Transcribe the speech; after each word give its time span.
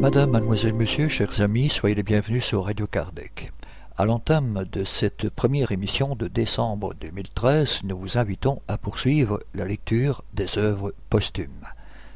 Madame, 0.00 0.30
mademoiselle, 0.30 0.74
monsieur, 0.74 1.08
chers 1.08 1.40
amis, 1.40 1.70
soyez 1.70 1.94
les 1.94 2.02
bienvenus 2.02 2.44
sur 2.44 2.66
Radio 2.66 2.86
Kardec. 2.86 3.50
À 3.96 4.04
l'entame 4.04 4.66
de 4.70 4.84
cette 4.84 5.30
première 5.30 5.72
émission 5.72 6.14
de 6.14 6.28
décembre 6.28 6.92
2013, 7.00 7.80
nous 7.84 7.96
vous 7.96 8.18
invitons 8.18 8.60
à 8.68 8.76
poursuivre 8.76 9.40
la 9.54 9.64
lecture 9.64 10.22
des 10.34 10.58
œuvres 10.58 10.92
posthumes. 11.08 11.67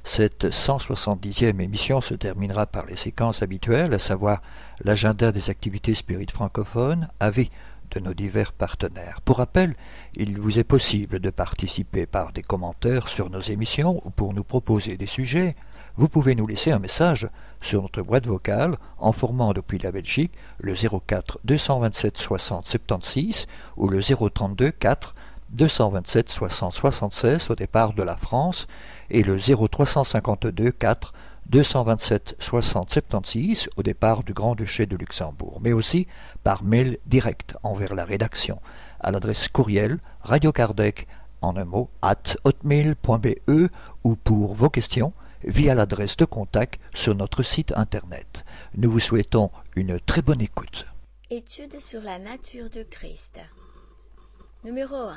Cette 0.05 0.47
170e 0.47 1.61
émission 1.61 2.01
se 2.01 2.15
terminera 2.15 2.67
par 2.67 2.87
les 2.87 2.97
séquences 2.97 3.43
habituelles, 3.43 3.95
à 3.95 3.99
savoir 3.99 4.43
l'agenda 4.85 5.33
des 5.33 5.49
activités 5.49 5.95
spirites 5.95 6.33
francophones, 6.33 7.09
avis 7.21 7.51
de 7.93 8.01
nos 8.01 8.15
divers 8.15 8.53
partenaires. 8.53 9.21
Pour 9.23 9.39
rappel, 9.39 9.75
il 10.15 10.41
vous 10.41 10.59
est 10.59 10.65
possible 10.65 11.19
de 11.21 11.31
participer 11.31 12.07
par 12.07 12.33
des 12.33 12.43
commentaires 12.43 13.09
sur 13.09 13.31
nos 13.31 13.41
émissions 13.41 14.01
ou 14.05 14.11
pour 14.11 14.35
nous 14.35 14.45
proposer 14.45 14.97
des 14.97 15.07
sujets 15.07 15.55
vous 15.97 16.09
pouvez 16.09 16.35
nous 16.35 16.47
laisser 16.47 16.73
un 16.73 16.79
message 16.79 17.29
sur 17.61 17.83
notre 17.83 18.01
boîte 18.01 18.27
vocale 18.27 18.77
en 18.99 19.13
formant 19.13 19.53
depuis 19.53 19.79
la 19.79 19.93
Belgique 19.93 20.33
le 20.59 20.75
04 20.75 21.41
227 21.45 22.17
60 22.17 22.67
76 22.67 23.47
ou 23.77 23.89
le 23.89 24.01
032 24.03 24.71
4 24.71 25.15
227 25.51 26.31
60 26.31 26.73
76 26.73 27.51
au 27.51 27.55
départ 27.55 27.93
de 27.93 28.03
la 28.03 28.17
France 28.17 28.69
et 29.13 29.23
le 29.23 29.39
0352 29.39 30.73
4 30.73 31.13
227 31.47 32.37
60 32.39 32.91
76 32.91 33.69
au 33.77 33.83
départ 33.83 34.25
du 34.25 34.33
Grand-Duché 34.33 34.87
de 34.87 34.97
Luxembourg, 34.97 35.61
mais 35.61 35.73
aussi 35.73 36.07
par 36.43 36.65
mail 36.65 36.99
direct 37.07 37.57
envers 37.63 37.95
la 37.95 38.05
rédaction 38.05 38.61
à 39.01 39.11
l'adresse 39.11 39.49
courriel 39.49 39.99
Radio 40.23 40.51
Kardec 40.51 41.07
en 41.43 41.57
un 41.57 41.65
mot 41.65 41.91
at 42.01 42.37
hotmail.be 42.45 43.69
ou 44.05 44.17
pour 44.17 44.55
vos 44.55 44.71
questions 44.71 45.13
via 45.45 45.75
l'adresse 45.75 46.17
de 46.17 46.25
contact 46.25 46.81
sur 46.95 47.15
notre 47.15 47.43
site 47.43 47.73
internet. 47.77 48.45
Nous 48.77 48.91
vous 48.91 49.01
souhaitons 49.01 49.51
une 49.77 50.01
très 50.01 50.23
bonne 50.23 50.41
écoute. 50.41 50.87
Étude 51.31 51.81
sur 51.81 52.01
la 52.01 52.19
nature 52.19 52.71
du 52.71 52.85
Christ. 52.85 53.41
Numéro 54.65 54.95
1. 54.95 55.17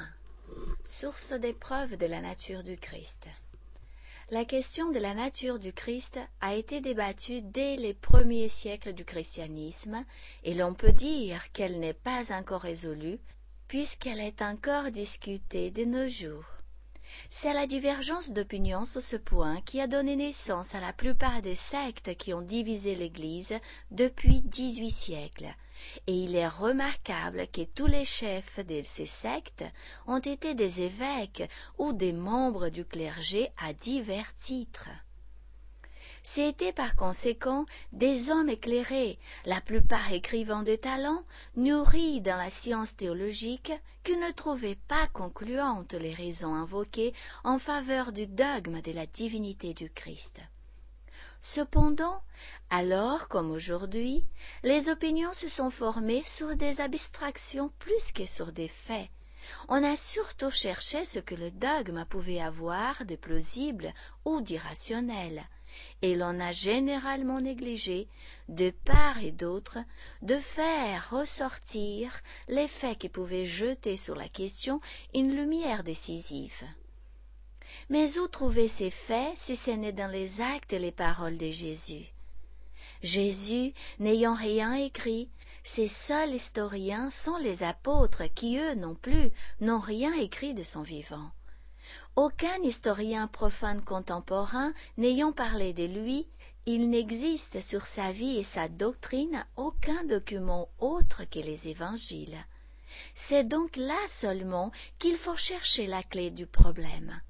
Source 0.84 1.34
des 1.34 1.54
preuves 1.54 1.98
de 1.98 2.06
la 2.08 2.22
nature 2.22 2.64
du 2.64 2.78
Christ. 2.78 3.28
La 4.32 4.44
question 4.44 4.90
de 4.92 4.98
la 4.98 5.14
nature 5.14 5.60
du 5.60 5.72
Christ 5.72 6.20
a 6.42 6.56
été 6.56 6.82
débattue 6.82 7.44
dès 7.44 7.76
les 7.76 7.94
premiers 7.94 8.48
siècles 8.48 8.94
du 8.94 9.06
christianisme 9.06 10.04
et 10.44 10.56
l'on 10.56 10.74
peut 10.74 10.92
dire 10.92 11.52
qu'elle 11.52 11.80
n'est 11.80 11.94
pas 11.94 12.36
encore 12.36 12.62
résolue 12.62 13.20
puisqu'elle 13.68 14.20
est 14.20 14.42
encore 14.42 14.90
discutée 14.90 15.70
de 15.70 15.86
nos 15.86 16.08
jours. 16.08 16.46
C'est 17.30 17.54
la 17.54 17.68
divergence 17.68 18.32
d'opinion 18.32 18.84
sur 18.84 19.04
ce 19.04 19.16
point 19.16 19.62
qui 19.62 19.80
a 19.80 19.86
donné 19.86 20.16
naissance 20.16 20.74
à 20.74 20.80
la 20.80 20.92
plupart 20.92 21.44
des 21.44 21.54
sectes 21.54 22.18
qui 22.18 22.34
ont 22.34 22.42
divisé 22.42 22.96
l'Église 22.96 23.54
depuis 23.92 24.42
dix-huit 24.42 24.90
siècles, 24.90 25.54
et 26.08 26.14
il 26.14 26.36
est 26.36 26.48
remarquable 26.48 27.48
que 27.48 27.64
tous 27.64 27.88
les 27.88 28.06
chefs 28.06 28.60
de 28.66 28.82
ces 28.84 29.06
sectes 29.06 29.64
ont 30.08 30.20
été 30.20 30.54
des 30.54 30.82
évêques 30.82 31.50
ou 31.78 31.94
des 31.94 32.14
membres 32.14 32.70
du 32.70 32.86
clergé 32.86 33.50
à 33.62 33.74
divers 33.74 34.34
titres. 34.36 34.90
C'étaient 36.24 36.74
par 36.74 36.96
conséquent 36.96 37.66
des 37.92 38.32
hommes 38.32 38.50
éclairés, 38.50 39.20
la 39.46 39.62
plupart 39.62 40.12
écrivant 40.12 40.64
de 40.64 40.76
talent, 40.76 41.24
nourris 41.56 42.20
dans 42.20 42.38
la 42.38 42.50
science 42.50 42.96
théologique, 42.96 43.72
qui 44.04 44.18
ne 44.18 44.32
trouvaient 44.32 44.80
pas 44.88 45.08
concluantes 45.14 45.94
les 45.94 46.14
raisons 46.14 46.56
invoquées 46.56 47.14
en 47.44 47.60
faveur 47.60 48.12
du 48.12 48.26
dogme 48.26 48.82
de 48.82 48.92
la 48.92 49.06
divinité 49.06 49.74
du 49.74 49.90
Christ. 49.90 50.40
Cependant, 51.48 52.24
alors 52.72 53.28
comme 53.28 53.52
aujourd'hui, 53.52 54.26
les 54.64 54.90
opinions 54.90 55.32
se 55.32 55.48
sont 55.48 55.70
formées 55.70 56.24
sur 56.26 56.56
des 56.56 56.82
abstractions 56.82 57.72
plus 57.78 58.12
que 58.12 58.26
sur 58.26 58.52
des 58.52 58.68
faits. 58.68 59.10
On 59.70 59.84
a 59.84 59.96
surtout 59.96 60.50
cherché 60.50 61.06
ce 61.06 61.20
que 61.20 61.36
le 61.36 61.52
dogme 61.52 62.04
pouvait 62.06 62.42
avoir 62.42 63.06
de 63.06 63.16
plausible 63.16 63.94
ou 64.26 64.42
d'irrationnel, 64.42 65.48
et 66.02 66.16
l'on 66.16 66.40
a 66.40 66.52
généralement 66.52 67.40
négligé, 67.40 68.08
de 68.50 68.72
part 68.72 69.20
et 69.20 69.32
d'autre, 69.32 69.78
de 70.24 70.40
faire 70.40 71.12
ressortir 71.12 72.12
les 72.48 72.68
faits 72.68 72.98
qui 72.98 73.08
pouvaient 73.08 73.46
jeter 73.46 73.98
sur 73.98 74.16
la 74.16 74.30
question 74.30 74.82
une 75.14 75.36
lumière 75.36 75.84
décisive. 75.84 76.64
Mais 77.90 78.18
où 78.18 78.28
trouver 78.28 78.68
ces 78.68 78.90
faits 78.90 79.38
si 79.38 79.56
ce 79.56 79.72
n'est 79.72 79.92
dans 79.92 80.12
les 80.12 80.42
actes 80.42 80.74
et 80.74 80.80
les 80.80 80.92
paroles 80.92 81.38
de 81.38 81.50
Jésus? 81.50 82.06
Jésus, 83.02 83.74
n'ayant 84.00 84.36
rien 84.36 84.74
écrit, 84.74 85.30
ses 85.64 85.88
seuls 85.88 86.34
historiens 86.34 87.10
sont 87.10 87.38
les 87.38 87.64
apôtres 87.64 88.24
qui, 88.34 88.58
eux 88.58 88.76
non 88.76 88.96
plus, 88.96 89.32
n'ont 89.62 89.80
rien 89.80 90.14
écrit 90.14 90.54
de 90.54 90.64
son 90.64 90.84
vivant. 90.84 91.32
Aucun 92.16 92.62
historien 92.62 93.28
profane 93.28 93.84
contemporain 93.84 94.74
n'ayant 94.98 95.34
parlé 95.34 95.74
de 95.74 95.86
lui, 95.86 96.28
il 96.66 96.90
n'existe 96.90 97.62
sur 97.62 97.86
sa 97.86 98.12
vie 98.12 98.38
et 98.38 98.44
sa 98.44 98.68
doctrine 98.68 99.46
aucun 99.56 100.04
document 100.04 100.70
autre 100.80 101.24
que 101.26 101.40
les 101.40 101.68
évangiles. 101.68 102.46
C'est 103.14 103.44
donc 103.44 103.76
là 103.76 104.00
seulement 104.08 104.72
qu'il 104.98 105.16
faut 105.16 105.36
chercher 105.36 105.88
la 105.88 106.04
clé 106.04 106.32
du 106.32 106.48
problème. 106.48 107.22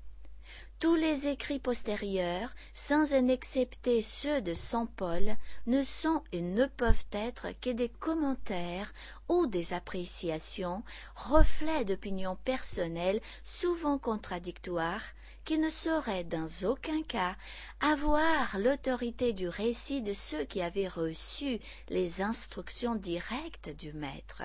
Tous 0.82 0.96
les 0.96 1.30
écrits 1.30 1.60
postérieurs, 1.60 2.54
sans 2.74 3.14
en 3.14 3.30
excepter 3.30 4.02
ceux 4.02 4.42
de 4.42 4.54
Saint 4.54 4.88
Paul, 4.98 5.38
ne 5.68 5.82
sont 5.82 6.22
et 6.34 6.42
ne 6.42 6.66
peuvent 6.66 7.06
être 7.14 7.48
que 7.62 7.70
des 7.70 7.88
commentaires 7.88 8.94
ou 9.30 9.48
des 9.48 9.74
appréciations, 9.74 10.84
reflets 11.16 11.86
d'opinions 11.86 12.36
personnelles 12.44 13.22
souvent 13.42 13.98
contradictoires, 13.98 15.06
qui 15.46 15.58
ne 15.60 15.70
sauraient 15.70 16.26
dans 16.26 16.48
aucun 16.64 17.04
cas 17.04 17.38
avoir 17.80 18.58
l'autorité 18.58 19.32
du 19.32 19.48
récit 19.48 20.02
de 20.02 20.14
ceux 20.14 20.44
qui 20.44 20.62
avaient 20.62 20.90
reçu 20.90 21.60
les 21.88 22.22
instructions 22.22 22.96
directes 22.96 23.70
du 23.70 23.94
Maître. 23.94 24.44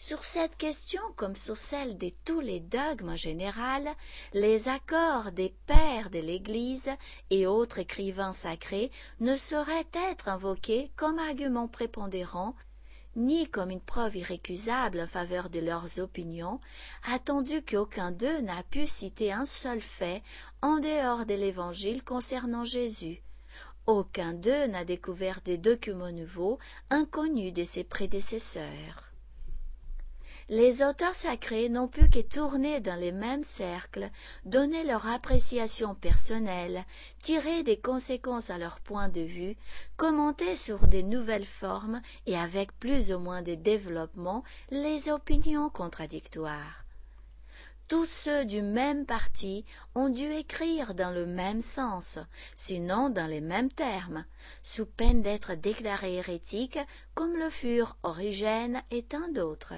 Sur 0.00 0.22
cette 0.22 0.56
question, 0.56 1.02
comme 1.16 1.34
sur 1.34 1.56
celle 1.56 1.98
de 1.98 2.12
tous 2.24 2.38
les 2.38 2.60
dogmes 2.60 3.08
en 3.08 3.16
général, 3.16 3.88
les 4.32 4.68
accords 4.68 5.32
des 5.32 5.52
pères 5.66 6.08
de 6.10 6.20
l'Église 6.20 6.92
et 7.30 7.48
autres 7.48 7.80
écrivains 7.80 8.32
sacrés 8.32 8.92
ne 9.18 9.36
sauraient 9.36 9.88
être 9.92 10.28
invoqués 10.28 10.92
comme 10.94 11.18
argument 11.18 11.66
prépondérant 11.66 12.54
ni 13.16 13.48
comme 13.50 13.70
une 13.70 13.80
preuve 13.80 14.14
irrécusable 14.14 15.00
en 15.00 15.08
faveur 15.08 15.50
de 15.50 15.58
leurs 15.58 15.98
opinions, 15.98 16.60
attendu 17.12 17.62
qu'aucun 17.62 18.12
d'eux 18.12 18.40
n'a 18.40 18.62
pu 18.62 18.86
citer 18.86 19.32
un 19.32 19.46
seul 19.46 19.80
fait 19.80 20.22
en 20.62 20.78
dehors 20.78 21.26
de 21.26 21.34
l'Évangile 21.34 22.04
concernant 22.04 22.62
Jésus. 22.62 23.20
Aucun 23.86 24.32
d'eux 24.32 24.68
n'a 24.68 24.84
découvert 24.84 25.40
des 25.40 25.58
documents 25.58 26.12
nouveaux 26.12 26.60
inconnus 26.90 27.52
de 27.52 27.64
ses 27.64 27.82
prédécesseurs 27.82 29.07
les 30.50 30.82
auteurs 30.82 31.14
sacrés 31.14 31.68
n'ont 31.68 31.88
pu 31.88 32.08
que 32.08 32.20
tourner 32.20 32.80
dans 32.80 32.98
les 32.98 33.12
mêmes 33.12 33.44
cercles, 33.44 34.10
donner 34.46 34.82
leur 34.82 35.06
appréciation 35.06 35.94
personnelle, 35.94 36.86
tirer 37.22 37.62
des 37.62 37.78
conséquences 37.78 38.48
à 38.48 38.56
leur 38.56 38.80
point 38.80 39.10
de 39.10 39.20
vue, 39.20 39.56
commenter 39.98 40.56
sur 40.56 40.88
des 40.88 41.02
nouvelles 41.02 41.44
formes 41.44 42.00
et 42.26 42.36
avec 42.36 42.72
plus 42.78 43.12
ou 43.12 43.18
moins 43.18 43.42
de 43.42 43.54
développement 43.54 44.42
les 44.70 45.10
opinions 45.10 45.68
contradictoires. 45.68 46.84
Tous 47.88 48.06
ceux 48.06 48.44
du 48.44 48.62
même 48.62 49.04
parti 49.06 49.66
ont 49.94 50.08
dû 50.08 50.30
écrire 50.30 50.94
dans 50.94 51.10
le 51.10 51.26
même 51.26 51.60
sens, 51.60 52.18
sinon 52.54 53.10
dans 53.10 53.26
les 53.26 53.40
mêmes 53.40 53.72
termes, 53.72 54.24
sous 54.62 54.86
peine 54.86 55.22
d'être 55.22 55.54
déclarés 55.54 56.16
hérétiques 56.16 56.78
comme 57.14 57.36
le 57.36 57.50
furent 57.50 57.96
Origène 58.02 58.82
et 58.90 59.02
tant 59.02 59.28
d'autres. 59.28 59.74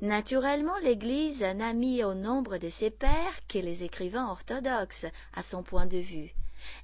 Naturellement, 0.00 0.76
l'Église 0.82 1.42
n'a 1.42 1.72
mis 1.72 2.02
au 2.02 2.14
nombre 2.14 2.58
de 2.58 2.68
ses 2.68 2.90
pères 2.90 3.46
que 3.48 3.58
les 3.58 3.84
écrivains 3.84 4.28
orthodoxes, 4.28 5.06
à 5.34 5.42
son 5.42 5.62
point 5.62 5.86
de 5.86 5.98
vue. 5.98 6.34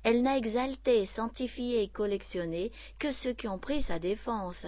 Elle 0.03 0.23
n'a 0.23 0.37
exalté, 0.37 1.07
sanctifié 1.07 1.83
et 1.83 1.89
collectionné 1.89 2.71
que 2.99 3.13
ceux 3.13 3.33
qui 3.33 3.49
ont 3.49 3.59
pris 3.59 3.83
sa 3.83 3.99
défense, 3.99 4.67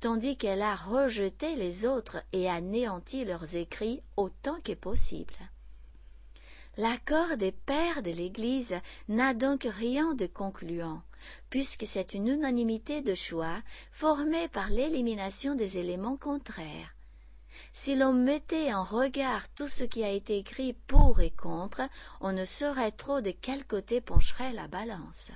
tandis 0.00 0.36
qu'elle 0.36 0.62
a 0.62 0.76
rejeté 0.76 1.56
les 1.56 1.84
autres 1.84 2.22
et 2.32 2.48
anéanti 2.48 3.24
leurs 3.24 3.56
écrits 3.56 4.02
autant 4.16 4.60
que 4.62 4.72
possible. 4.72 5.34
L'accord 6.78 7.36
des 7.36 7.52
pères 7.52 8.02
de 8.02 8.10
l'Église 8.10 8.76
n'a 9.08 9.34
donc 9.34 9.68
rien 9.68 10.14
de 10.14 10.26
concluant, 10.26 11.02
puisque 11.50 11.86
c'est 11.86 12.14
une 12.14 12.28
unanimité 12.28 13.02
de 13.02 13.14
choix 13.14 13.60
formée 13.90 14.48
par 14.48 14.70
l'élimination 14.70 15.54
des 15.54 15.76
éléments 15.78 16.16
contraires. 16.16 16.94
Si 17.74 17.96
l'on 17.96 18.12
mettait 18.12 18.72
en 18.74 18.84
regard 18.84 19.48
tout 19.54 19.68
ce 19.68 19.84
qui 19.84 20.04
a 20.04 20.10
été 20.10 20.36
écrit 20.36 20.74
pour 20.74 21.20
et 21.20 21.30
contre, 21.30 21.82
on 22.20 22.32
ne 22.32 22.44
saurait 22.44 22.92
trop 22.92 23.20
de 23.20 23.30
quel 23.30 23.64
côté 23.64 24.00
pencherait 24.00 24.52
la 24.52 24.68
balance. 24.68 25.30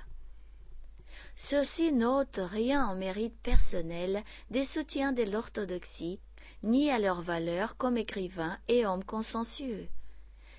Ceux-ci 1.35 1.91
n'ôtent 1.91 2.39
rien 2.41 2.85
en 2.87 2.95
mérite 2.95 3.37
personnel 3.41 4.23
des 4.51 4.63
soutiens 4.63 5.13
de 5.13 5.23
l'orthodoxie, 5.23 6.19
ni 6.63 6.91
à 6.91 6.99
leur 6.99 7.21
valeur 7.21 7.75
comme 7.77 7.97
écrivains 7.97 8.57
et 8.67 8.85
hommes 8.85 9.03
consensueux. 9.03 9.87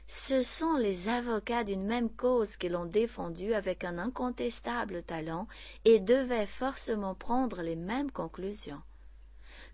Ce 0.09 0.41
sont 0.41 0.77
les 0.77 1.09
avocats 1.09 1.65
d'une 1.65 1.85
même 1.85 2.11
cause 2.11 2.57
qui 2.57 2.69
l'ont 2.69 2.87
défendu 2.87 3.55
avec 3.55 3.85
un 3.85 3.99
incontestable 3.99 5.03
talent 5.03 5.47
et 5.85 6.01
devaient 6.01 6.47
forcément 6.47 7.15
prendre 7.15 7.63
les 7.63 7.77
mêmes 7.77 8.11
conclusions. 8.11 8.81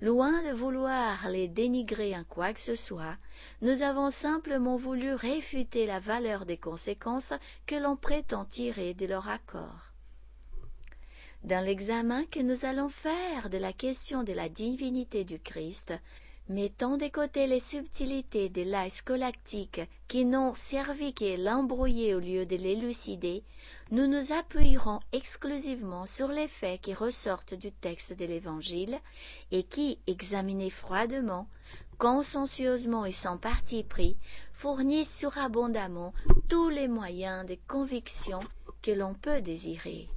Loin 0.04 0.42
de 0.42 0.52
vouloir 0.52 1.30
les 1.30 1.48
dénigrer 1.48 2.14
en 2.14 2.24
quoi 2.24 2.52
que 2.52 2.60
ce 2.60 2.74
soit, 2.74 3.16
nous 3.62 3.80
avons 3.80 4.10
simplement 4.10 4.76
voulu 4.76 5.14
réfuter 5.14 5.86
la 5.86 5.98
valeur 5.98 6.44
des 6.44 6.58
conséquences 6.58 7.32
que 7.64 7.76
l'on 7.76 7.96
prétend 7.96 8.44
tirer 8.44 8.92
de 8.92 9.06
leur 9.06 9.30
accord. 9.30 9.94
Dans 11.42 11.64
l'examen 11.64 12.26
que 12.26 12.40
nous 12.40 12.66
allons 12.66 12.90
faire 12.90 13.48
de 13.48 13.56
la 13.56 13.72
question 13.72 14.24
de 14.24 14.34
la 14.34 14.50
divinité 14.50 15.24
du 15.24 15.38
Christ, 15.38 15.94
mettons 16.50 16.98
de 16.98 17.08
côté 17.08 17.46
les 17.46 17.58
subtilités 17.58 18.50
de 18.50 18.60
l'âge 18.60 18.90
scolastique 18.90 19.80
qui 20.06 20.26
n'ont 20.26 20.54
servi 20.54 21.14
qu'à 21.14 21.38
l'embrouiller 21.38 22.14
au 22.14 22.20
lieu 22.20 22.44
de 22.44 22.56
l'élucider, 22.56 23.42
nous 23.90 24.06
nous 24.06 24.32
appuierons 24.32 25.00
exclusivement 25.12 26.06
sur 26.06 26.28
les 26.28 26.48
faits 26.48 26.80
qui 26.80 26.94
ressortent 26.94 27.54
du 27.54 27.70
texte 27.70 28.14
de 28.14 28.24
l'Évangile 28.24 28.98
et 29.50 29.62
qui, 29.62 29.98
examinés 30.06 30.70
froidement, 30.70 31.48
consciencieusement 31.98 33.04
et 33.04 33.12
sans 33.12 33.36
parti 33.36 33.84
pris, 33.84 34.16
fournissent 34.52 35.16
surabondamment 35.16 36.12
tous 36.48 36.68
les 36.68 36.88
moyens 36.88 37.46
de 37.46 37.56
conviction 37.68 38.40
que 38.82 38.90
l'on 38.90 39.14
peut 39.14 39.40
désirer. 39.40 40.08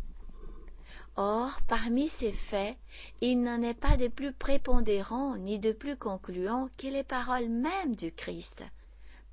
Or, 1.16 1.60
parmi 1.68 2.10
ces 2.10 2.32
faits, 2.32 2.78
il 3.22 3.42
n'en 3.42 3.62
est 3.64 3.74
pas 3.74 3.98
de 3.98 4.08
plus 4.08 4.34
prépondérant 4.34 5.36
ni 5.36 5.58
de 5.58 5.72
plus 5.72 5.98
concluant 5.98 6.70
que 6.78 6.88
les 6.88 7.04
paroles 7.04 7.50
mêmes 7.50 7.96
du 7.96 8.12
Christ, 8.12 8.64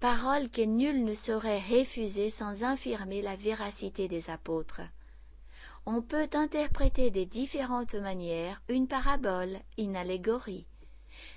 paroles 0.04 0.50
que 0.50 0.60
nul 0.60 1.02
ne 1.02 1.14
saurait 1.14 1.62
refuser 1.62 2.28
sans 2.28 2.62
infirmer 2.62 3.22
la 3.22 3.36
véracité 3.36 4.06
des 4.06 4.28
apôtres. 4.28 4.82
On 5.86 6.02
peut 6.02 6.28
interpréter 6.34 7.10
de 7.10 7.24
différentes 7.24 7.94
manières 7.94 8.60
une 8.68 8.86
parabole, 8.86 9.58
une 9.78 9.96
allégorie, 9.96 10.66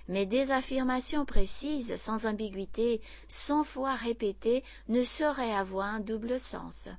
mais 0.10 0.26
des 0.26 0.52
affirmations 0.52 1.24
précises, 1.24 1.96
sans 1.96 2.26
ambiguïté, 2.26 3.00
cent 3.30 3.64
fois 3.64 3.96
répétées, 3.96 4.66
ne 4.90 5.06
sauraient 5.06 5.56
avoir 5.56 5.86
un 5.86 6.02
double 6.02 6.38
sens. 6.38 6.90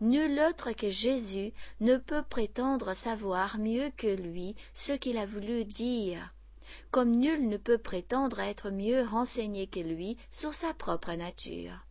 Nul 0.00 0.38
autre 0.48 0.70
que 0.70 0.90
Jésus 0.90 1.52
ne 1.80 1.96
peut 1.96 2.22
prétendre 2.22 2.94
savoir 2.94 3.58
mieux 3.58 3.90
que 3.96 4.06
lui 4.06 4.54
ce 4.74 4.92
qu'il 4.92 5.18
a 5.18 5.26
voulu 5.26 5.64
dire, 5.64 6.33
comme 6.90 7.10
nul 7.10 7.48
ne 7.48 7.56
peut 7.56 7.78
prétendre 7.78 8.40
être 8.40 8.70
mieux 8.70 9.02
renseigné 9.02 9.66
que 9.66 9.80
lui 9.80 10.16
sur 10.30 10.54
sa 10.54 10.74
propre 10.74 11.12
nature. 11.12 11.86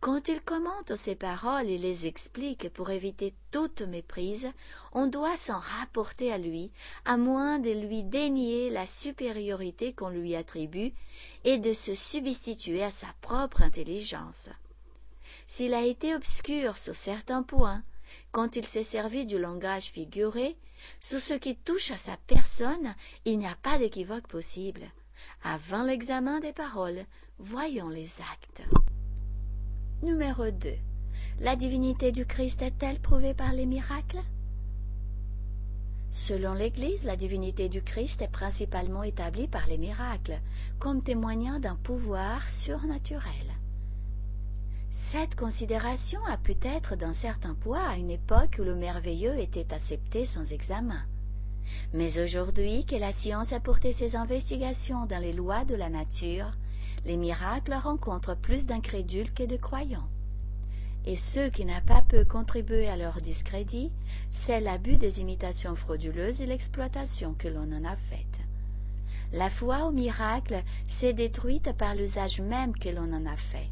Quand 0.00 0.28
il 0.28 0.40
commente 0.40 0.96
ces 0.96 1.14
paroles 1.14 1.68
et 1.68 1.78
les 1.78 2.06
explique 2.06 2.68
pour 2.70 2.90
éviter 2.90 3.34
toute 3.52 3.82
méprise, 3.82 4.50
on 4.92 5.06
doit 5.06 5.36
s'en 5.36 5.60
rapporter 5.60 6.32
à 6.32 6.38
lui, 6.38 6.72
à 7.04 7.16
moins 7.16 7.60
de 7.60 7.70
lui 7.70 8.02
dénier 8.02 8.68
la 8.68 8.86
supériorité 8.86 9.92
qu'on 9.92 10.08
lui 10.08 10.34
attribue 10.34 10.92
et 11.44 11.58
de 11.58 11.72
se 11.72 11.94
substituer 11.94 12.82
à 12.82 12.90
sa 12.90 13.08
propre 13.20 13.62
intelligence 13.62 14.48
s'il 15.46 15.74
a 15.74 15.84
été 15.84 16.14
obscur 16.14 16.78
sur 16.78 16.96
certains 16.96 17.42
points, 17.42 17.82
quand 18.30 18.56
il 18.56 18.64
s'est 18.64 18.82
servi 18.82 19.26
du 19.26 19.38
langage 19.38 19.84
figuré, 19.84 20.56
sur 21.00 21.20
ce 21.20 21.34
qui 21.34 21.56
touche 21.56 21.90
à 21.90 21.96
sa 21.96 22.16
personne, 22.26 22.94
il 23.24 23.38
n'y 23.38 23.46
a 23.46 23.56
pas 23.62 23.78
d'équivoque 23.78 24.28
possible. 24.28 24.82
Avant 25.44 25.82
l'examen 25.82 26.40
des 26.40 26.52
paroles, 26.52 27.04
voyons 27.38 27.88
les 27.88 28.20
actes. 28.20 28.62
Numéro 30.02 30.50
2. 30.50 30.74
La 31.40 31.56
divinité 31.56 32.12
du 32.12 32.26
Christ 32.26 32.62
est-elle 32.62 33.00
prouvée 33.00 33.34
par 33.34 33.52
les 33.52 33.66
miracles? 33.66 34.22
Selon 36.10 36.52
l'Église, 36.52 37.04
la 37.04 37.16
divinité 37.16 37.68
du 37.68 37.82
Christ 37.82 38.20
est 38.20 38.28
principalement 38.28 39.02
établie 39.02 39.48
par 39.48 39.66
les 39.66 39.78
miracles, 39.78 40.40
comme 40.78 41.02
témoignant 41.02 41.58
d'un 41.58 41.76
pouvoir 41.76 42.50
surnaturel. 42.50 43.61
Cette 44.94 45.36
considération 45.36 46.22
a 46.26 46.36
pu 46.36 46.54
être 46.60 46.96
d'un 46.96 47.14
certain 47.14 47.54
poids 47.54 47.82
à 47.82 47.96
une 47.96 48.10
époque 48.10 48.58
où 48.60 48.62
le 48.62 48.74
merveilleux 48.74 49.38
était 49.38 49.72
accepté 49.72 50.26
sans 50.26 50.52
examen. 50.52 51.02
Mais 51.94 52.20
aujourd'hui 52.20 52.84
que 52.84 52.96
la 52.96 53.10
science 53.10 53.54
a 53.54 53.60
porté 53.60 53.92
ses 53.92 54.16
investigations 54.16 55.06
dans 55.06 55.18
les 55.18 55.32
lois 55.32 55.64
de 55.64 55.74
la 55.74 55.88
nature, 55.88 56.52
les 57.06 57.16
miracles 57.16 57.72
rencontrent 57.72 58.36
plus 58.36 58.66
d'incrédules 58.66 59.32
que 59.32 59.44
de 59.44 59.56
croyants. 59.56 60.10
Et 61.06 61.16
ce 61.16 61.48
qui 61.48 61.64
n'a 61.64 61.80
pas 61.80 62.02
peu 62.06 62.26
contribué 62.26 62.86
à 62.86 62.96
leur 62.96 63.22
discrédit, 63.22 63.90
c'est 64.30 64.60
l'abus 64.60 64.98
des 64.98 65.22
imitations 65.22 65.74
frauduleuses 65.74 66.42
et 66.42 66.46
l'exploitation 66.46 67.32
que 67.32 67.48
l'on 67.48 67.72
en 67.72 67.84
a 67.86 67.96
faite. 67.96 68.40
La 69.32 69.48
foi 69.48 69.86
au 69.86 69.90
miracle 69.90 70.62
s'est 70.84 71.14
détruite 71.14 71.72
par 71.78 71.94
l'usage 71.94 72.42
même 72.42 72.74
que 72.74 72.90
l'on 72.90 73.10
en 73.14 73.24
a 73.24 73.36
fait. 73.36 73.70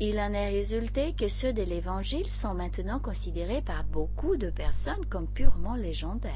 Il 0.00 0.20
en 0.20 0.32
est 0.32 0.50
résulté 0.50 1.12
que 1.12 1.26
ceux 1.26 1.52
de 1.52 1.62
l'Évangile 1.62 2.28
sont 2.28 2.54
maintenant 2.54 3.00
considérés 3.00 3.62
par 3.62 3.82
beaucoup 3.82 4.36
de 4.36 4.48
personnes 4.48 5.04
comme 5.06 5.26
purement 5.26 5.74
légendaires. 5.74 6.32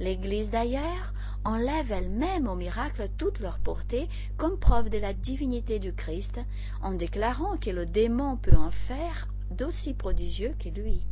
L'Église 0.00 0.50
d'ailleurs 0.50 1.14
enlève 1.44 1.92
elle-même 1.92 2.48
au 2.48 2.56
miracle 2.56 3.08
toute 3.16 3.38
leur 3.38 3.60
portée 3.60 4.08
comme 4.36 4.58
preuve 4.58 4.90
de 4.90 4.98
la 4.98 5.12
divinité 5.12 5.78
du 5.78 5.92
Christ 5.92 6.40
en 6.82 6.94
déclarant 6.94 7.56
que 7.58 7.70
le 7.70 7.86
démon 7.86 8.36
peut 8.36 8.56
en 8.56 8.72
faire 8.72 9.28
d'aussi 9.52 9.94
prodigieux 9.94 10.54
que 10.58 10.68
lui. 10.68 11.06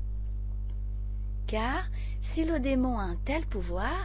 Car 1.47 1.85
si 2.21 2.45
le 2.45 2.59
démon 2.59 2.99
a 2.99 3.05
un 3.05 3.17
tel 3.25 3.47
pouvoir, 3.47 4.05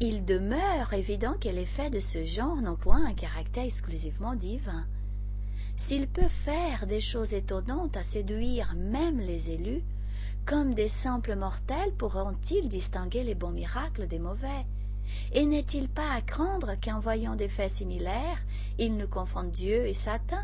il 0.00 0.24
demeure 0.24 0.94
évident 0.94 1.34
que 1.38 1.50
les 1.50 1.66
faits 1.66 1.92
de 1.92 2.00
ce 2.00 2.24
genre 2.24 2.56
n'ont 2.56 2.76
point 2.76 3.04
un 3.04 3.14
caractère 3.14 3.64
exclusivement 3.64 4.34
divin. 4.34 4.86
S'il 5.76 6.06
peut 6.08 6.28
faire 6.28 6.86
des 6.86 7.00
choses 7.00 7.34
étonnantes 7.34 7.96
à 7.96 8.02
séduire 8.02 8.74
même 8.76 9.20
les 9.20 9.50
élus, 9.50 9.82
comme 10.44 10.74
des 10.74 10.88
simples 10.88 11.36
mortels 11.36 11.92
pourront-ils 11.92 12.68
distinguer 12.68 13.24
les 13.24 13.34
bons 13.34 13.50
miracles 13.50 14.08
des 14.08 14.18
mauvais? 14.18 14.66
Et 15.32 15.44
n'est-il 15.44 15.88
pas 15.88 16.10
à 16.12 16.20
craindre 16.20 16.74
qu'en 16.82 16.98
voyant 16.98 17.36
des 17.36 17.48
faits 17.48 17.72
similaires, 17.72 18.42
ils 18.78 18.96
ne 18.96 19.06
confondent 19.06 19.50
Dieu 19.50 19.86
et 19.86 19.94
Satan? 19.94 20.42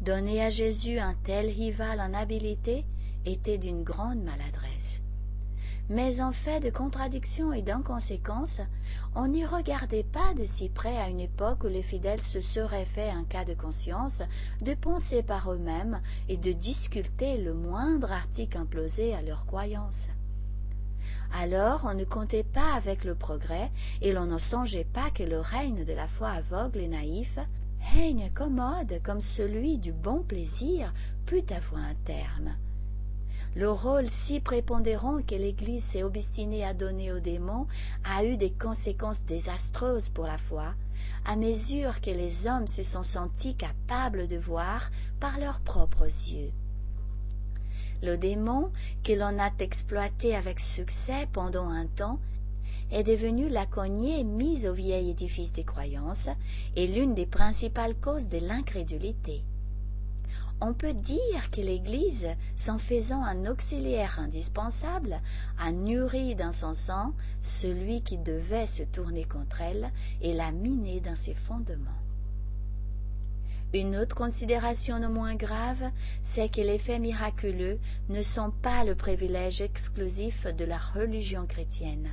Donner 0.00 0.42
à 0.42 0.48
Jésus 0.48 0.98
un 0.98 1.14
tel 1.24 1.46
rival 1.46 2.00
en 2.00 2.14
habileté 2.14 2.84
était 3.26 3.58
d'une 3.58 3.82
grande 3.82 4.22
maladresse 4.22 4.99
mais 5.90 6.20
en 6.20 6.30
fait 6.30 6.60
de 6.60 6.70
contradiction 6.70 7.52
et 7.52 7.62
d'inconséquence, 7.62 8.60
on 9.16 9.26
n'y 9.26 9.44
regardait 9.44 10.04
pas 10.04 10.34
de 10.34 10.44
si 10.44 10.68
près 10.68 10.96
à 10.96 11.08
une 11.08 11.18
époque 11.18 11.64
où 11.64 11.66
les 11.66 11.82
fidèles 11.82 12.22
se 12.22 12.38
seraient 12.38 12.84
fait 12.84 13.10
un 13.10 13.24
cas 13.24 13.44
de 13.44 13.54
conscience 13.54 14.22
de 14.62 14.74
penser 14.74 15.24
par 15.24 15.52
eux-mêmes 15.52 16.00
et 16.28 16.36
de 16.36 16.52
discuter 16.52 17.38
le 17.38 17.54
moindre 17.54 18.12
article 18.12 18.58
imposé 18.58 19.14
à 19.14 19.20
leur 19.20 19.44
croyance. 19.46 20.08
Alors 21.32 21.84
on 21.84 21.94
ne 21.94 22.04
comptait 22.04 22.44
pas 22.44 22.72
avec 22.74 23.02
le 23.02 23.16
progrès 23.16 23.72
et 24.00 24.12
l'on 24.12 24.26
ne 24.26 24.38
songeait 24.38 24.86
pas 24.92 25.10
que 25.10 25.24
le 25.24 25.40
règne 25.40 25.84
de 25.84 25.92
la 25.92 26.06
foi 26.06 26.30
aveugle 26.30 26.78
et 26.78 26.88
naïf, 26.88 27.36
règne 27.94 28.30
commode 28.32 29.00
comme 29.02 29.20
celui 29.20 29.78
du 29.78 29.92
bon 29.92 30.22
plaisir, 30.22 30.92
pût 31.26 31.52
avoir 31.52 31.82
un 31.82 31.94
terme 32.04 32.54
le 33.56 33.70
rôle 33.70 34.08
si 34.10 34.38
prépondérant 34.38 35.22
que 35.22 35.34
l'Église 35.34 35.82
s'est 35.82 36.04
obstinée 36.04 36.64
à 36.64 36.72
donner 36.72 37.12
aux 37.12 37.18
démons 37.18 37.66
a 38.04 38.24
eu 38.24 38.36
des 38.36 38.50
conséquences 38.50 39.24
désastreuses 39.24 40.08
pour 40.08 40.26
la 40.26 40.38
foi, 40.38 40.74
à 41.24 41.34
mesure 41.34 42.00
que 42.00 42.10
les 42.10 42.46
hommes 42.46 42.68
se 42.68 42.82
sont 42.82 43.02
sentis 43.02 43.56
capables 43.56 44.28
de 44.28 44.36
voir 44.36 44.90
par 45.18 45.38
leurs 45.40 45.60
propres 45.60 46.04
yeux. 46.04 46.52
Le 48.02 48.16
démon, 48.16 48.70
que 49.04 49.12
l'on 49.12 49.38
a 49.38 49.50
exploité 49.58 50.34
avec 50.34 50.60
succès 50.60 51.26
pendant 51.32 51.68
un 51.68 51.86
temps, 51.86 52.20
est 52.92 53.02
devenue 53.02 53.48
la 53.48 53.66
cognée 53.66 54.24
mise 54.24 54.66
au 54.66 54.72
vieil 54.72 55.10
édifice 55.10 55.52
des 55.52 55.64
croyances 55.64 56.28
et 56.76 56.86
l'une 56.86 57.14
des 57.14 57.26
principales 57.26 57.94
causes 57.94 58.28
de 58.28 58.38
l'incrédulité. 58.38 59.42
On 60.62 60.74
peut 60.74 60.92
dire 60.92 61.50
que 61.50 61.62
l'Église, 61.62 62.28
s'en 62.54 62.76
faisant 62.76 63.24
un 63.24 63.46
auxiliaire 63.46 64.18
indispensable, 64.20 65.20
a 65.58 65.72
nourri 65.72 66.34
dans 66.34 66.52
son 66.52 66.74
sang 66.74 67.14
celui 67.40 68.02
qui 68.02 68.18
devait 68.18 68.66
se 68.66 68.82
tourner 68.82 69.24
contre 69.24 69.62
elle 69.62 69.90
et 70.20 70.34
l'a 70.34 70.52
miné 70.52 71.00
dans 71.00 71.16
ses 71.16 71.32
fondements. 71.32 71.90
Une 73.72 73.96
autre 73.96 74.14
considération 74.14 74.98
non 74.98 75.08
moins 75.08 75.34
grave, 75.34 75.90
c'est 76.22 76.50
que 76.50 76.60
les 76.60 76.78
faits 76.78 77.00
miraculeux 77.00 77.78
ne 78.10 78.20
sont 78.20 78.50
pas 78.50 78.84
le 78.84 78.94
privilège 78.94 79.62
exclusif 79.62 80.46
de 80.46 80.64
la 80.66 80.76
religion 80.76 81.46
chrétienne. 81.46 82.10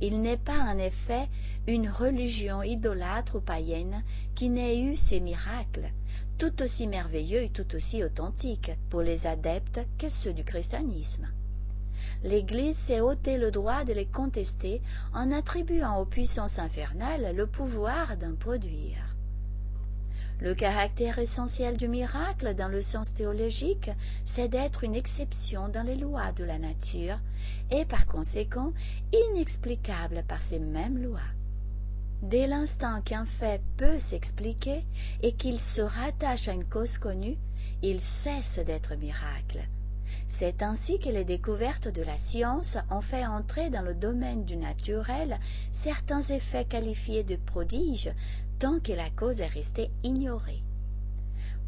Il 0.00 0.20
n'est 0.20 0.36
pas 0.36 0.58
en 0.58 0.78
effet 0.78 1.28
une 1.68 1.88
religion 1.88 2.62
idolâtre 2.62 3.36
ou 3.36 3.40
païenne 3.40 4.02
qui 4.34 4.48
n'ait 4.48 4.80
eu 4.80 4.96
ces 4.96 5.20
miracles, 5.20 5.92
tout 6.38 6.62
aussi 6.62 6.86
merveilleux 6.86 7.42
et 7.42 7.50
tout 7.50 7.74
aussi 7.74 8.02
authentiques 8.02 8.72
pour 8.90 9.02
les 9.02 9.26
adeptes 9.26 9.80
que 9.98 10.08
ceux 10.08 10.32
du 10.32 10.44
christianisme. 10.44 11.28
L'Église 12.24 12.76
s'est 12.76 13.00
ôté 13.00 13.36
le 13.36 13.50
droit 13.50 13.84
de 13.84 13.92
les 13.92 14.06
contester 14.06 14.80
en 15.12 15.32
attribuant 15.32 15.98
aux 15.98 16.04
puissances 16.04 16.58
infernales 16.58 17.34
le 17.34 17.46
pouvoir 17.46 18.16
d'en 18.16 18.34
produire. 18.34 19.16
Le 20.40 20.54
caractère 20.54 21.18
essentiel 21.20 21.76
du 21.76 21.86
miracle 21.86 22.54
dans 22.54 22.66
le 22.66 22.80
sens 22.80 23.14
théologique, 23.14 23.90
c'est 24.24 24.48
d'être 24.48 24.82
une 24.82 24.96
exception 24.96 25.68
dans 25.68 25.84
les 25.84 25.94
lois 25.94 26.32
de 26.32 26.42
la 26.42 26.58
nature 26.58 27.18
et 27.70 27.84
par 27.84 28.06
conséquent 28.06 28.72
inexplicable 29.12 30.24
par 30.26 30.42
ces 30.42 30.58
mêmes 30.58 31.00
lois. 31.00 31.20
Dès 32.22 32.46
l'instant 32.46 33.02
qu'un 33.02 33.24
fait 33.24 33.60
peut 33.76 33.98
s'expliquer 33.98 34.84
et 35.22 35.32
qu'il 35.32 35.58
se 35.58 35.80
rattache 35.80 36.46
à 36.46 36.52
une 36.52 36.64
cause 36.64 36.96
connue, 36.96 37.36
il 37.82 38.00
cesse 38.00 38.60
d'être 38.60 38.94
miracle. 38.94 39.58
C'est 40.28 40.62
ainsi 40.62 41.00
que 41.00 41.08
les 41.08 41.24
découvertes 41.24 41.88
de 41.88 42.02
la 42.02 42.18
science 42.18 42.78
ont 42.90 43.00
fait 43.00 43.26
entrer 43.26 43.70
dans 43.70 43.82
le 43.82 43.94
domaine 43.94 44.44
du 44.44 44.56
naturel 44.56 45.40
certains 45.72 46.20
effets 46.20 46.64
qualifiés 46.64 47.24
de 47.24 47.34
prodiges 47.34 48.12
tant 48.60 48.78
que 48.78 48.92
la 48.92 49.10
cause 49.10 49.40
est 49.40 49.46
restée 49.46 49.90
ignorée. 50.04 50.62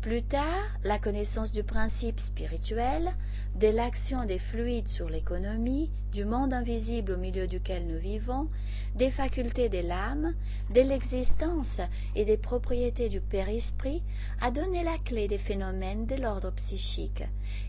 Plus 0.03 0.23
tard, 0.23 0.79
la 0.85 1.01
connaissance 1.01 1.51
du 1.51 1.65
principe 1.65 2.21
spirituel, 2.21 3.11
de 3.55 3.69
l'action 3.69 4.25
des 4.25 4.41
fluides 4.41 4.89
sur 4.89 5.09
l'économie, 5.09 5.91
du 6.13 6.25
monde 6.25 6.53
invisible 6.53 7.13
au 7.13 7.17
milieu 7.17 7.47
duquel 7.47 7.87
nous 7.87 7.99
vivons, 7.99 8.49
des 8.97 9.11
facultés 9.11 9.69
de 9.69 9.79
l'âme, 9.79 10.35
de 10.75 10.81
l'existence 10.81 11.81
et 12.17 12.25
des 12.25 12.37
propriétés 12.37 13.09
du 13.09 13.21
père-esprit, 13.21 14.03
a 14.41 14.51
donné 14.51 14.83
la 14.83 14.97
clé 14.99 15.29
des 15.29 15.39
phénomènes 15.39 16.07
de 16.07 16.17
l'ordre 16.17 16.51
psychique 16.53 17.23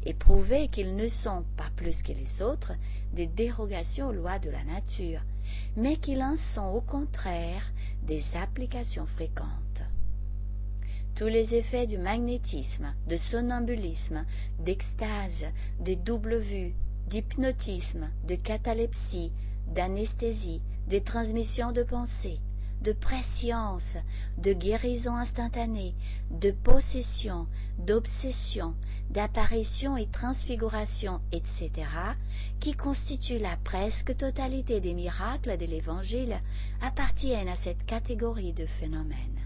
et 0.06 0.16
prouvé 0.16 0.68
qu'ils 0.70 0.96
ne 0.96 1.08
sont 1.08 1.44
pas 1.56 1.70
plus 1.76 2.02
que 2.02 2.14
les 2.14 2.42
autres 2.42 2.74
des 3.14 3.28
dérogations 3.28 4.10
aux 4.10 4.14
lois 4.14 4.40
de 4.40 4.50
la 4.50 4.64
nature, 4.64 5.22
mais 5.78 5.98
qu'ils 5.98 6.24
en 6.24 6.36
sont 6.36 6.70
au 6.70 6.82
contraire 6.82 7.72
des 8.04 8.36
applications 8.36 9.06
fréquentes. 9.06 9.84
Tous 11.16 11.28
les 11.28 11.56
effets 11.56 11.88
du 11.88 11.98
magnétisme, 11.98 12.94
de 13.08 13.16
somnambulisme, 13.16 14.26
d'extase, 14.60 15.46
de 15.80 15.94
double 15.94 16.36
vue, 16.36 16.74
d'hypnotisme, 17.08 18.10
de 18.28 18.36
catalepsie, 18.36 19.32
d'anesthésie, 19.74 20.62
de 20.90 21.00
transmission 21.00 21.72
de 21.72 21.84
pensée, 21.84 22.42
de 22.82 22.92
préscience, 22.92 23.96
de 24.38 24.52
guérison 24.52 25.16
instantanée, 25.16 25.96
de 26.32 26.52
possession, 26.52 27.48
d'obsession, 27.80 28.76
d'apparition 29.10 29.96
et 29.96 30.08
transfiguration, 30.08 31.22
etc., 31.32 31.72
qui 32.60 32.74
constituent 32.74 33.40
la 33.40 33.56
presque 33.64 34.18
totalité 34.18 34.82
des 34.82 34.94
miracles 34.94 35.56
de 35.56 35.66
l'Évangile, 35.66 36.42
appartiennent 36.82 37.48
à 37.48 37.56
cette 37.56 37.86
catégorie 37.86 38.52
de 38.52 38.66
phénomènes. 38.66 39.45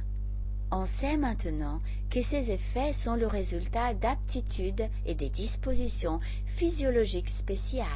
On 0.72 0.86
sait 0.86 1.18
maintenant 1.18 1.82
que 2.12 2.22
ces 2.22 2.52
effets 2.52 2.94
sont 2.94 3.16
le 3.16 3.26
résultat 3.26 3.96
d'aptitudes 3.96 4.88
et 5.08 5.16
des 5.16 5.30
dispositions 5.30 6.20
physiologiques 6.46 7.30
spéciales, 7.30 7.88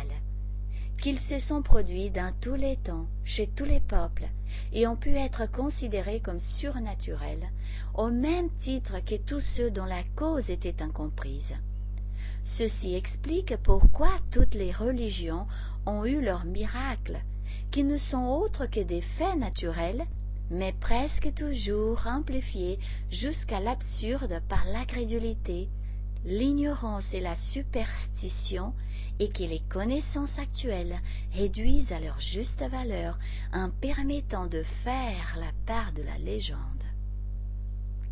qu'ils 1.00 1.20
se 1.20 1.38
sont 1.38 1.62
produits 1.62 2.10
dans 2.10 2.34
tous 2.42 2.56
les 2.56 2.78
temps, 2.78 3.06
chez 3.24 3.46
tous 3.46 3.66
les 3.66 3.80
peuples, 3.80 4.28
et 4.72 4.88
ont 4.88 4.96
pu 4.96 5.16
être 5.16 5.46
considérés 5.52 6.20
comme 6.20 6.40
surnaturels, 6.40 7.52
au 7.94 8.10
même 8.10 8.50
titre 8.58 9.06
que 9.06 9.18
tous 9.18 9.42
ceux 9.42 9.70
dont 9.70 9.86
la 9.86 10.04
cause 10.16 10.50
était 10.50 10.82
incomprise. 10.82 11.54
Ceci 12.44 12.96
explique 12.96 13.56
pourquoi 13.58 14.10
toutes 14.32 14.56
les 14.56 14.72
religions 14.72 15.46
ont 15.86 16.06
eu 16.06 16.22
leurs 16.22 16.46
miracles, 16.46 17.20
qui 17.70 17.84
ne 17.84 17.98
sont 17.98 18.26
autres 18.26 18.66
que 18.66 18.80
des 18.80 19.02
faits 19.02 19.38
naturels, 19.38 20.06
mais 20.50 20.74
presque 20.74 21.34
toujours 21.34 22.06
amplifiés 22.08 22.80
jusqu'à 23.10 23.60
l'absurde 23.60 24.42
par 24.48 24.66
l'incrédulité, 24.66 25.70
l'ignorance 26.26 27.14
et 27.14 27.20
la 27.20 27.36
superstition, 27.36 28.74
et 29.20 29.30
que 29.30 29.44
les 29.44 29.62
connaissances 29.70 30.40
actuelles 30.40 31.00
réduisent 31.34 31.92
à 31.92 32.00
leur 32.00 32.20
juste 32.20 32.64
valeur 32.64 33.20
en 33.54 33.70
permettant 33.70 34.48
de 34.48 34.64
faire 34.64 35.38
la 35.40 35.52
part 35.66 35.94
de 35.94 36.02
la 36.02 36.18
légende. 36.18 36.83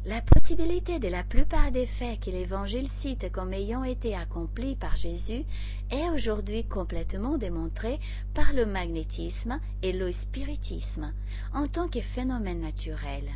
La 0.04 0.20
possibilité 0.20 0.98
de 0.98 1.10
la 1.10 1.24
plupart 1.24 1.72
des 1.72 1.86
faits 1.86 2.22
que 2.22 2.32
l'Évangile 2.32 2.88
cite 2.88 3.32
comme 3.32 3.54
ayant 3.54 3.84
été 3.84 4.16
accomplis 4.16 4.76
par 4.76 4.96
Jésus 4.96 5.44
est 5.92 6.10
aujourd'hui 6.10 6.64
complètement 6.66 7.38
démontrée 7.38 8.00
par 8.34 8.52
le 8.54 8.66
magnétisme 8.66 9.60
et 9.84 9.94
le 9.94 10.12
spiritisme 10.12 11.14
en 11.54 11.68
tant 11.68 11.88
que 11.88 12.02
phénomène 12.02 12.62
naturel. 12.62 13.30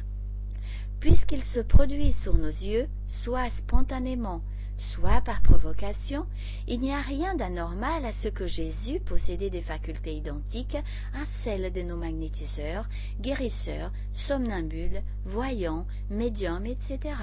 Puisqu'il 1.00 1.44
se 1.44 1.60
produit 1.60 2.12
sur 2.12 2.36
nos 2.36 2.48
yeux, 2.48 2.88
soit 3.08 3.52
spontanément, 3.52 4.42
soit 4.78 5.22
par 5.22 5.42
provocation, 5.42 6.26
il 6.68 6.80
n'y 6.80 6.92
a 6.92 7.02
rien 7.02 7.36
d'anormal 7.36 8.06
à 8.06 8.12
ce 8.12 8.28
que 8.28 8.46
Jésus 8.46 9.00
possédait 9.00 9.50
des 9.50 9.62
facultés 9.62 10.16
identiques 10.16 10.78
à 11.14 11.26
celles 11.26 11.72
de 11.72 11.82
nos 11.82 11.98
magnétiseurs, 11.98 12.88
guérisseurs, 13.22 13.92
somnambules, 14.12 15.02
voyants, 15.26 15.86
médiums, 16.10 16.66
etc. 16.66 17.16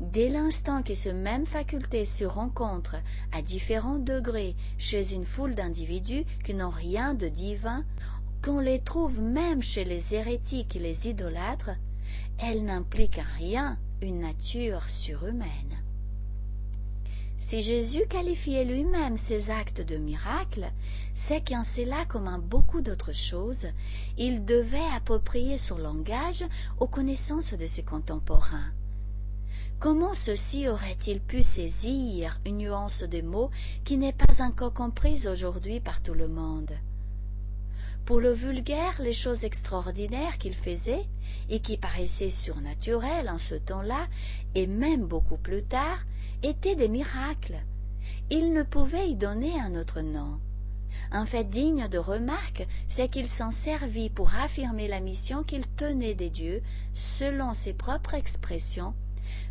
Dès 0.00 0.28
l'instant 0.28 0.82
que 0.82 0.94
ces 0.94 1.12
mêmes 1.12 1.46
facultés 1.46 2.04
se 2.04 2.24
rencontrent 2.24 3.00
à 3.32 3.42
différents 3.42 3.98
degrés 3.98 4.56
chez 4.76 5.14
une 5.14 5.24
foule 5.24 5.54
d'individus 5.54 6.24
qui 6.44 6.54
n'ont 6.54 6.70
rien 6.70 7.14
de 7.14 7.28
divin, 7.28 7.84
qu'on 8.42 8.58
les 8.58 8.80
trouve 8.80 9.20
même 9.20 9.62
chez 9.62 9.84
les 9.84 10.14
hérétiques 10.14 10.76
et 10.76 10.80
les 10.80 11.08
idolâtres, 11.08 11.70
elles 12.38 12.64
n'impliquent 12.64 13.20
en 13.20 13.38
rien 13.38 13.78
une 14.02 14.20
nature 14.20 14.90
surhumaine. 14.90 15.83
Si 17.46 17.60
Jésus 17.60 18.06
qualifiait 18.08 18.64
lui-même 18.64 19.18
ses 19.18 19.50
actes 19.50 19.82
de 19.82 19.98
miracles, 19.98 20.72
c'est 21.12 21.46
qu'en 21.46 21.62
cela 21.62 22.06
comme 22.06 22.26
en 22.26 22.38
beaucoup 22.38 22.80
d'autres 22.80 23.12
choses, 23.12 23.66
il 24.16 24.46
devait 24.46 24.78
approprier 24.96 25.58
son 25.58 25.76
langage 25.76 26.42
aux 26.80 26.86
connaissances 26.86 27.52
de 27.52 27.66
ses 27.66 27.82
contemporains. 27.82 28.72
Comment 29.78 30.14
ceux-ci 30.14 30.68
auraient-ils 30.68 31.20
pu 31.20 31.42
saisir 31.42 32.40
une 32.46 32.56
nuance 32.56 33.02
de 33.02 33.20
mots 33.20 33.50
qui 33.84 33.98
n'est 33.98 34.14
pas 34.14 34.42
encore 34.42 34.72
comprise 34.72 35.26
aujourd'hui 35.26 35.80
par 35.80 36.00
tout 36.00 36.14
le 36.14 36.28
monde? 36.28 36.72
Pour 38.06 38.20
le 38.20 38.32
vulgaire, 38.32 39.02
les 39.02 39.12
choses 39.12 39.44
extraordinaires 39.44 40.38
qu'il 40.38 40.54
faisait, 40.54 41.04
et 41.50 41.60
qui 41.60 41.76
paraissaient 41.76 42.30
surnaturelles 42.30 43.28
en 43.28 43.38
ce 43.38 43.54
temps-là, 43.54 44.08
et 44.54 44.66
même 44.66 45.04
beaucoup 45.04 45.36
plus 45.36 45.62
tard, 45.62 45.98
étaient 46.44 46.76
des 46.76 46.88
miracles. 46.88 47.58
Il 48.30 48.52
ne 48.52 48.62
pouvait 48.62 49.10
y 49.10 49.14
donner 49.14 49.58
un 49.58 49.74
autre 49.74 50.00
nom. 50.00 50.38
Un 51.10 51.26
fait 51.26 51.44
digne 51.44 51.88
de 51.88 51.98
remarque, 51.98 52.66
c'est 52.86 53.08
qu'il 53.08 53.26
s'en 53.26 53.50
servit 53.50 54.10
pour 54.10 54.34
affirmer 54.34 54.88
la 54.88 55.00
mission 55.00 55.42
qu'il 55.42 55.66
tenait 55.66 56.14
des 56.14 56.30
dieux, 56.30 56.62
selon 56.92 57.54
ses 57.54 57.72
propres 57.72 58.14
expressions, 58.14 58.94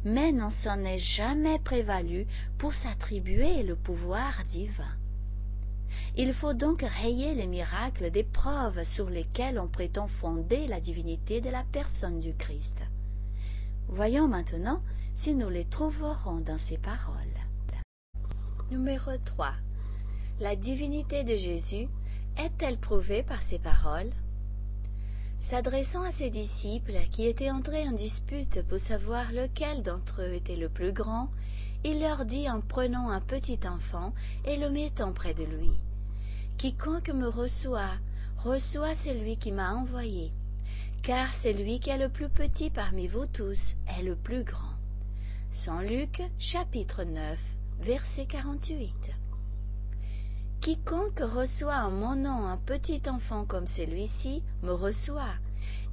mais 0.06 0.32
n'en 0.32 0.50
s'en 0.50 0.80
est 0.80 0.98
jamais 0.98 1.60
prévalu 1.60 2.28
pour 2.58 2.74
s'attribuer 2.74 3.64
le 3.64 3.76
pouvoir 3.76 4.44
divin. 4.48 4.96
Il 6.16 6.34
faut 6.34 6.54
donc 6.54 6.84
rayer 7.02 7.34
les 7.34 7.48
miracles 7.48 8.12
des 8.12 8.24
preuves 8.24 8.84
sur 8.84 9.10
lesquelles 9.10 9.60
on 9.60 9.68
prétend 9.68 10.08
fonder 10.08 10.68
la 10.68 10.80
divinité 10.80 11.42
de 11.42 11.50
la 11.50 11.64
personne 11.72 12.20
du 12.20 12.34
Christ. 12.34 12.82
Voyons 13.88 14.28
maintenant 14.28 14.82
si 15.16 15.36
nous 15.36 15.50
les 15.50 15.66
trouverons 15.66 16.40
dans 16.40 16.58
ces 16.58 16.78
paroles. 16.78 17.14
Numéro 18.72 19.12
3. 19.24 19.54
La 20.40 20.56
divinité 20.56 21.24
de 21.24 21.38
Jésus 21.38 21.88
est-elle 22.38 22.78
prouvée 22.78 23.22
par 23.22 23.44
ces 23.44 23.60
paroles? 23.60 24.10
S'adressant 25.40 26.02
à 26.02 26.12
ses 26.12 26.30
disciples, 26.30 26.98
qui 27.12 27.28
étaient 27.28 27.52
entrés 27.52 27.88
en 27.88 27.92
dispute 27.92 28.64
pour 28.64 28.80
savoir 28.80 29.32
lequel 29.32 29.84
d'entre 29.84 30.24
eux 30.24 30.34
était 30.34 30.56
le 30.56 30.70
plus 30.70 30.94
grand, 30.94 31.30
il 31.84 32.00
leur 32.00 32.26
dit 32.26 32.50
en 32.50 32.62
prenant 32.62 33.10
un 33.10 33.22
petit 33.22 33.60
enfant 33.68 34.14
et 34.46 34.58
le 34.58 34.70
mettant 34.70 35.12
près 35.12 35.34
de 35.34 35.44
lui. 35.44 35.80
Quiconque 36.58 37.10
me 37.10 37.28
reçoit, 37.28 37.98
reçoit 38.38 38.96
celui 38.96 39.38
qui 39.38 39.52
m'a 39.52 39.74
envoyé, 39.74 40.32
car 41.04 41.34
celui 41.34 41.80
qui 41.80 41.92
est 41.92 41.98
le 41.98 42.10
plus 42.10 42.30
petit 42.30 42.70
parmi 42.70 43.08
vous 43.08 43.28
tous 43.28 43.76
est 44.00 44.04
le 44.04 44.16
plus 44.16 44.44
grand. 44.44 44.73
Saint 45.56 45.84
Luc 45.84 46.20
chapitre 46.40 47.04
9 47.04 47.40
verset 47.82 48.26
48 48.26 48.92
Quiconque 50.62 51.20
reçoit 51.20 51.78
en 51.84 51.92
mon 51.92 52.16
nom 52.16 52.48
un 52.48 52.58
petit 52.58 53.04
enfant 53.08 53.46
comme 53.46 53.68
celui-ci 53.68 54.42
me 54.64 54.72
reçoit, 54.72 55.36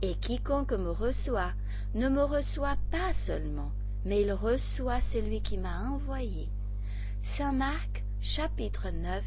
et 0.00 0.14
quiconque 0.14 0.72
me 0.72 0.90
reçoit 0.90 1.52
ne 1.92 2.08
me 2.08 2.22
reçoit 2.22 2.78
pas 2.90 3.12
seulement, 3.12 3.70
mais 4.06 4.22
il 4.22 4.32
reçoit 4.32 5.02
celui 5.02 5.42
qui 5.42 5.58
m'a 5.58 5.90
envoyé. 5.90 6.48
Saint 7.20 7.52
Marc 7.52 8.02
chapitre 8.22 8.88
9 8.88 9.22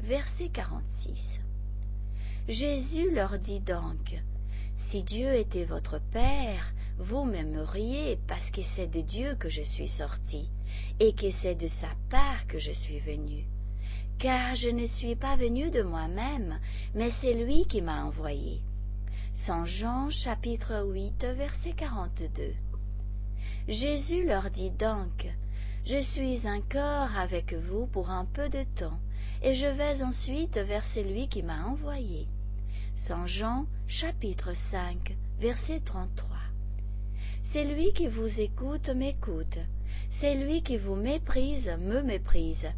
verset 0.00 0.50
46 0.50 1.40
Jésus 2.46 3.10
leur 3.10 3.38
dit 3.38 3.60
donc, 3.60 4.22
Si 4.76 5.02
Dieu 5.02 5.32
était 5.32 5.64
votre 5.64 5.98
Père, 5.98 6.74
vous 6.98 7.24
m'aimeriez 7.24 8.18
parce 8.26 8.50
que 8.50 8.62
c'est 8.62 8.88
de 8.88 9.00
Dieu 9.00 9.36
que 9.36 9.48
je 9.48 9.62
suis 9.62 9.88
sorti, 9.88 10.50
et 10.98 11.12
que 11.12 11.30
c'est 11.30 11.54
de 11.54 11.68
sa 11.68 11.88
part 12.10 12.46
que 12.48 12.58
je 12.58 12.72
suis 12.72 12.98
venu. 12.98 13.46
Car 14.18 14.56
je 14.56 14.68
ne 14.68 14.86
suis 14.86 15.14
pas 15.14 15.36
venu 15.36 15.70
de 15.70 15.82
moi-même, 15.82 16.58
mais 16.94 17.10
c'est 17.10 17.34
lui 17.34 17.66
qui 17.66 17.82
m'a 17.82 18.04
envoyé. 18.04 18.62
Saint 19.32 19.64
Jean 19.64 20.10
chapitre 20.10 20.84
8 20.84 21.24
verset 21.36 21.72
42 21.72 22.54
Jésus 23.68 24.26
leur 24.26 24.50
dit 24.50 24.70
donc, 24.70 25.28
Je 25.86 26.00
suis 26.00 26.48
encore 26.48 27.16
avec 27.16 27.54
vous 27.54 27.86
pour 27.86 28.10
un 28.10 28.24
peu 28.24 28.48
de 28.48 28.64
temps, 28.74 28.98
et 29.42 29.54
je 29.54 29.66
vais 29.66 30.02
ensuite 30.02 30.58
vers 30.58 30.84
celui 30.84 31.28
qui 31.28 31.44
m'a 31.44 31.64
envoyé. 31.64 32.26
Saint 32.96 33.26
Jean 33.26 33.66
chapitre 33.86 34.52
5 34.52 35.16
verset 35.38 35.78
33 35.78 36.37
C'est 37.50 37.64
lui 37.64 37.94
qui 37.94 38.08
vous 38.08 38.42
écoute 38.42 38.90
m'écoute, 38.90 39.56
c'est 40.10 40.34
lui 40.34 40.62
qui 40.62 40.76
vous 40.76 40.96
méprise 40.96 41.72
me 41.80 42.02
méprise, 42.02 42.68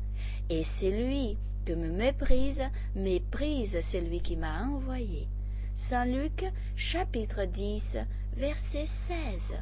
et 0.48 0.62
celui 0.62 1.38
que 1.64 1.72
me 1.72 1.90
méprise 1.90 2.62
méprise 2.94 3.80
celui 3.80 4.20
qui 4.20 4.36
m'a 4.36 4.62
envoyé. 4.62 5.26
Saint 5.74 6.04
Luc 6.06 6.44
chapitre 6.76 7.46
10 7.46 7.98
verset 8.36 8.86
16 8.86 9.54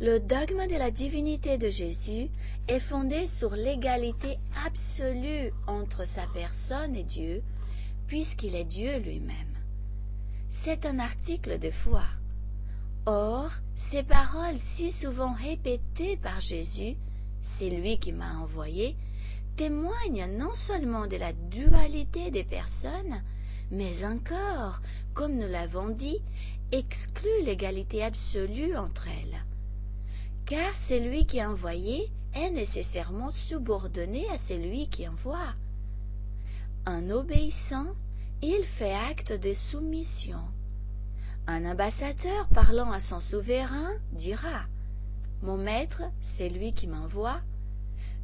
le 0.00 0.18
dogme 0.18 0.66
de 0.66 0.76
la 0.76 0.90
divinité 0.90 1.58
de 1.58 1.68
Jésus 1.68 2.28
est 2.66 2.80
fondé 2.80 3.28
sur 3.28 3.54
l'égalité 3.54 4.38
absolue 4.66 5.52
entre 5.68 6.04
sa 6.04 6.26
personne 6.34 6.96
et 6.96 7.04
Dieu, 7.04 7.40
puisqu'il 8.08 8.56
est 8.56 8.64
Dieu 8.64 8.98
lui-même. 8.98 9.58
C'est 10.48 10.86
un 10.86 10.98
article 10.98 11.60
de 11.60 11.70
foi. 11.70 12.02
Or, 13.06 13.50
ces 13.74 14.02
paroles 14.02 14.58
si 14.58 14.90
souvent 14.90 15.34
répétées 15.34 16.16
par 16.16 16.40
Jésus, 16.40 16.96
c'est 17.40 17.70
lui 17.70 17.98
qui 17.98 18.12
m'a 18.12 18.36
envoyé, 18.38 18.96
témoignent 19.56 20.26
non 20.26 20.52
seulement 20.52 21.06
de 21.06 21.16
la 21.16 21.32
dualité 21.32 22.30
des 22.30 22.44
personnes, 22.44 23.22
mais 23.70 24.04
encore, 24.04 24.80
comme 25.14 25.36
nous 25.36 25.48
l'avons 25.48 25.88
dit, 25.88 26.18
excluent 26.72 27.44
l'égalité 27.44 28.04
absolue 28.04 28.76
entre 28.76 29.08
elles 29.08 29.44
car 30.48 30.74
celui 30.74 31.26
qui 31.26 31.38
est 31.38 31.44
envoyé 31.44 32.10
est 32.34 32.50
nécessairement 32.50 33.30
subordonné 33.30 34.26
à 34.30 34.38
celui 34.38 34.88
qui 34.88 35.06
envoie. 35.06 35.54
En 36.86 37.10
obéissant, 37.10 37.88
il 38.40 38.64
fait 38.64 38.94
acte 38.94 39.34
de 39.34 39.52
soumission. 39.52 40.40
Un 41.50 41.64
ambassadeur 41.64 42.46
parlant 42.48 42.92
à 42.92 43.00
son 43.00 43.20
souverain 43.20 43.94
dira 44.12 44.66
Mon 45.40 45.56
maître, 45.56 46.02
c'est 46.20 46.50
lui 46.50 46.74
qui 46.74 46.86
m'envoie. 46.86 47.40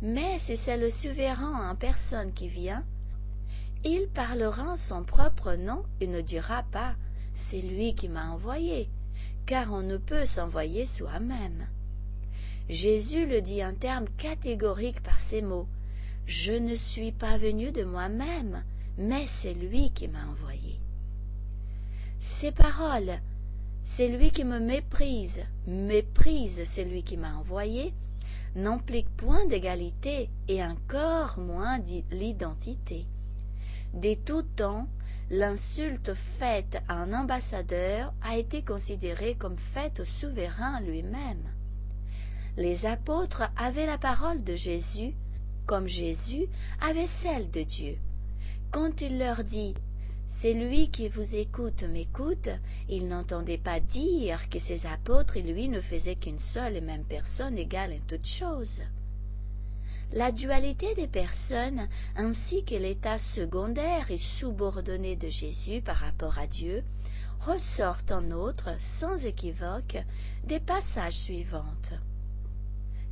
Mais 0.02 0.38
si 0.38 0.58
c'est 0.58 0.76
le 0.76 0.90
souverain 0.90 1.70
en 1.70 1.74
personne 1.74 2.34
qui 2.34 2.48
vient, 2.48 2.84
il 3.82 4.08
parlera 4.08 4.72
en 4.72 4.76
son 4.76 5.04
propre 5.04 5.54
nom 5.54 5.84
et 6.02 6.06
ne 6.06 6.20
dira 6.20 6.64
pas 6.64 6.96
C'est 7.32 7.62
lui 7.62 7.94
qui 7.94 8.10
m'a 8.10 8.28
envoyé, 8.28 8.90
car 9.46 9.72
on 9.72 9.82
ne 9.82 9.96
peut 9.96 10.26
s'envoyer 10.26 10.84
soi-même. 10.84 11.66
Jésus 12.68 13.24
le 13.24 13.40
dit 13.40 13.64
en 13.64 13.74
termes 13.74 14.08
catégoriques 14.18 15.02
par 15.02 15.18
ces 15.18 15.40
mots. 15.40 15.68
Je 16.26 16.52
ne 16.52 16.74
suis 16.74 17.12
pas 17.12 17.38
venu 17.38 17.72
de 17.72 17.84
moi-même, 17.84 18.62
mais 18.98 19.26
c'est 19.26 19.54
lui 19.54 19.92
qui 19.92 20.08
m'a 20.08 20.26
envoyé. 20.26 20.73
Ces 22.26 22.52
paroles, 22.52 23.20
c'est 23.82 24.08
lui 24.08 24.30
qui 24.30 24.44
me 24.44 24.58
méprise, 24.58 25.42
méprise 25.66 26.64
celui 26.64 27.02
qui 27.02 27.16
m'a 27.16 27.36
envoyé, 27.36 27.92
n'impliquent 28.56 29.14
point 29.16 29.46
d'égalité 29.46 30.30
et 30.48 30.64
encore 30.64 31.38
moins 31.38 31.78
l'identité. 32.10 33.06
Dès 33.92 34.16
tout 34.16 34.42
temps, 34.42 34.88
l'insulte 35.30 36.14
faite 36.14 36.78
à 36.88 36.94
un 36.94 37.12
ambassadeur 37.12 38.12
a 38.22 38.36
été 38.36 38.62
considérée 38.62 39.34
comme 39.34 39.58
faite 39.58 40.00
au 40.00 40.04
souverain 40.04 40.80
lui-même 40.80 41.54
les 42.56 42.86
apôtres 42.86 43.50
avaient 43.56 43.86
la 43.86 43.98
parole 43.98 44.44
de 44.44 44.54
Jésus, 44.54 45.14
comme 45.66 45.88
Jésus 45.88 46.46
avait 46.80 47.06
celle 47.06 47.50
de 47.50 47.62
Dieu. 47.62 47.96
Quand 48.70 49.00
il 49.00 49.18
leur 49.18 49.42
dit 49.42 49.74
C'est 50.36 50.52
lui 50.52 50.90
qui 50.90 51.08
vous 51.08 51.36
écoute 51.36 51.84
m'écoute, 51.84 52.48
il 52.88 53.06
n'entendait 53.06 53.56
pas 53.56 53.78
dire 53.78 54.48
que 54.50 54.58
ses 54.58 54.84
apôtres 54.84 55.36
et 55.36 55.42
lui 55.42 55.68
ne 55.68 55.80
faisaient 55.80 56.16
qu'une 56.16 56.40
seule 56.40 56.76
et 56.76 56.80
même 56.80 57.04
personne 57.04 57.56
égale 57.56 57.92
en 57.92 58.00
toutes 58.08 58.26
choses. 58.26 58.82
La 60.12 60.32
dualité 60.32 60.94
des 60.96 61.06
personnes 61.06 61.88
ainsi 62.16 62.64
que 62.64 62.74
l'état 62.74 63.16
secondaire 63.16 64.10
et 64.10 64.18
subordonné 64.18 65.14
de 65.14 65.28
Jésus 65.28 65.80
par 65.80 65.96
rapport 65.96 66.36
à 66.36 66.48
Dieu 66.48 66.82
ressortent 67.40 68.12
en 68.12 68.30
outre, 68.32 68.70
sans 68.80 69.24
équivoque, 69.24 69.98
des 70.42 70.60
passages 70.60 71.14
suivantes 71.14 71.94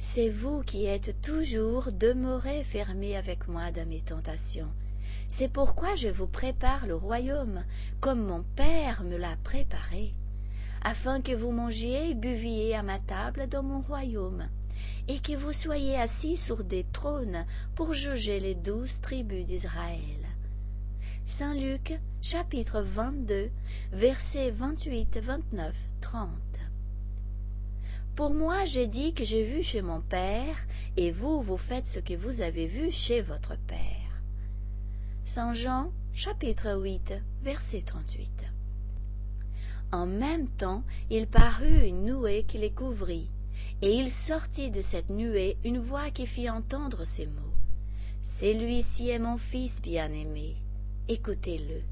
c'est 0.05 0.31
vous 0.31 0.63
qui 0.63 0.85
êtes 0.87 1.23
toujours 1.23 1.93
demeurés 1.93 2.65
fermés 2.65 3.17
avec 3.17 3.47
moi 3.47 3.71
dans 3.71 3.89
mes 3.89 4.01
tentations. 4.01 4.73
C'est 5.35 5.49
pourquoi 5.49 5.95
je 5.95 6.09
vous 6.09 6.27
prépare 6.27 6.87
le 6.87 6.95
royaume, 6.95 7.64
comme 8.01 8.23
mon 8.23 8.42
Père 8.55 9.03
me 9.03 9.16
l'a 9.16 9.35
préparé, 9.42 10.12
afin 10.83 11.23
que 11.23 11.33
vous 11.33 11.53
mangiez 11.53 12.11
et 12.11 12.14
buviez 12.14 12.75
à 12.75 12.83
ma 12.83 12.99
table 12.99 13.49
dans 13.49 13.62
mon 13.62 13.81
royaume, 13.81 14.47
et 15.09 15.21
que 15.21 15.35
vous 15.35 15.55
soyez 15.55 15.97
assis 15.97 16.37
sur 16.37 16.62
des 16.62 16.85
trônes 16.92 17.47
pour 17.75 17.95
juger 17.95 18.40
les 18.40 18.55
douze 18.55 19.01
tribus 19.01 19.47
d'Israël. 19.47 20.21
Saint 21.25 21.55
Luc, 21.55 21.99
chapitre 22.21 22.83
22, 22.83 23.51
versets 23.90 24.51
28, 24.51 25.16
29, 25.16 25.75
30. 26.03 26.29
Pour 28.14 28.35
moi, 28.35 28.66
j'ai 28.66 28.87
dit 28.87 29.14
que 29.14 29.25
j'ai 29.25 29.45
vu 29.45 29.62
chez 29.62 29.81
mon 29.81 30.03
Père, 30.03 30.59
et 30.99 31.11
vous, 31.11 31.40
vous 31.40 31.57
faites 31.57 31.87
ce 31.87 32.01
que 32.01 32.12
vous 32.12 32.42
avez 32.42 32.66
vu 32.66 32.92
chez 32.92 33.23
votre 33.23 33.57
Père. 33.66 34.02
Saint 35.25 35.55
Jean, 35.55 35.93
chapitre 36.13 36.75
8, 36.75 37.15
verset 37.43 37.83
38. 37.87 38.29
En 39.93 40.05
même 40.05 40.49
temps, 40.49 40.83
il 41.11 41.27
parut 41.27 41.87
une 41.87 42.05
nuée 42.05 42.45
qui 42.45 42.59
les 42.59 42.73
couvrit, 42.73 43.31
et 43.81 43.95
il 43.95 44.11
sortit 44.11 44.71
de 44.71 44.81
cette 44.81 45.09
nuée 45.11 45.57
une 45.65 45.79
voix 45.79 46.11
qui 46.11 46.27
fit 46.27 46.51
entendre 46.51 47.05
ces 47.05 47.27
mots. 47.27 47.55
Celui-ci 48.25 49.09
est 49.09 49.19
mon 49.19 49.39
Fils 49.39 49.81
bien-aimé, 49.81 50.57
écoutez-le. 51.09 51.83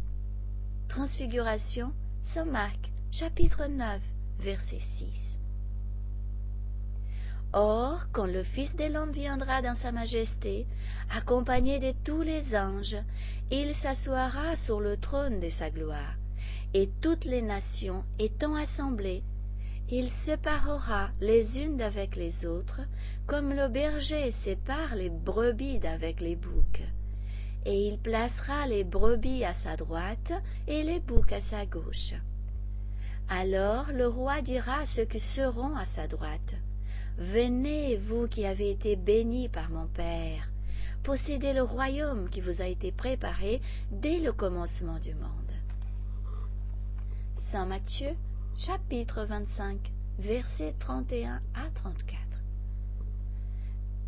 Transfiguration, 0.89 1.93
Saint 2.23 2.45
Marc, 2.45 2.91
chapitre 3.11 3.67
9, 3.67 4.03
verset 4.41 4.81
6. 4.81 5.40
Or, 7.53 8.07
quand 8.13 8.27
le 8.27 8.45
Fils 8.45 8.77
de 8.77 8.85
l'homme 8.85 9.11
viendra 9.11 9.61
dans 9.61 9.75
sa 9.75 9.91
majesté, 9.91 10.67
accompagné 11.11 11.81
de 11.81 11.93
tous 12.05 12.23
les 12.23 12.55
anges, 12.55 12.99
il 13.51 13.75
s'assoira 13.75 14.55
sur 14.55 14.81
le 14.81 14.97
trône 14.97 15.41
de 15.41 15.49
sa 15.49 15.69
gloire, 15.69 16.15
et 16.75 16.89
toutes 17.01 17.25
les 17.25 17.43
nations 17.43 18.05
étant 18.21 18.55
assemblées, 18.55 19.25
il 19.91 20.09
séparera 20.09 21.11
les 21.21 21.59
unes 21.59 21.77
d'avec 21.77 22.15
les 22.15 22.47
autres, 22.47 22.83
comme 23.27 23.53
le 23.53 23.67
berger 23.67 24.31
sépare 24.31 24.95
les 24.95 25.11
brebis 25.11 25.81
d'avec 25.81 26.21
les 26.21 26.37
boucs. 26.37 26.85
et 27.67 27.87
il 27.87 27.99
placera 27.99 28.67
les 28.67 28.85
brebis 28.85 29.45
à 29.45 29.53
sa 29.53 29.77
droite 29.77 30.33
et 30.67 30.83
les 30.83 31.01
boucs 31.01 31.33
à 31.33 31.41
sa 31.41 31.67
gauche. 31.67 32.15
Alors 33.29 33.93
le 33.93 34.07
roi 34.09 34.41
dira 34.43 34.85
ceux 34.87 35.05
qui 35.05 35.21
seront 35.21 35.77
à 35.77 35.85
sa 35.85 36.07
droite, 36.07 36.55
Venez, 37.21 37.99
vous 37.99 38.27
qui 38.29 38.47
avez 38.47 38.71
été 38.71 38.97
bénis 38.97 39.51
par 39.51 39.69
mon 39.69 39.87
Père, 39.89 40.51
possédez 41.03 41.53
le 41.53 41.63
royaume 41.63 42.31
qui 42.31 42.41
vous 42.41 42.63
a 42.63 42.65
été 42.65 42.93
préparé 42.93 43.61
dès 43.91 44.19
le 44.21 44.33
commencement 44.33 44.99
du 44.99 45.13
monde. 45.15 45.53
Saint 47.37 47.67
Matthieu, 47.67 48.17
chapitre 48.57 49.27
25, 49.27 49.93
versets 50.19 50.75
31 50.79 51.43
à 51.55 51.69
34. 51.75 52.19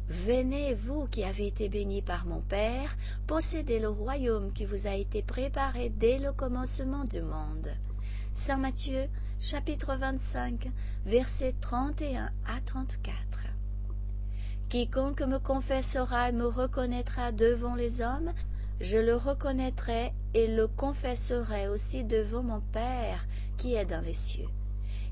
Venez, 0.08 0.72
vous 0.72 1.06
qui 1.06 1.22
avez 1.22 1.48
été 1.48 1.68
bénis 1.68 2.00
par 2.00 2.24
mon 2.24 2.40
Père, 2.40 2.96
possédez 3.26 3.78
le 3.78 3.90
royaume 3.90 4.54
qui 4.54 4.64
vous 4.64 4.86
a 4.86 4.94
été 4.94 5.20
préparé 5.20 5.90
dès 5.90 6.18
le 6.18 6.32
commencement 6.32 7.04
du 7.04 7.20
monde. 7.20 7.68
Saint 8.32 8.56
Matthieu, 8.56 9.06
chapitre 9.42 9.96
25, 9.96 10.70
versets 11.04 11.56
31 11.60 12.30
à 12.46 12.60
34. 12.64 13.12
Quiconque 14.68 15.22
me 15.22 15.38
confessera 15.38 16.28
et 16.28 16.32
me 16.32 16.46
reconnaîtra 16.46 17.32
devant 17.32 17.74
les 17.74 18.02
hommes, 18.02 18.32
je 18.80 18.98
le 18.98 19.16
reconnaîtrai 19.16 20.12
et 20.34 20.46
le 20.46 20.68
confesserai 20.68 21.66
aussi 21.66 22.04
devant 22.04 22.44
mon 22.44 22.60
Père 22.60 23.26
qui 23.56 23.74
est 23.74 23.84
dans 23.84 24.00
les 24.00 24.14
cieux. 24.14 24.48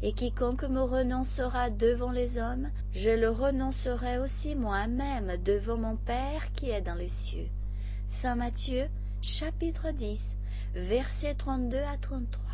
Et 0.00 0.12
quiconque 0.12 0.62
me 0.62 0.80
renoncera 0.80 1.68
devant 1.68 2.12
les 2.12 2.38
hommes, 2.38 2.70
je 2.92 3.10
le 3.10 3.30
renoncerai 3.30 4.18
aussi 4.18 4.54
moi-même 4.54 5.38
devant 5.44 5.76
mon 5.76 5.96
Père 5.96 6.52
qui 6.52 6.70
est 6.70 6.82
dans 6.82 6.94
les 6.94 7.08
cieux. 7.08 7.48
Saint 8.06 8.36
Matthieu, 8.36 8.84
chapitre 9.22 9.90
10, 9.90 10.36
versets 10.76 11.34
32 11.34 11.78
à 11.78 11.96
33. 12.00 12.49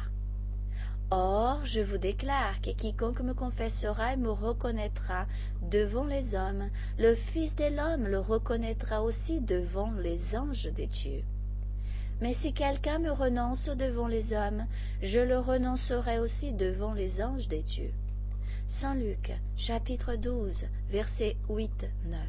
Or, 1.57 1.65
je 1.65 1.81
vous 1.81 1.99
déclare 1.99 2.61
que 2.61 2.71
quiconque 2.71 3.21
me 3.21 3.33
confessera 3.33 4.13
et 4.13 4.17
me 4.17 4.31
reconnaîtra 4.31 5.27
devant 5.71 6.05
les 6.05 6.35
hommes, 6.35 6.69
le 6.99 7.15
Fils 7.15 7.55
de 7.55 7.65
l'homme 7.65 8.07
le 8.07 8.19
reconnaîtra 8.19 9.03
aussi 9.03 9.41
devant 9.41 9.93
les 9.93 10.37
anges 10.37 10.71
de 10.73 10.85
Dieu. 10.85 11.23
Mais 12.21 12.35
si 12.35 12.53
quelqu'un 12.53 12.99
me 12.99 13.11
renonce 13.11 13.69
devant 13.69 14.09
les 14.09 14.33
hommes, 14.33 14.67
je 15.03 15.21
le 15.21 15.39
renoncerai 15.39 16.19
aussi 16.19 16.53
devant 16.53 16.95
les 16.95 17.23
anges 17.23 17.49
des 17.49 17.63
dieux. 17.63 17.93
Saint 18.69 18.95
Luc, 18.95 19.33
chapitre 19.57 20.17
12, 20.17 20.65
versets 20.91 21.37
8, 21.49 21.87
9. 22.07 22.21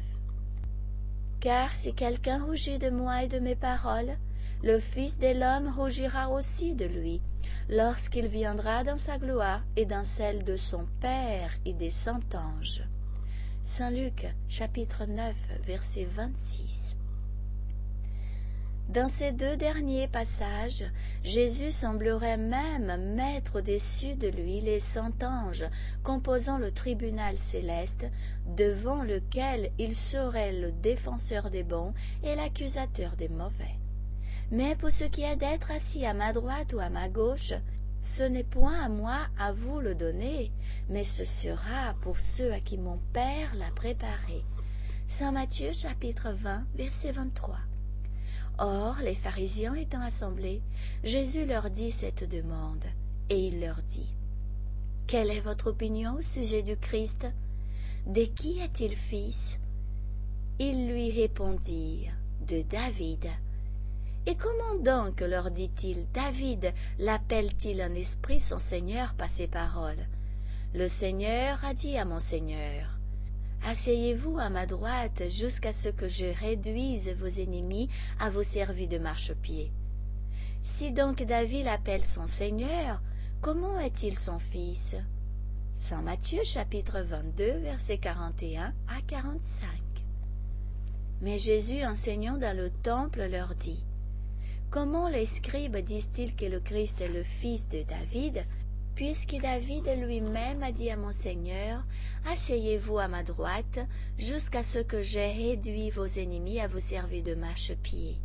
Car 1.40 1.74
si 1.74 1.92
quelqu'un 1.92 2.44
rougit 2.44 2.78
de 2.78 2.90
moi 2.90 3.24
et 3.24 3.28
de 3.28 3.40
mes 3.40 3.56
paroles, 3.56 4.16
le 4.62 4.80
Fils 4.80 5.18
de 5.18 5.38
l'homme 5.38 5.72
rougira 5.76 6.30
aussi 6.30 6.74
de 6.74 6.84
lui, 6.84 7.20
lorsqu'il 7.68 8.26
viendra 8.26 8.82
dans 8.82 8.96
sa 8.96 9.16
gloire 9.16 9.62
et 9.76 9.84
dans 9.84 10.02
celle 10.02 10.42
de 10.42 10.56
son 10.56 10.86
Père 11.00 11.52
et 11.64 11.72
des 11.72 11.90
cent 11.90 12.20
anges. 12.34 12.82
Saint 13.62 13.90
Luc, 13.90 14.26
chapitre 14.48 15.04
9, 15.04 15.34
verset 15.64 16.04
26. 16.04 16.96
Dans 18.88 19.08
ces 19.08 19.32
deux 19.32 19.56
derniers 19.56 20.08
passages, 20.08 20.84
Jésus 21.22 21.70
semblerait 21.70 22.38
même 22.38 23.14
mettre 23.14 23.58
au-dessus 23.58 24.14
de 24.14 24.28
lui 24.28 24.60
les 24.60 24.80
cent 24.80 25.12
anges 25.22 25.66
composant 26.02 26.58
le 26.58 26.72
tribunal 26.72 27.36
céleste, 27.36 28.06
devant 28.56 29.02
lequel 29.02 29.70
il 29.78 29.94
serait 29.94 30.52
le 30.52 30.72
défenseur 30.72 31.50
des 31.50 31.64
bons 31.64 31.92
et 32.24 32.34
l'accusateur 32.34 33.14
des 33.16 33.28
mauvais. 33.28 33.77
Mais 34.50 34.76
pour 34.76 34.90
ce 34.90 35.04
qui 35.04 35.22
est 35.22 35.36
d'être 35.36 35.70
assis 35.70 36.06
à 36.06 36.14
ma 36.14 36.32
droite 36.32 36.72
ou 36.72 36.80
à 36.80 36.88
ma 36.88 37.08
gauche, 37.08 37.52
ce 38.00 38.22
n'est 38.22 38.44
point 38.44 38.80
à 38.80 38.88
moi 38.88 39.26
à 39.38 39.52
vous 39.52 39.80
le 39.80 39.94
donner, 39.94 40.52
mais 40.88 41.04
ce 41.04 41.24
sera 41.24 41.94
pour 42.00 42.18
ceux 42.18 42.52
à 42.52 42.60
qui 42.60 42.78
mon 42.78 42.98
Père 43.12 43.54
l'a 43.56 43.70
préparé. 43.74 44.44
Saint 45.06 45.32
Matthieu 45.32 45.72
chapitre 45.72 46.30
20 46.32 46.64
verset 46.74 47.12
23. 47.12 47.58
Or, 48.58 48.96
les 49.02 49.14
pharisiens 49.14 49.74
étant 49.74 50.00
assemblés, 50.00 50.62
Jésus 51.04 51.44
leur 51.44 51.70
dit 51.70 51.90
cette 51.90 52.28
demande, 52.28 52.84
et 53.30 53.48
il 53.48 53.60
leur 53.60 53.82
dit 53.82 54.14
Quelle 55.06 55.30
est 55.30 55.40
votre 55.40 55.68
opinion 55.68 56.16
au 56.16 56.22
sujet 56.22 56.62
du 56.62 56.76
Christ? 56.76 57.26
De 58.06 58.24
qui 58.24 58.60
est-il 58.60 58.96
fils? 58.96 59.58
Ils 60.58 60.88
lui 60.88 61.10
répondirent 61.10 62.14
De 62.40 62.62
David. 62.62 63.28
Et 64.26 64.36
comment 64.36 64.78
donc, 64.82 65.20
leur 65.20 65.50
dit-il, 65.50 66.06
David 66.12 66.72
l'appelle-t-il 66.98 67.80
un 67.80 67.94
esprit 67.94 68.40
son 68.40 68.58
Seigneur 68.58 69.14
par 69.14 69.30
ses 69.30 69.46
paroles? 69.46 70.06
Le 70.74 70.86
Seigneur 70.86 71.64
a 71.64 71.72
dit 71.72 71.96
à 71.96 72.04
mon 72.04 72.20
Seigneur 72.20 72.98
Asseyez-vous 73.64 74.38
à 74.38 74.50
ma 74.50 74.66
droite 74.66 75.28
jusqu'à 75.28 75.72
ce 75.72 75.88
que 75.88 76.08
je 76.08 76.26
réduise 76.26 77.10
vos 77.18 77.26
ennemis 77.26 77.88
à 78.20 78.30
vos 78.30 78.42
servis 78.42 78.86
de 78.86 78.98
marchepied. 78.98 79.72
Si 80.62 80.92
donc 80.92 81.22
David 81.22 81.66
appelle 81.66 82.04
son 82.04 82.26
Seigneur, 82.26 83.00
comment 83.40 83.78
est-il 83.80 84.18
son 84.18 84.38
fils? 84.38 84.94
Saint 85.74 86.02
Matthieu 86.02 86.42
chapitre 86.44 87.00
22 87.00 87.58
versets 87.58 87.98
41 87.98 88.74
à 88.88 89.00
45. 89.06 89.68
Mais 91.20 91.38
Jésus 91.38 91.84
enseignant 91.84 92.36
dans 92.36 92.56
le 92.56 92.70
temple 92.70 93.26
leur 93.26 93.54
dit 93.54 93.84
Comment 94.70 95.08
les 95.08 95.24
scribes 95.24 95.78
disent-ils 95.78 96.36
que 96.36 96.44
le 96.44 96.60
Christ 96.60 97.00
est 97.00 97.08
le 97.08 97.22
fils 97.22 97.66
de 97.68 97.82
David? 97.84 98.44
Puisque 98.94 99.34
David 99.40 99.88
lui-même 99.96 100.62
a 100.62 100.72
dit 100.72 100.90
à 100.90 100.96
mon 100.98 101.10
Seigneur, 101.10 101.82
Asseyez-vous 102.26 102.98
à 102.98 103.08
ma 103.08 103.22
droite, 103.22 103.78
jusqu'à 104.18 104.62
ce 104.62 104.80
que 104.80 105.00
j'aie 105.00 105.32
réduit 105.32 105.88
vos 105.88 106.04
ennemis 106.04 106.60
à 106.60 106.68
vous 106.68 106.80
servir 106.80 107.22
de 107.22 107.34
marchepied. 107.34 108.18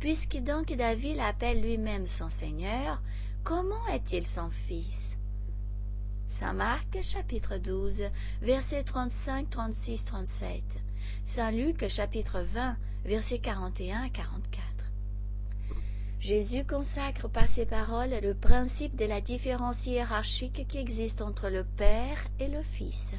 Puisque 0.00 0.38
donc 0.38 0.72
David 0.72 1.20
appelle 1.20 1.62
lui-même 1.62 2.06
son 2.06 2.28
Seigneur, 2.28 3.00
comment 3.44 3.86
est-il 3.86 4.26
son 4.26 4.50
fils? 4.50 5.16
Saint 6.26 6.54
Marc 6.54 7.00
chapitre 7.04 7.58
12, 7.58 8.02
versets 8.40 8.82
35, 8.82 9.48
36, 9.48 10.06
37. 10.06 10.62
Saint 11.22 11.52
Luc 11.52 11.86
chapitre 11.86 12.40
20, 12.40 12.76
versets 13.04 13.38
41 13.38 14.06
à 14.06 14.08
44. 14.08 14.71
Jésus 16.22 16.64
consacre 16.64 17.28
par 17.28 17.48
ses 17.48 17.66
paroles 17.66 18.14
le 18.22 18.32
principe 18.32 18.94
de 18.94 19.04
la 19.04 19.20
différence 19.20 19.86
hiérarchique 19.88 20.68
qui 20.68 20.78
existe 20.78 21.20
entre 21.20 21.48
le 21.48 21.64
Père 21.64 22.28
et 22.38 22.46
le 22.46 22.62
Fils. 22.62 23.14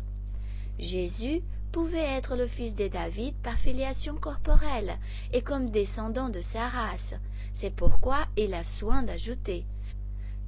Jésus 0.79 1.41
pouvait 1.73 1.97
être 1.97 2.37
le 2.37 2.47
fils 2.47 2.77
de 2.77 2.87
David 2.87 3.35
par 3.43 3.59
filiation 3.59 4.15
corporelle 4.15 4.97
et 5.33 5.41
comme 5.41 5.69
descendant 5.69 6.29
de 6.29 6.39
sa 6.39 6.69
race. 6.69 7.13
C'est 7.51 7.75
pourquoi 7.75 8.25
il 8.37 8.53
a 8.53 8.63
soin 8.63 9.03
d'ajouter 9.03 9.65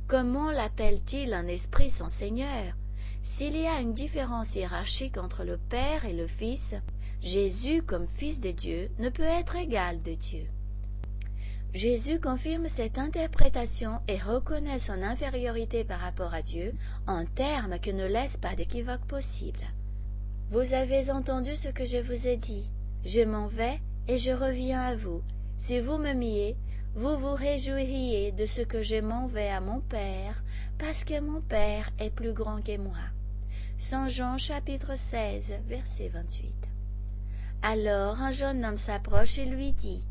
Comment 0.08 0.50
l'appelle-t-il 0.50 1.34
un 1.34 1.48
esprit 1.48 1.90
son 1.90 2.08
Seigneur? 2.08 2.74
S'il 3.22 3.58
y 3.58 3.68
a 3.68 3.82
une 3.82 3.94
différence 3.94 4.56
hiérarchique 4.56 5.18
entre 5.18 5.44
le 5.44 5.58
Père 5.58 6.06
et 6.06 6.14
le 6.14 6.28
Fils, 6.28 6.74
Jésus, 7.20 7.84
comme 7.84 8.08
Fils 8.08 8.40
de 8.40 8.52
Dieu, 8.52 8.92
ne 8.98 9.10
peut 9.10 9.24
être 9.24 9.58
égal 9.58 10.02
de 10.04 10.14
Dieu. 10.14 10.48
Jésus 11.76 12.22
confirme 12.22 12.70
cette 12.70 12.98
interprétation 12.98 14.00
et 14.08 14.18
reconnaît 14.18 14.80
son 14.80 15.04
infériorité 15.04 15.84
par 15.84 16.00
rapport 16.00 16.34
à 16.34 16.42
Dieu 16.42 16.74
en 17.06 17.26
termes 17.26 17.80
qui 17.80 17.94
ne 17.94 18.06
laissent 18.06 18.38
pas 18.38 18.56
d'équivoque 18.56 19.06
possible. 19.08 19.60
Vous 20.52 20.74
avez 20.74 21.12
entendu 21.12 21.54
ce 21.58 21.68
que 21.68 21.84
je 21.84 21.98
vous 21.98 22.28
ai 22.28 22.38
dit. 22.38 22.70
Je 23.04 23.20
m'en 23.20 23.48
vais 23.48 23.82
et 24.08 24.18
je 24.18 24.32
reviens 24.32 24.80
à 24.80 24.96
vous. 24.96 25.22
Si 25.58 25.82
vous 25.82 25.98
me 25.98 26.14
miez, 26.14 26.56
vous 26.94 27.18
vous 27.18 27.36
réjouiriez 27.36 28.32
de 28.32 28.46
ce 28.46 28.62
que 28.62 28.82
je 28.82 29.02
m'en 29.02 29.28
vais 29.28 29.50
à 29.50 29.60
mon 29.60 29.82
Père, 29.82 30.46
parce 30.78 31.04
que 31.04 31.20
mon 31.20 31.42
Père 31.42 31.90
est 32.00 32.10
plus 32.10 32.32
grand 32.32 32.64
que 32.64 32.78
moi. 32.78 33.04
Saint 33.78 34.08
Jean 34.08 34.38
chapitre 34.38 34.98
16, 34.98 35.56
verset 35.68 36.08
28. 36.08 36.54
Alors 37.64 38.22
un 38.22 38.32
jeune 38.32 38.64
homme 38.64 38.78
s'approche 38.78 39.38
et 39.40 39.46
lui 39.46 39.74
dit 39.74 40.06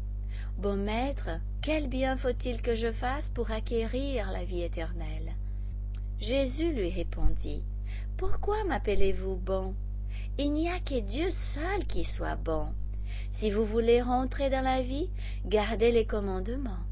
Bon 0.58 0.76
maître, 0.76 1.30
quel 1.62 1.88
bien 1.88 2.16
faut-il 2.16 2.62
que 2.62 2.76
je 2.76 2.92
fasse 2.92 3.28
pour 3.28 3.50
acquérir 3.50 4.30
la 4.30 4.44
vie 4.44 4.62
éternelle? 4.62 5.34
Jésus 6.20 6.72
lui 6.72 6.90
répondit, 6.90 7.64
Pourquoi 8.16 8.62
m'appelez-vous 8.64 9.34
bon? 9.34 9.74
Il 10.38 10.52
n'y 10.52 10.70
a 10.70 10.78
que 10.78 11.00
Dieu 11.00 11.30
seul 11.32 11.84
qui 11.88 12.04
soit 12.04 12.36
bon. 12.36 12.68
Si 13.32 13.50
vous 13.50 13.64
voulez 13.64 14.00
rentrer 14.00 14.48
dans 14.48 14.62
la 14.62 14.80
vie, 14.80 15.10
gardez 15.44 15.90
les 15.90 16.06
commandements. 16.06 16.84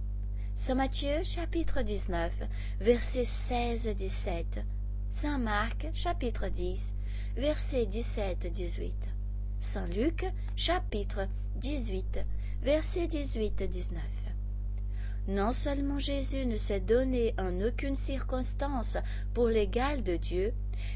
Saint 0.56 0.74
Matthieu 0.74 1.22
chapitre 1.22 1.82
19, 1.82 2.42
versets 2.80 3.22
16-17. 3.22 4.44
Saint 5.10 5.38
Marc 5.38 5.86
chapitre 5.94 6.48
10, 6.48 6.94
versets 7.36 7.84
17-18. 7.84 8.90
Saint 9.60 9.86
Luc 9.86 10.26
chapitre 10.56 11.28
18, 11.56 12.18
versets 12.62 13.08
18 13.08 13.64
19. 13.64 14.00
Non 15.26 15.52
seulement 15.52 15.98
Jésus 15.98 16.46
ne 16.46 16.56
s'est 16.56 16.80
donné 16.80 17.34
en 17.36 17.60
aucune 17.60 17.96
circonstance 17.96 18.96
pour 19.34 19.48
l'égal 19.48 20.04
de 20.04 20.16
Dieu, 20.16 20.52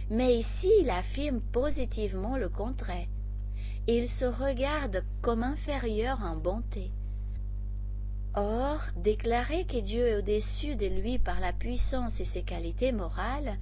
mais 0.09 0.37
ici 0.37 0.71
il 0.81 0.91
affirme 0.91 1.41
positivement 1.41 2.37
le 2.37 2.49
contraire. 2.49 3.09
Il 3.89 4.09
se 4.09 4.25
regarde 4.25 5.05
comme 5.23 5.43
inférieur 5.43 6.21
en 6.23 6.37
bonté. 6.37 6.93
Or, 8.35 8.81
déclarer 8.97 9.65
que 9.65 9.79
Dieu 9.81 10.07
est 10.07 10.17
au-dessus 10.17 10.77
de 10.77 10.87
lui 10.87 11.19
par 11.19 11.41
la 11.41 11.53
puissance 11.53 12.21
et 12.21 12.25
ses 12.25 12.43
qualités 12.43 12.93
morales, 12.93 13.59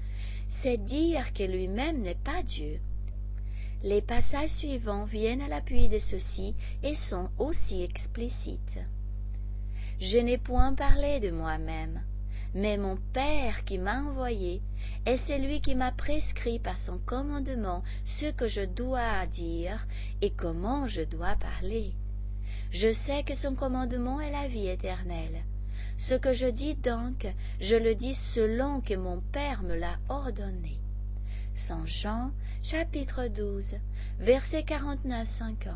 c'est 0.48 0.78
dire 0.78 1.32
que 1.32 1.44
lui-même 1.44 2.02
n'est 2.02 2.16
pas 2.16 2.42
Dieu. 2.42 2.80
Les 3.84 4.00
passages 4.00 4.48
suivants 4.48 5.04
viennent 5.04 5.42
à 5.42 5.48
l'appui 5.48 5.90
de 5.90 5.98
ceci 5.98 6.54
et 6.82 6.94
sont 6.94 7.28
aussi 7.36 7.82
explicites. 7.82 8.78
Je 10.00 10.16
n'ai 10.16 10.38
point 10.38 10.72
parlé 10.72 11.20
de 11.20 11.30
moi-même, 11.30 12.02
mais 12.54 12.78
mon 12.78 12.96
Père 13.12 13.62
qui 13.66 13.76
m'a 13.76 14.00
envoyé 14.00 14.62
est 15.04 15.18
celui 15.18 15.60
qui 15.60 15.74
m'a 15.74 15.92
prescrit 15.92 16.58
par 16.58 16.78
son 16.78 16.96
commandement 16.96 17.82
ce 18.06 18.30
que 18.30 18.48
je 18.48 18.62
dois 18.62 19.26
dire 19.26 19.86
et 20.22 20.30
comment 20.30 20.86
je 20.86 21.02
dois 21.02 21.36
parler. 21.36 21.92
Je 22.70 22.90
sais 22.90 23.22
que 23.22 23.34
son 23.34 23.54
commandement 23.54 24.18
est 24.18 24.32
la 24.32 24.48
vie 24.48 24.68
éternelle. 24.68 25.44
Ce 25.98 26.14
que 26.14 26.32
je 26.32 26.46
dis 26.46 26.74
donc, 26.74 27.26
je 27.60 27.76
le 27.76 27.94
dis 27.94 28.14
selon 28.14 28.80
que 28.80 28.94
mon 28.94 29.20
Père 29.20 29.62
me 29.62 29.76
l'a 29.76 29.98
ordonné. 30.08 30.80
Saint 31.54 31.84
Jean, 31.84 32.32
chapitre 32.64 33.28
12, 33.28 33.74
versets 34.20 34.62
49-50. 34.62 35.74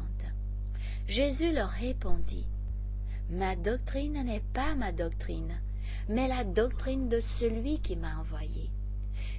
Jésus 1.07 1.53
leur 1.53 1.69
répondit 1.69 2.47
Ma 3.29 3.57
doctrine 3.57 4.25
n'est 4.25 4.43
pas 4.55 4.75
ma 4.75 4.91
doctrine, 4.91 5.61
mais 6.09 6.29
la 6.29 6.45
doctrine 6.45 7.11
de 7.11 7.21
celui 7.21 7.81
qui 7.81 7.95
m'a 7.95 8.17
envoyé. 8.19 8.71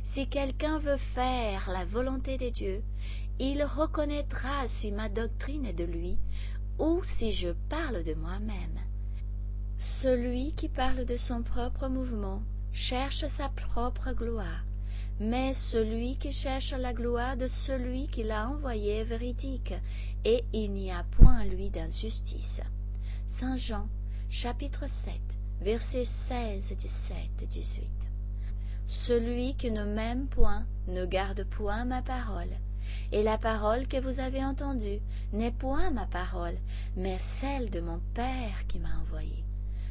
Si 0.04 0.28
quelqu'un 0.28 0.78
veut 0.78 0.98
faire 0.98 1.72
la 1.72 1.86
volonté 1.86 2.38
de 2.38 2.50
Dieu, 2.50 2.84
il 3.40 3.64
reconnaîtra 3.64 4.68
si 4.68 4.92
ma 4.92 5.10
doctrine 5.10 5.66
est 5.66 5.74
de 5.74 5.86
lui 5.86 6.20
ou 6.78 7.04
si 7.04 7.32
je 7.32 7.50
parle 7.68 8.04
de 8.04 8.14
moi-même. 8.14 8.80
Celui 9.76 10.54
qui 10.54 10.70
parle 10.70 11.04
de 11.04 11.18
son 11.18 11.42
propre 11.42 11.88
mouvement 11.88 12.44
cherche 12.74 13.26
sa 13.26 13.50
propre 13.50 14.12
gloire, 14.12 14.66
mais 15.20 15.54
celui 15.54 16.18
qui 16.18 16.32
cherche 16.32 16.72
la 16.72 16.94
gloire 16.94 17.36
de 17.36 17.48
celui 17.48 18.08
qui 18.08 18.24
l'a 18.24 18.50
envoyé 18.50 19.00
est 19.00 19.04
véridique, 19.04 19.74
et 20.24 20.44
il 20.54 20.72
n'y 20.72 20.92
a 20.92 21.04
point 21.12 21.44
lui 21.46 21.70
d'injustice. 21.70 22.62
Saint 23.26 23.58
Jean, 23.58 23.88
chapitre 24.30 24.88
7, 24.88 25.14
versets 25.62 26.06
16, 26.06 26.74
17 26.78 27.18
et 27.42 27.46
18. 27.48 27.90
Celui 28.88 29.56
qui 29.56 29.72
ne 29.72 29.84
m'aime 29.84 30.28
point 30.28 30.66
ne 30.88 31.06
garde 31.06 31.44
point 31.44 31.86
ma 31.86 32.02
parole, 32.02 32.58
et 33.12 33.22
la 33.22 33.38
parole 33.38 33.88
que 33.88 34.00
vous 34.02 34.20
avez 34.20 34.44
entendue 34.44 35.00
n'est 35.34 35.52
point 35.52 35.92
ma 35.92 36.06
parole, 36.06 36.58
mais 36.96 37.18
celle 37.18 37.70
de 37.70 37.82
mon 37.82 38.00
Père 38.14 38.66
qui 38.68 38.80
m'a 38.80 38.98
envoyé. 39.02 39.44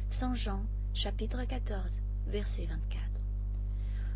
Saint 0.09 0.33
Jean, 0.33 0.61
chapitre 0.93 1.43
14, 1.43 1.99
verset 2.27 2.65
24. 2.65 3.08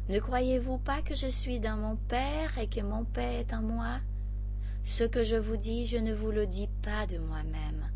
Ne 0.10 0.20
croyez-vous 0.20 0.78
pas 0.78 1.02
que 1.02 1.16
je 1.16 1.28
suis 1.28 1.60
dans 1.60 1.78
mon 1.78 1.96
Père 1.96 2.58
et 2.58 2.68
que 2.68 2.82
mon 2.82 3.06
Père 3.06 3.40
est 3.40 3.54
en 3.54 3.62
moi? 3.62 4.00
Ce 4.84 5.04
que 5.04 5.24
je 5.24 5.38
vous 5.38 5.58
dis, 5.58 5.86
je 5.86 5.98
ne 5.98 6.14
vous 6.14 6.32
le 6.32 6.46
dis 6.46 6.70
pas 6.82 7.08
de 7.08 7.18
moi-même 7.18 7.90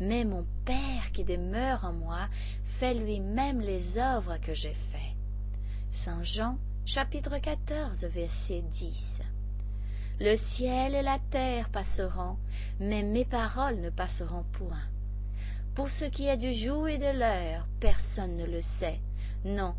mais 0.00 0.24
mon 0.24 0.46
Père 0.64 1.10
qui 1.12 1.24
demeure 1.24 1.84
en 1.84 1.92
moi 1.92 2.28
fait 2.64 2.94
lui-même 2.94 3.60
les 3.60 3.98
œuvres 3.98 4.38
que 4.38 4.54
j'ai 4.54 4.74
faites. 4.74 5.00
Saint 5.90 6.22
Jean, 6.22 6.58
chapitre 6.84 7.38
14, 7.38 8.04
verset 8.04 8.62
10. 8.62 9.20
Le 10.20 10.36
ciel 10.36 10.94
et 10.94 11.02
la 11.02 11.18
terre 11.30 11.68
passeront, 11.70 12.36
mais 12.80 13.02
mes 13.02 13.24
paroles 13.24 13.80
ne 13.80 13.90
passeront 13.90 14.44
point. 14.52 14.82
Pour 15.74 15.90
ce 15.90 16.04
qui 16.04 16.26
est 16.26 16.36
du 16.36 16.52
jour 16.52 16.88
et 16.88 16.98
de 16.98 17.18
l'heure, 17.18 17.66
personne 17.80 18.36
ne 18.36 18.44
le 18.44 18.60
sait. 18.60 19.00
Non, 19.44 19.74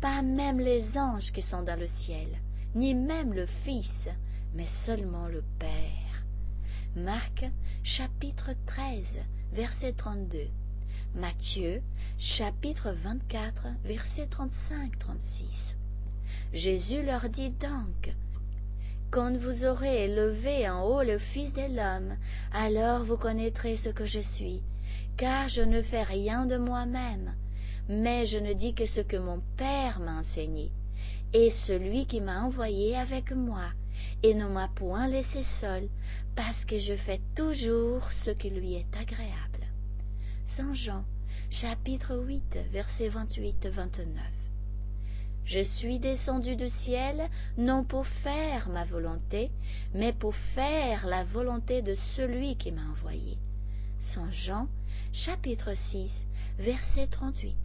pas 0.00 0.22
même 0.22 0.60
les 0.60 0.96
anges 0.96 1.30
qui 1.30 1.42
sont 1.42 1.62
dans 1.62 1.78
le 1.78 1.86
ciel, 1.86 2.28
ni 2.74 2.94
même 2.94 3.34
le 3.34 3.44
Fils, 3.44 4.08
mais 4.54 4.64
seulement 4.64 5.28
le 5.28 5.42
Père. 5.58 6.24
Marc, 6.96 7.44
chapitre 7.82 8.52
13, 8.66 9.18
verset 9.52 9.92
32. 9.92 10.48
Matthieu, 11.14 11.82
chapitre 12.18 12.92
24, 12.92 13.66
verset 13.84 14.26
35-36. 14.26 15.76
Jésus 16.52 17.02
leur 17.02 17.28
dit 17.28 17.50
donc, 17.50 18.14
Quand 19.10 19.36
vous 19.36 19.66
aurez 19.66 20.04
élevé 20.04 20.68
en 20.68 20.82
haut 20.82 21.02
le 21.02 21.18
Fils 21.18 21.52
de 21.52 21.76
l'homme, 21.76 22.16
alors 22.52 23.04
vous 23.04 23.18
connaîtrez 23.18 23.76
ce 23.76 23.90
que 23.90 24.06
je 24.06 24.20
suis, 24.20 24.62
car 25.18 25.48
je 25.48 25.62
ne 25.62 25.82
fais 25.82 26.04
rien 26.04 26.46
de 26.46 26.56
moi-même, 26.56 27.34
mais 27.90 28.24
je 28.24 28.38
ne 28.38 28.52
dis 28.52 28.72
que 28.72 28.86
ce 28.86 29.00
que 29.00 29.16
mon 29.16 29.42
Père 29.56 29.98
m'a 29.98 30.18
enseigné, 30.18 30.70
et 31.32 31.50
celui 31.50 32.06
qui 32.06 32.20
m'a 32.20 32.40
envoyé 32.40 32.96
avec 32.96 33.32
moi, 33.32 33.72
et 34.22 34.32
ne 34.32 34.46
m'a 34.46 34.68
point 34.68 35.08
laissé 35.08 35.42
seul, 35.42 35.88
parce 36.36 36.64
que 36.64 36.78
je 36.78 36.94
fais 36.94 37.20
toujours 37.34 38.12
ce 38.12 38.30
qui 38.30 38.48
lui 38.48 38.74
est 38.74 38.96
agréable. 38.96 39.66
Saint 40.44 40.72
Jean, 40.72 41.04
chapitre 41.50 42.16
8, 42.16 42.58
versets 42.70 43.08
28-29. 43.08 44.06
Je 45.44 45.58
suis 45.58 45.98
descendu 45.98 46.54
du 46.54 46.68
ciel 46.68 47.28
non 47.58 47.82
pour 47.82 48.06
faire 48.06 48.68
ma 48.68 48.84
volonté, 48.84 49.50
mais 49.94 50.12
pour 50.12 50.36
faire 50.36 51.08
la 51.08 51.24
volonté 51.24 51.82
de 51.82 51.96
celui 51.96 52.54
qui 52.54 52.70
m'a 52.70 52.88
envoyé. 52.88 53.36
Saint 53.98 54.30
Jean, 54.30 54.68
chapitre 55.12 55.74
6, 55.74 56.26
verset 56.58 57.06
38. 57.06 57.56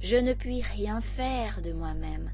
Je 0.00 0.16
ne 0.16 0.32
puis 0.32 0.62
rien 0.62 1.00
faire 1.00 1.62
de 1.62 1.72
moi-même. 1.72 2.30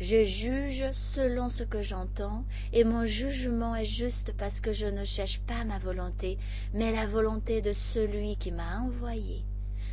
Je 0.00 0.24
juge 0.24 0.84
selon 0.92 1.48
ce 1.48 1.62
que 1.62 1.80
j'entends, 1.80 2.44
et 2.72 2.82
mon 2.82 3.06
jugement 3.06 3.76
est 3.76 3.84
juste 3.84 4.32
parce 4.36 4.60
que 4.60 4.72
je 4.72 4.86
ne 4.86 5.04
cherche 5.04 5.40
pas 5.40 5.64
ma 5.64 5.78
volonté, 5.78 6.36
mais 6.72 6.90
la 6.90 7.06
volonté 7.06 7.62
de 7.62 7.72
celui 7.72 8.36
qui 8.36 8.50
m'a 8.50 8.80
envoyé. 8.80 9.44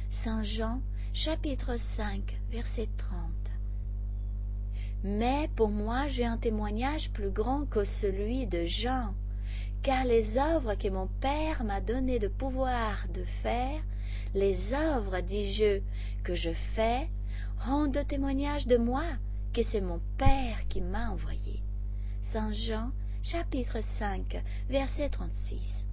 Saint 0.09 0.41
Jean, 0.41 0.81
chapitre 1.13 1.77
5, 1.77 2.39
verset 2.49 2.89
30. 2.97 3.31
Mais 5.03 5.49
pour 5.55 5.69
moi 5.69 6.07
j'ai 6.07 6.25
un 6.25 6.37
témoignage 6.37 7.11
plus 7.11 7.29
grand 7.29 7.65
que 7.65 7.83
celui 7.83 8.47
de 8.47 8.65
Jean, 8.65 9.13
car 9.83 10.03
les 10.03 10.37
œuvres 10.37 10.75
que 10.75 10.89
mon 10.89 11.07
Père 11.07 11.63
m'a 11.63 11.79
donné 11.79 12.19
de 12.19 12.27
pouvoir 12.27 13.07
de 13.13 13.23
faire, 13.23 13.81
les 14.33 14.73
œuvres, 14.73 15.19
dis-je, 15.21 15.81
que 16.23 16.35
je 16.35 16.51
fais, 16.51 17.09
rendent 17.59 18.05
témoignage 18.07 18.67
de 18.67 18.77
moi, 18.77 19.05
que 19.53 19.61
c'est 19.61 19.81
mon 19.81 19.99
Père 20.17 20.67
qui 20.69 20.81
m'a 20.81 21.09
envoyé. 21.09 21.61
Saint 22.21 22.51
Jean, 22.51 22.91
chapitre 23.21 23.81
5, 23.81 24.41
verset 24.69 25.09
36. 25.09 25.85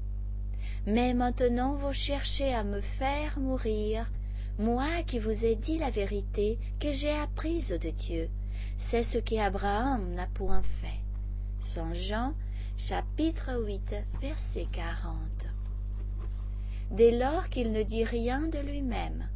Mais 0.87 1.14
maintenant 1.14 1.74
vous 1.74 1.92
cherchez 1.92 2.55
à 2.55 2.64
me 2.64 2.81
faire 2.81 3.38
mourir, 3.38 4.11
moi 4.59 5.03
qui 5.07 5.18
vous 5.18 5.44
ai 5.44 5.55
dit 5.55 5.79
la 5.79 5.90
vérité 5.90 6.59
que 6.79 6.92
j'ai 6.92 7.12
apprise 7.12 7.70
de 7.70 7.90
Dieu. 7.90 8.31
C'est 8.77 9.03
ce 9.03 9.18
qu'Abraham 9.18 10.14
n'a 10.14 10.27
point 10.27 10.62
fait. 10.62 11.01
Saint 11.61 11.92
Jean, 11.92 12.35
chapitre 12.77 13.61
8, 13.61 13.96
verset 14.20 14.68
40. 14.70 15.48
Dès 16.90 17.11
lors 17.11 17.51
qu'il 17.51 17.72
ne 17.72 17.83
dit 17.83 18.03
rien 18.03 18.48
de 18.48 18.59
lui-même, 18.59 19.29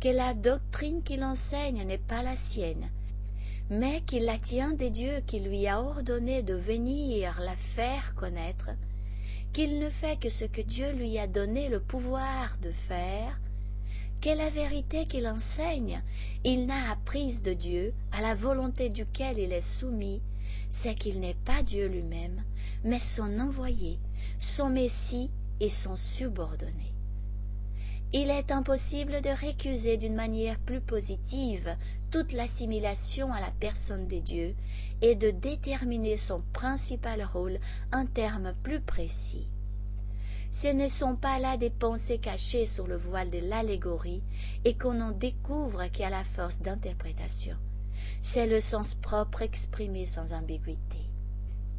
que 0.00 0.08
la 0.08 0.34
doctrine 0.34 1.02
qu'il 1.04 1.22
enseigne 1.22 1.84
n'est 1.84 1.98
pas 1.98 2.24
la 2.24 2.34
sienne, 2.34 2.90
mais 3.70 4.00
qu'il 4.02 4.24
la 4.24 4.38
tient 4.38 4.72
des 4.72 4.90
dieux 4.90 5.20
qui 5.24 5.38
lui 5.38 5.68
a 5.68 5.80
ordonné 5.80 6.42
de 6.42 6.54
venir 6.54 7.38
la 7.40 7.54
faire 7.54 8.14
connaître, 8.16 8.70
qu'il 9.52 9.78
ne 9.78 9.88
fait 9.88 10.18
que 10.18 10.28
ce 10.28 10.44
que 10.44 10.60
Dieu 10.60 10.90
lui 10.92 11.16
a 11.16 11.28
donné 11.28 11.68
le 11.68 11.78
pouvoir 11.78 12.58
de 12.60 12.72
faire, 12.72 13.40
que 14.20 14.30
la 14.30 14.50
vérité 14.50 15.04
qu'il 15.04 15.28
enseigne, 15.28 16.02
il 16.42 16.66
n'a 16.66 16.90
apprise 16.90 17.42
de 17.42 17.52
Dieu, 17.52 17.94
à 18.10 18.20
la 18.20 18.34
volonté 18.34 18.90
duquel 18.90 19.38
il 19.38 19.52
est 19.52 19.60
soumis, 19.60 20.22
c'est 20.70 20.94
qu'il 20.94 21.20
n'est 21.20 21.36
pas 21.44 21.62
Dieu 21.62 21.86
lui-même, 21.86 22.42
mais 22.82 23.00
son 23.00 23.38
envoyé, 23.38 24.00
son 24.40 24.70
Messie 24.70 25.30
et 25.60 25.68
son 25.68 25.94
subordonné. 25.94 26.95
Il 28.18 28.30
est 28.30 28.50
impossible 28.50 29.20
de 29.20 29.28
récuser 29.28 29.98
d'une 29.98 30.14
manière 30.14 30.58
plus 30.58 30.80
positive 30.80 31.76
toute 32.10 32.32
l'assimilation 32.32 33.30
à 33.30 33.40
la 33.40 33.50
personne 33.60 34.06
des 34.06 34.22
dieux 34.22 34.54
et 35.02 35.14
de 35.16 35.30
déterminer 35.30 36.16
son 36.16 36.40
principal 36.54 37.22
rôle 37.22 37.58
en 37.92 38.06
termes 38.06 38.54
plus 38.62 38.80
précis. 38.80 39.50
ce 40.50 40.68
ne 40.68 40.88
sont 40.88 41.16
pas 41.16 41.38
là 41.38 41.58
des 41.58 41.68
pensées 41.68 42.16
cachées 42.16 42.64
sur 42.64 42.86
le 42.86 42.96
voile 42.96 43.28
de 43.28 43.40
l'allégorie 43.40 44.22
et 44.64 44.72
qu'on 44.72 44.98
en 45.02 45.10
découvre 45.10 45.82
a 45.82 46.08
la 46.08 46.24
force 46.24 46.60
d'interprétation. 46.60 47.58
C'est 48.22 48.46
le 48.46 48.62
sens 48.62 48.94
propre 48.94 49.42
exprimé 49.42 50.06
sans 50.06 50.32
ambiguïté. 50.32 51.05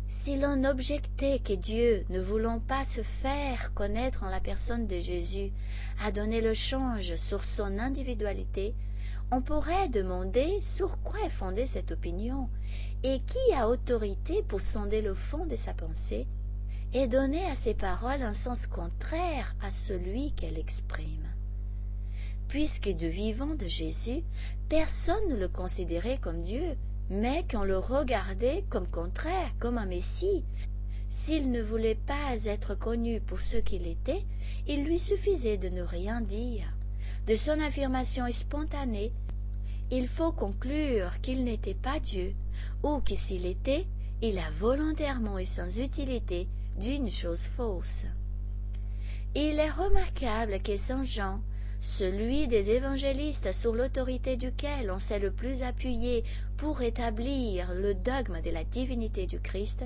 Si 0.10 0.38
l'on 0.38 0.64
objectait 0.64 1.40
que 1.40 1.54
Dieu, 1.54 2.06
ne 2.10 2.22
voulant 2.22 2.60
pas 2.60 2.86
se 2.86 3.02
faire 3.02 3.74
connaître 3.74 4.24
en 4.24 4.30
la 4.30 4.40
personne 4.40 4.88
de 4.88 5.00
Jésus, 5.00 5.52
a 6.02 6.12
donné 6.12 6.40
le 6.40 6.54
change 6.54 7.16
sur 7.16 7.44
son 7.44 7.78
individualité, 7.78 8.74
on 9.32 9.42
pourrait 9.42 9.90
demander 9.90 10.62
sur 10.62 11.02
quoi 11.02 11.20
est 11.26 11.30
fondée 11.30 11.66
cette 11.66 11.92
opinion 11.92 12.50
et 13.04 13.20
qui 13.20 13.54
a 13.54 13.68
autorité 13.68 14.42
pour 14.48 14.62
sonder 14.62 15.02
le 15.02 15.14
fond 15.14 15.46
de 15.46 15.58
sa 15.58 15.74
pensée 15.74 16.26
et 16.94 17.08
donner 17.08 17.46
à 17.46 17.56
ses 17.56 17.74
paroles 17.74 18.24
un 18.24 18.32
sens 18.32 18.66
contraire 18.66 19.56
à 19.62 19.70
celui 19.70 20.32
qu'elle 20.32 20.58
exprime. 20.58 21.28
Puisque 22.48 22.90
du 22.90 23.10
vivant 23.10 23.56
de 23.56 23.68
Jésus, 23.68 24.24
personne 24.70 25.28
ne 25.28 25.36
le 25.36 25.50
considérait 25.50 26.18
comme 26.18 26.42
Dieu, 26.42 26.78
mais 27.10 27.46
qu'on 27.50 27.64
le 27.64 27.78
regardait 27.78 28.64
comme 28.70 28.88
contraire, 28.88 29.52
comme 29.60 29.78
un 29.78 29.86
Messie. 29.86 30.44
S'il 31.10 31.52
ne 31.52 31.62
voulait 31.62 31.96
pas 31.96 32.46
être 32.46 32.76
connu 32.76 33.22
pour 33.22 33.42
ce 33.42 33.58
qu'il 33.58 33.88
était, 33.88 34.26
il 34.68 34.84
lui 34.84 35.00
suffisait 35.00 35.58
de 35.58 35.70
ne 35.70 35.82
rien 35.82 36.22
dire. 36.22 36.74
De 37.28 37.36
son 37.36 37.60
affirmation 37.62 38.30
spontanée, 38.30 39.14
il 39.90 40.08
faut 40.08 40.34
conclure 40.34 41.22
qu'il 41.22 41.46
n'était 41.46 41.74
pas 41.74 42.00
Dieu, 42.00 42.36
ou 42.84 43.00
que 43.00 43.16
s'il 43.16 43.46
était, 43.46 43.88
il 44.22 44.38
a 44.40 44.50
volontairement 44.52 45.38
et 45.38 45.46
sans 45.46 45.80
utilité 45.80 46.48
d'une 46.78 47.10
chose 47.10 47.44
fausse. 47.44 48.06
Il 49.36 49.60
est 49.60 49.70
remarquable 49.70 50.60
que 50.62 50.76
Saint 50.76 51.04
Jean, 51.04 51.42
celui 51.80 52.48
des 52.48 52.72
évangélistes 52.72 53.52
sur 53.52 53.74
l'autorité 53.74 54.36
duquel 54.36 54.92
on 54.92 55.00
s'est 55.00 55.20
le 55.20 55.32
plus 55.32 55.64
appuyé 55.64 56.24
pour 56.58 56.82
établir 56.82 57.74
le 57.74 57.94
dogme 57.94 58.42
de 58.42 58.50
la 58.50 58.64
divinité 58.64 59.28
du 59.28 59.40
Christ, 59.40 59.84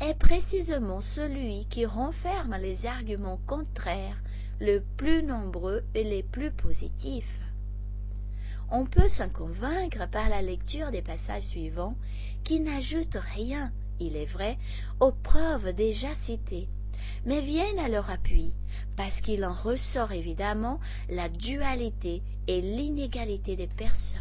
est 0.00 0.18
précisément 0.18 1.00
celui 1.00 1.66
qui 1.66 1.86
renferme 1.86 2.56
les 2.60 2.86
arguments 2.86 3.40
contraires 3.46 4.20
les 4.60 4.80
plus 4.96 5.22
nombreux 5.22 5.82
et 5.94 6.04
les 6.04 6.22
plus 6.22 6.50
positifs. 6.50 7.40
On 8.70 8.86
peut 8.86 9.08
s'en 9.08 9.28
convaincre 9.28 10.08
par 10.08 10.28
la 10.28 10.42
lecture 10.42 10.90
des 10.90 11.02
passages 11.02 11.42
suivants 11.42 11.96
qui 12.44 12.60
n'ajoutent 12.60 13.18
rien, 13.34 13.72
il 14.00 14.16
est 14.16 14.24
vrai, 14.26 14.58
aux 15.00 15.12
preuves 15.12 15.72
déjà 15.74 16.14
citées, 16.14 16.68
mais 17.24 17.40
viennent 17.40 17.78
à 17.78 17.88
leur 17.88 18.10
appui, 18.10 18.54
parce 18.96 19.20
qu'il 19.20 19.44
en 19.44 19.52
ressort 19.52 20.12
évidemment 20.12 20.80
la 21.08 21.28
dualité 21.28 22.22
et 22.46 22.60
l'inégalité 22.60 23.56
des 23.56 23.66
personnes. 23.66 24.20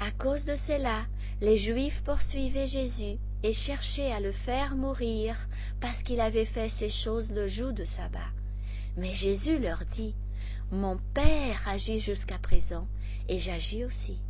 À 0.00 0.10
cause 0.10 0.44
de 0.44 0.56
cela, 0.56 1.06
les 1.40 1.56
Juifs 1.56 2.02
poursuivaient 2.02 2.66
Jésus 2.66 3.18
et 3.42 3.52
cherchaient 3.52 4.12
à 4.12 4.20
le 4.20 4.32
faire 4.32 4.76
mourir 4.76 5.36
parce 5.80 6.02
qu'il 6.02 6.20
avait 6.20 6.44
fait 6.44 6.68
ces 6.68 6.88
choses 6.88 7.32
le 7.32 7.46
jour 7.46 7.72
de 7.72 7.84
sabbat. 7.84 8.30
Mais 8.96 9.12
Jésus 9.12 9.58
leur 9.58 9.84
dit, 9.84 10.14
Mon 10.70 10.98
Père 11.14 11.66
agit 11.66 11.98
jusqu'à 11.98 12.38
présent, 12.38 12.86
et 13.28 13.38
j'agis 13.38 13.84
aussi. 13.84 14.20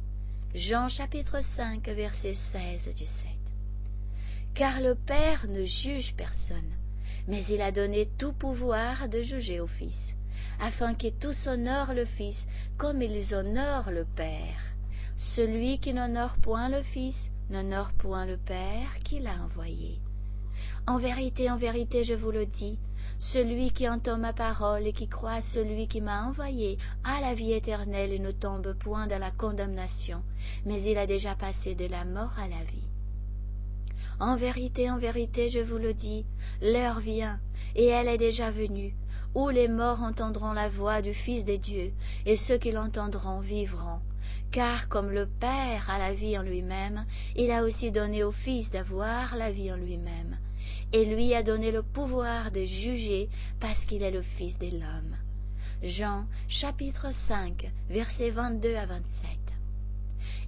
Jean 0.54 0.88
chapitre 0.88 1.42
5 1.42 1.86
verset 1.88 2.34
16 2.34 2.94
du 2.94 3.06
7. 3.06 3.26
Car 4.54 4.80
le 4.80 4.94
Père 4.94 5.46
ne 5.48 5.64
juge 5.64 6.14
personne, 6.14 6.70
mais 7.28 7.44
il 7.44 7.60
a 7.60 7.72
donné 7.72 8.08
tout 8.18 8.32
pouvoir 8.32 9.08
de 9.08 9.22
juger 9.22 9.60
au 9.60 9.66
Fils, 9.66 10.14
afin 10.60 10.94
que 10.94 11.08
tous 11.08 11.46
honorent 11.46 11.94
le 11.94 12.04
Fils 12.04 12.46
comme 12.76 13.02
ils 13.02 13.34
honorent 13.34 13.90
le 13.90 14.04
Père. 14.04 14.74
Celui 15.16 15.78
qui 15.78 15.94
n'honore 15.94 16.36
point 16.36 16.68
le 16.68 16.82
Fils 16.82 17.30
n'honore 17.50 17.92
point 17.92 18.26
le 18.26 18.36
Père 18.36 18.98
qui 19.04 19.20
l'a 19.20 19.42
envoyé. 19.42 20.00
En 20.86 20.98
vérité, 20.98 21.50
en 21.50 21.56
vérité, 21.56 22.02
je 22.02 22.14
vous 22.14 22.30
le 22.30 22.46
dis, 22.46 22.78
celui 23.18 23.70
qui 23.70 23.88
entend 23.88 24.18
ma 24.18 24.32
parole 24.32 24.86
et 24.86 24.92
qui 24.92 25.08
croit 25.08 25.34
à 25.34 25.40
celui 25.40 25.86
qui 25.86 26.00
m'a 26.00 26.24
envoyé 26.24 26.78
a 27.04 27.20
la 27.20 27.34
vie 27.34 27.52
éternelle 27.52 28.12
et 28.12 28.18
ne 28.18 28.32
tombe 28.32 28.72
point 28.74 29.06
dans 29.06 29.20
la 29.20 29.30
condamnation, 29.30 30.22
mais 30.64 30.82
il 30.82 30.98
a 30.98 31.06
déjà 31.06 31.34
passé 31.34 31.74
de 31.74 31.86
la 31.86 32.04
mort 32.04 32.36
à 32.38 32.48
la 32.48 32.64
vie. 32.64 32.91
En 34.22 34.36
vérité, 34.36 34.88
en 34.88 34.98
vérité, 34.98 35.50
je 35.50 35.58
vous 35.58 35.78
le 35.78 35.94
dis, 35.94 36.24
l'heure 36.60 37.00
vient, 37.00 37.40
et 37.74 37.86
elle 37.86 38.06
est 38.06 38.18
déjà 38.18 38.52
venue, 38.52 38.94
où 39.34 39.48
les 39.48 39.66
morts 39.66 40.00
entendront 40.00 40.52
la 40.52 40.68
voix 40.68 41.02
du 41.02 41.12
Fils 41.12 41.44
des 41.44 41.58
dieux, 41.58 41.92
et 42.24 42.36
ceux 42.36 42.56
qui 42.56 42.70
l'entendront 42.70 43.40
vivront. 43.40 43.98
Car 44.52 44.88
comme 44.88 45.10
le 45.10 45.26
Père 45.26 45.90
a 45.90 45.98
la 45.98 46.14
vie 46.14 46.38
en 46.38 46.42
lui-même, 46.42 47.04
il 47.34 47.50
a 47.50 47.64
aussi 47.64 47.90
donné 47.90 48.22
au 48.22 48.30
Fils 48.30 48.70
d'avoir 48.70 49.34
la 49.34 49.50
vie 49.50 49.72
en 49.72 49.76
lui-même, 49.76 50.38
et 50.92 51.04
lui 51.04 51.34
a 51.34 51.42
donné 51.42 51.72
le 51.72 51.82
pouvoir 51.82 52.52
de 52.52 52.64
juger 52.64 53.28
parce 53.58 53.86
qu'il 53.86 54.04
est 54.04 54.12
le 54.12 54.22
Fils 54.22 54.56
de 54.56 54.70
l'homme. 54.70 55.16
Jean 55.82 56.26
chapitre 56.46 57.12
5 57.12 57.72
versets 57.90 58.30
22 58.30 58.76
à 58.76 58.86
27. 58.86 59.41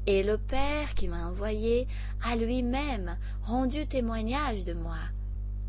Et 0.07 0.23
le 0.23 0.37
Père 0.37 0.95
qui 0.95 1.09
m'a 1.09 1.27
envoyé 1.27 1.89
a 2.23 2.37
lui-même 2.37 3.17
rendu 3.43 3.87
témoignage 3.87 4.67
de 4.67 4.75
moi. 4.75 4.99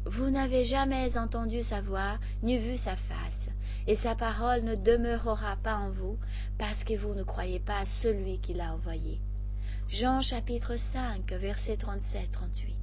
Vous 0.06 0.30
n'avez 0.30 0.66
jamais 0.66 1.18
entendu 1.18 1.64
sa 1.64 1.80
voix, 1.80 2.20
ni 2.44 2.58
vu 2.58 2.76
sa 2.78 2.96
face, 2.96 3.50
et 3.88 3.96
sa 3.96 4.14
parole 4.14 4.64
ne 4.64 4.76
demeurera 4.76 5.56
pas 5.64 5.78
en 5.78 5.90
vous, 5.90 6.18
parce 6.58 6.84
que 6.84 6.96
vous 6.96 7.14
ne 7.14 7.24
croyez 7.24 7.60
pas 7.60 7.80
à 7.80 7.86
celui 7.86 8.40
qui 8.40 8.54
l'a 8.54 8.74
envoyé. 8.74 9.22
Jean 9.88 10.22
chapitre 10.22 10.76
5, 10.76 11.32
verset 11.32 11.78
37-38. 11.78 12.76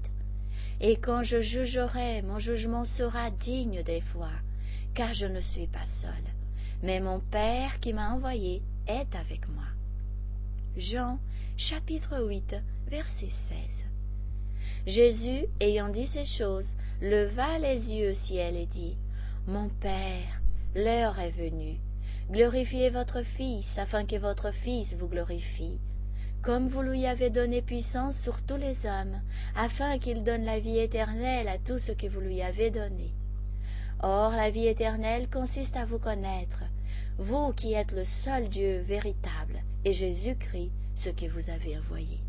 Et 0.81 0.97
quand 0.97 1.23
je 1.23 1.41
jugerai, 1.41 2.23
mon 2.23 2.39
jugement 2.39 2.85
sera 2.85 3.31
digne 3.31 3.83
des 3.83 4.01
fois, 4.01 4.33
car 4.95 5.13
je 5.13 5.27
ne 5.27 5.41
suis 5.41 5.67
pas 5.67 5.87
seul, 5.87 6.11
mais 6.83 6.99
mon 6.99 7.21
Père 7.21 7.79
qui 7.79 7.93
m'a 7.93 8.11
envoyé 8.11 8.63
est 8.87 9.15
avec 9.15 9.49
moi. 9.49 9.63
Chapitre 11.57 12.21
8, 12.21 12.57
verset 12.89 13.29
16. 13.29 13.85
Jésus, 14.87 15.47
ayant 15.61 15.91
dit 15.91 16.07
ces 16.07 16.25
choses, 16.25 16.77
leva 17.01 17.59
les 17.59 17.93
yeux 17.93 18.11
au 18.11 18.15
ciel 18.15 18.57
et 18.57 18.67
dit, 18.67 18.97
Mon 19.47 19.69
Père, 19.69 20.41
l'heure 20.75 21.19
est 21.21 21.31
venue. 21.31 21.79
Glorifiez 22.31 22.91
votre 22.91 23.23
Fils, 23.23 23.79
afin 23.79 24.05
que 24.05 24.17
votre 24.17 24.53
Fils 24.53 24.97
vous 24.97 25.09
glorifie. 25.09 25.79
Comme 26.43 26.67
vous 26.67 26.83
lui 26.83 27.07
avez 27.07 27.31
donné 27.31 27.63
puissance 27.63 28.19
sur 28.19 28.43
tous 28.43 28.57
les 28.57 28.87
hommes, 28.87 29.21
afin 29.55 29.99
qu'il 29.99 30.25
donne 30.25 30.45
la 30.45 30.59
vie 30.59 30.79
éternelle 30.79 31.49
à 31.49 31.59
tout 31.59 31.79
ce 31.79 31.93
que 31.93 32.07
vous 32.07 32.21
lui 32.21 32.43
avez 32.43 32.71
donné. 32.71 33.15
Or, 34.01 34.33
la 34.33 34.51
vie 34.51 34.67
éternelle 34.67 35.29
consiste 35.29 35.77
à 35.77 35.85
vous 35.85 35.99
connaître, 35.99 36.65
vous 37.19 37.53
qui 37.53 37.75
êtes 37.75 37.93
le 37.93 38.05
seul 38.05 38.49
Dieu 38.49 38.81
véritable, 38.81 39.63
et 39.85 39.93
Jésus-Christ, 39.93 40.73
ce 40.95 41.11
que 41.11 41.27
vous 41.27 41.51
avez 41.51 41.77
envoyé. 41.79 42.21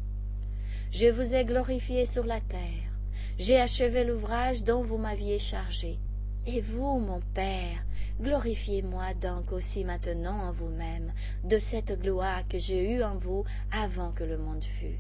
Je 0.92 1.08
vous 1.08 1.36
ai 1.36 1.46
glorifié 1.46 2.06
sur 2.06 2.26
la 2.26 2.40
terre, 2.42 2.94
j'ai 3.40 3.60
achevé 3.60 4.04
l'ouvrage 4.04 4.64
dont 4.64 4.84
vous 4.84 4.98
m'aviez 4.98 5.40
chargé. 5.40 6.00
Et 6.46 6.60
vous, 6.60 7.00
mon 7.00 7.22
Père, 7.34 7.84
glorifiez-moi 8.22 9.14
donc 9.16 9.52
aussi 9.52 9.86
maintenant 9.86 10.48
en 10.48 10.52
vous-même 10.52 11.14
de 11.46 11.58
cette 11.58 12.00
gloire 12.02 12.48
que 12.48 12.58
j'ai 12.58 12.92
eue 12.92 13.04
en 13.04 13.16
vous 13.16 13.46
avant 13.72 14.12
que 14.12 14.24
le 14.24 14.38
monde 14.38 14.64
fût. 14.64 15.00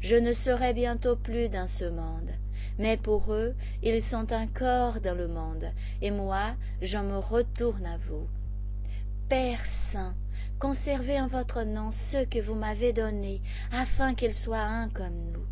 Je 0.00 0.16
ne 0.16 0.32
serai 0.32 0.72
bientôt 0.72 1.14
plus 1.14 1.50
dans 1.50 1.66
ce 1.66 1.84
monde, 1.84 2.30
mais 2.78 2.96
pour 2.96 3.32
eux, 3.34 3.54
ils 3.82 4.02
sont 4.02 4.32
encore 4.32 5.00
dans 5.00 5.14
le 5.14 5.28
monde, 5.28 5.66
et 6.00 6.10
moi, 6.10 6.56
je 6.80 6.96
me 6.96 7.18
retourne 7.18 7.84
à 7.84 7.98
vous. 7.98 8.26
Père 9.28 9.66
Saint, 9.66 10.14
conservez 10.58 11.20
en 11.20 11.26
votre 11.26 11.62
nom 11.62 11.90
ceux 11.90 12.24
que 12.24 12.40
vous 12.40 12.54
m'avez 12.54 12.92
donnés, 12.92 13.40
afin 13.72 14.14
qu'ils 14.14 14.34
soient 14.34 14.58
un 14.58 14.88
comme 14.88 15.30
nous. 15.32 15.46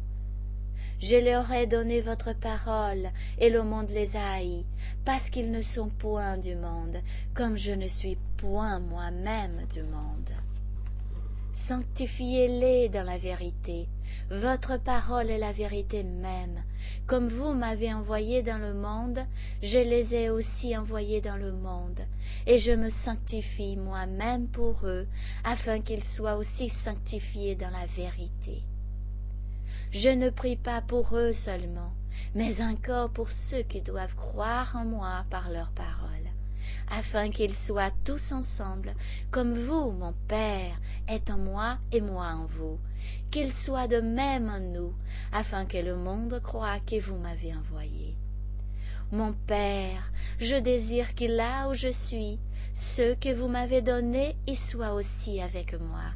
Je 1.01 1.17
leur 1.17 1.51
ai 1.53 1.67
donné 1.67 2.01
votre 2.01 2.33
parole, 2.33 3.11
et 3.39 3.51
le 3.51 3.63
monde 3.63 3.91
les 3.91 4.17
a 4.17 4.33
haïs, 4.33 4.67
parce 5.05 5.31
qu'ils 5.31 5.53
ne 5.53 5.63
sont 5.63 5.89
point 5.89 6.39
du 6.39 6.57
monde, 6.57 6.99
comme 7.35 7.57
je 7.57 7.73
ne 7.73 7.87
suis 7.87 8.19
point 8.37 8.81
moi-même 8.81 9.65
du 9.73 9.83
monde. 9.83 10.28
Sanctifiez-les 11.61 12.89
dans 12.89 13.03
la 13.03 13.19
vérité. 13.19 13.89
Votre 14.31 14.77
parole 14.77 15.29
est 15.29 15.39
la 15.39 15.51
vérité 15.51 16.05
même. 16.05 16.63
Comme 17.09 17.27
vous 17.27 17.53
m'avez 17.53 17.93
envoyé 17.93 18.45
dans 18.45 18.59
le 18.59 18.75
monde, 18.75 19.19
je 19.61 19.81
les 19.81 20.15
ai 20.15 20.31
aussi 20.31 20.77
envoyés 20.77 21.21
dans 21.21 21.37
le 21.37 21.51
monde, 21.51 22.01
et 22.47 22.61
je 22.61 22.71
me 22.71 22.89
sanctifie 22.89 23.77
moi-même 23.77 24.47
pour 24.47 24.87
eux, 24.87 25.09
afin 25.43 25.81
qu'ils 25.81 26.05
soient 26.05 26.37
aussi 26.37 26.69
sanctifiés 26.69 27.57
dans 27.57 27.71
la 27.71 27.87
vérité. 27.87 28.63
Je 29.91 30.11
ne 30.11 30.31
prie 30.31 30.57
pas 30.57 30.81
pour 30.81 31.17
eux 31.17 31.33
seulement, 31.33 31.93
mais 32.37 32.63
encore 32.63 33.11
pour 33.11 33.33
ceux 33.33 33.63
qui 33.63 33.81
doivent 33.81 34.15
croire 34.15 34.77
en 34.77 34.85
moi 34.85 35.25
par 35.29 35.51
leurs 35.51 35.73
paroles, 35.73 36.18
afin 36.91 37.31
qu'ils 37.31 37.55
soient 37.55 37.93
tous 38.05 38.33
ensemble, 38.33 38.95
comme 39.31 39.55
vous, 39.55 39.91
mon 39.91 40.15
Père, 40.27 40.81
êtes 41.07 41.31
en 41.31 41.39
moi 41.39 41.79
et 41.93 42.01
moi 42.01 42.27
en 42.27 42.47
vous, 42.47 42.79
qu'ils 43.31 43.53
soient 43.53 43.89
de 43.89 44.01
même 44.01 44.49
en 44.49 44.61
nous, 44.61 44.95
afin 45.33 45.65
que 45.67 45.79
le 45.79 45.97
monde 45.97 46.41
croie 46.43 46.81
que 46.81 47.01
vous 47.01 47.17
m'avez 47.17 47.55
envoyé. 47.55 48.17
Mon 49.11 49.33
Père, 49.33 50.13
je 50.39 50.57
désire 50.57 51.15
que 51.15 51.25
là 51.25 51.69
où 51.69 51.75
je 51.75 51.89
suis, 51.89 52.39
ceux 52.75 53.15
que 53.15 53.35
vous 53.35 53.49
m'avez 53.49 53.83
donnés 53.83 54.37
y 54.47 54.55
soient 54.55 54.95
aussi 54.95 55.41
avec 55.41 55.73
moi, 55.81 56.13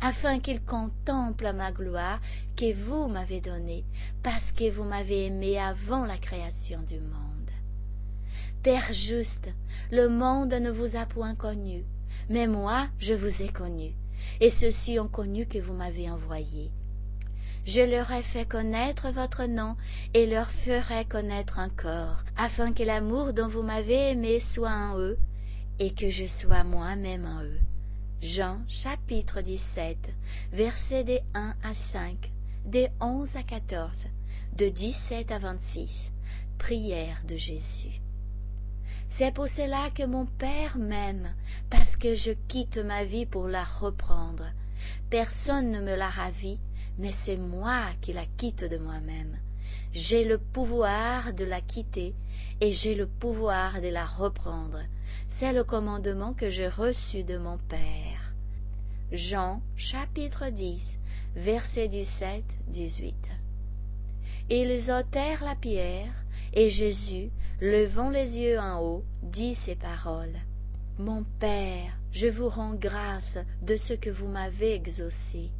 afin 0.00 0.38
qu'ils 0.38 0.62
contemplent 0.62 1.52
ma 1.52 1.72
gloire 1.72 2.20
que 2.56 2.72
vous 2.72 3.08
m'avez 3.08 3.40
donnée, 3.40 3.84
parce 4.22 4.52
que 4.52 4.70
vous 4.70 4.84
m'avez 4.84 5.26
aimé 5.26 5.58
avant 5.58 6.04
la 6.04 6.16
création 6.16 6.80
du 6.82 7.00
monde. 7.00 7.27
Père 8.68 8.92
juste, 8.92 9.48
le 9.90 10.10
monde 10.10 10.52
ne 10.52 10.70
vous 10.70 10.96
a 10.96 11.06
point 11.06 11.34
connu, 11.34 11.86
mais 12.28 12.46
moi 12.46 12.88
je 12.98 13.14
vous 13.14 13.42
ai 13.42 13.48
connu, 13.48 13.94
et 14.40 14.50
ceux-ci 14.50 14.98
ont 14.98 15.08
connu 15.08 15.46
que 15.46 15.56
vous 15.58 15.72
m'avez 15.72 16.10
envoyé. 16.10 16.70
Je 17.64 17.80
leur 17.80 18.12
ai 18.12 18.22
fait 18.22 18.44
connaître 18.46 19.08
votre 19.10 19.46
nom 19.46 19.74
et 20.12 20.26
leur 20.26 20.50
ferai 20.50 21.06
connaître 21.06 21.58
encore, 21.60 22.22
afin 22.36 22.70
que 22.74 22.82
l'amour 22.82 23.32
dont 23.32 23.48
vous 23.48 23.62
m'avez 23.62 24.10
aimé 24.10 24.38
soit 24.38 24.68
en 24.68 24.98
eux 24.98 25.18
et 25.78 25.94
que 25.94 26.10
je 26.10 26.26
sois 26.26 26.62
moi-même 26.62 27.24
en 27.24 27.42
eux. 27.44 27.60
Jean 28.20 28.58
chapitre 28.68 29.40
17, 29.40 29.96
versets 30.52 31.04
des 31.04 31.22
1 31.32 31.54
à 31.64 31.72
5, 31.72 32.30
des 32.66 32.90
11 33.00 33.34
à 33.36 33.42
14, 33.44 34.08
de 34.58 34.68
17 34.68 35.30
à 35.30 35.38
26. 35.38 36.12
Prière 36.58 37.22
de 37.26 37.36
Jésus. 37.38 38.02
C'est 39.10 39.32
pour 39.32 39.48
cela 39.48 39.90
que 39.94 40.04
mon 40.04 40.26
Père 40.26 40.76
m'aime, 40.76 41.34
parce 41.70 41.96
que 41.96 42.14
je 42.14 42.32
quitte 42.46 42.76
ma 42.76 43.04
vie 43.04 43.24
pour 43.24 43.48
la 43.48 43.64
reprendre. 43.64 44.44
Personne 45.08 45.70
ne 45.70 45.80
me 45.80 45.96
l'a 45.96 46.10
ravie, 46.10 46.60
mais 46.98 47.10
c'est 47.10 47.38
moi 47.38 47.86
qui 48.02 48.12
la 48.12 48.26
quitte 48.36 48.64
de 48.64 48.76
moi-même. 48.76 49.38
J'ai 49.92 50.24
le 50.24 50.36
pouvoir 50.36 51.32
de 51.32 51.44
la 51.44 51.62
quitter 51.62 52.14
et 52.60 52.70
j'ai 52.70 52.94
le 52.94 53.06
pouvoir 53.06 53.80
de 53.80 53.88
la 53.88 54.04
reprendre. 54.04 54.82
C'est 55.26 55.54
le 55.54 55.64
commandement 55.64 56.34
que 56.34 56.50
j'ai 56.50 56.68
reçu 56.68 57.24
de 57.24 57.38
mon 57.38 57.56
Père. 57.56 58.34
Jean 59.10 59.62
chapitre 59.76 60.50
10 60.50 60.98
versets 61.34 61.88
17-18 61.88 63.14
Ils 64.50 64.90
ôtèrent 64.92 65.44
la 65.44 65.54
pierre 65.54 66.12
et 66.52 66.68
Jésus, 66.68 67.30
levant 67.60 68.10
les 68.10 68.38
yeux 68.38 68.58
en 68.58 68.80
haut, 68.80 69.04
dit 69.22 69.54
ces 69.54 69.74
paroles. 69.74 70.38
Mon 70.98 71.24
Père, 71.40 71.92
je 72.12 72.28
vous 72.28 72.48
rends 72.48 72.74
grâce 72.74 73.38
de 73.62 73.76
ce 73.76 73.94
que 73.94 74.10
vous 74.10 74.28
m'avez 74.28 74.74
exaucé. 74.74 75.50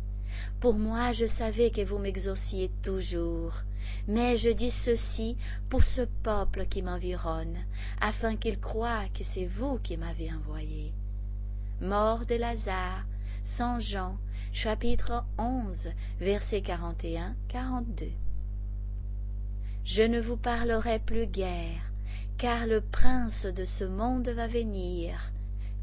Pour 0.61 0.75
moi, 0.75 1.13
je 1.13 1.27
savais 1.27 1.71
que 1.71 1.85
vous 1.85 1.99
m'exauciez 1.99 2.71
toujours. 2.83 3.63
Mais 4.07 4.37
je 4.37 4.51
dis 4.51 4.71
ceci 4.71 5.37
pour 5.71 5.83
ce 5.83 6.03
peuple 6.23 6.67
qui 6.67 6.83
m'environne, 6.83 7.57
afin 8.01 8.37
qu'il 8.37 8.61
croie 8.61 9.09
que 9.15 9.25
c'est 9.25 9.47
vous 9.47 9.79
qui 9.79 9.97
m'avez 9.97 10.33
envoyé. 10.33 10.93
Mort 11.81 12.27
de 12.27 12.35
Lazare, 12.35 13.07
Saint 13.45 13.79
Jean, 13.79 14.19
chapitre 14.53 15.25
11, 15.39 15.91
versets 16.21 16.61
41-42. 16.61 18.11
Je 19.85 20.03
ne 20.03 20.21
vous 20.21 20.37
parlerai 20.37 20.99
plus 20.99 21.27
guère, 21.27 21.88
car 22.39 22.69
le 22.69 22.81
prince 22.81 23.47
de 23.47 23.65
ce 23.65 23.83
monde 23.83 24.29
va 24.29 24.47
venir, 24.47 25.33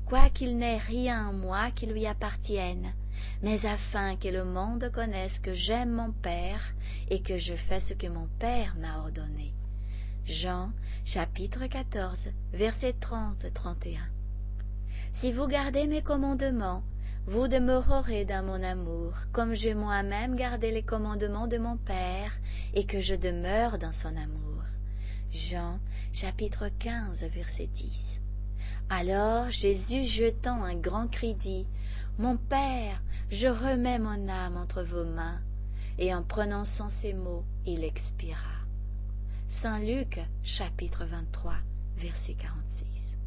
quoiqu'il 0.05 0.57
n'ait 0.57 0.77
rien 0.77 1.27
en 1.27 1.33
moi 1.33 1.69
qui 1.71 1.85
lui 1.85 2.07
appartienne, 2.07 2.93
mais 3.43 3.65
afin 3.65 4.15
que 4.15 4.29
le 4.29 4.45
monde 4.45 4.89
connaisse 4.93 5.39
que 5.39 5.53
j'aime 5.53 5.91
mon 5.91 6.13
Père 6.13 6.73
et 7.09 7.21
que 7.21 7.37
je 7.37 7.55
fais 7.55 7.81
ce 7.81 7.93
que 7.93 8.07
mon 8.07 8.29
Père 8.39 8.77
m'a 8.79 8.99
ordonné. 8.99 9.53
Jean 10.25 10.71
chapitre 11.03 11.67
14 11.67 12.29
versets 12.53 12.95
30-31 13.01 13.97
Si 15.11 15.33
vous 15.33 15.47
gardez 15.47 15.87
mes 15.87 16.01
commandements, 16.01 16.83
vous 17.27 17.49
demeurerez 17.49 18.23
dans 18.23 18.45
mon 18.45 18.63
amour, 18.63 19.13
comme 19.33 19.53
j'ai 19.53 19.73
moi-même 19.73 20.37
gardé 20.37 20.71
les 20.71 20.83
commandements 20.83 21.47
de 21.47 21.57
mon 21.57 21.75
Père 21.75 22.31
et 22.73 22.85
que 22.85 23.01
je 23.01 23.15
demeure 23.15 23.77
dans 23.77 23.91
son 23.91 24.15
amour. 24.15 24.63
Jean 25.31 25.79
chapitre 26.15 26.69
15 26.79 27.25
verset 27.25 27.67
10 27.67 28.21
alors 28.89 29.49
Jésus 29.49 30.05
jetant 30.05 30.63
un 30.63 30.73
grand 30.73 31.09
cri 31.09 31.33
dit 31.33 31.67
Mon 32.19 32.37
Père, 32.37 33.03
je 33.29 33.49
remets 33.49 33.99
mon 33.99 34.29
âme 34.29 34.55
entre 34.55 34.81
vos 34.81 35.03
mains. 35.03 35.41
Et 35.97 36.13
en 36.13 36.23
prononçant 36.23 36.87
ces 36.87 37.13
mots, 37.13 37.43
il 37.65 37.83
expira. 37.83 38.37
Saint 39.49 39.79
Luc, 39.79 40.21
chapitre 40.43 41.03
23, 41.03 41.55
verset 41.97 42.35
46. 42.35 43.17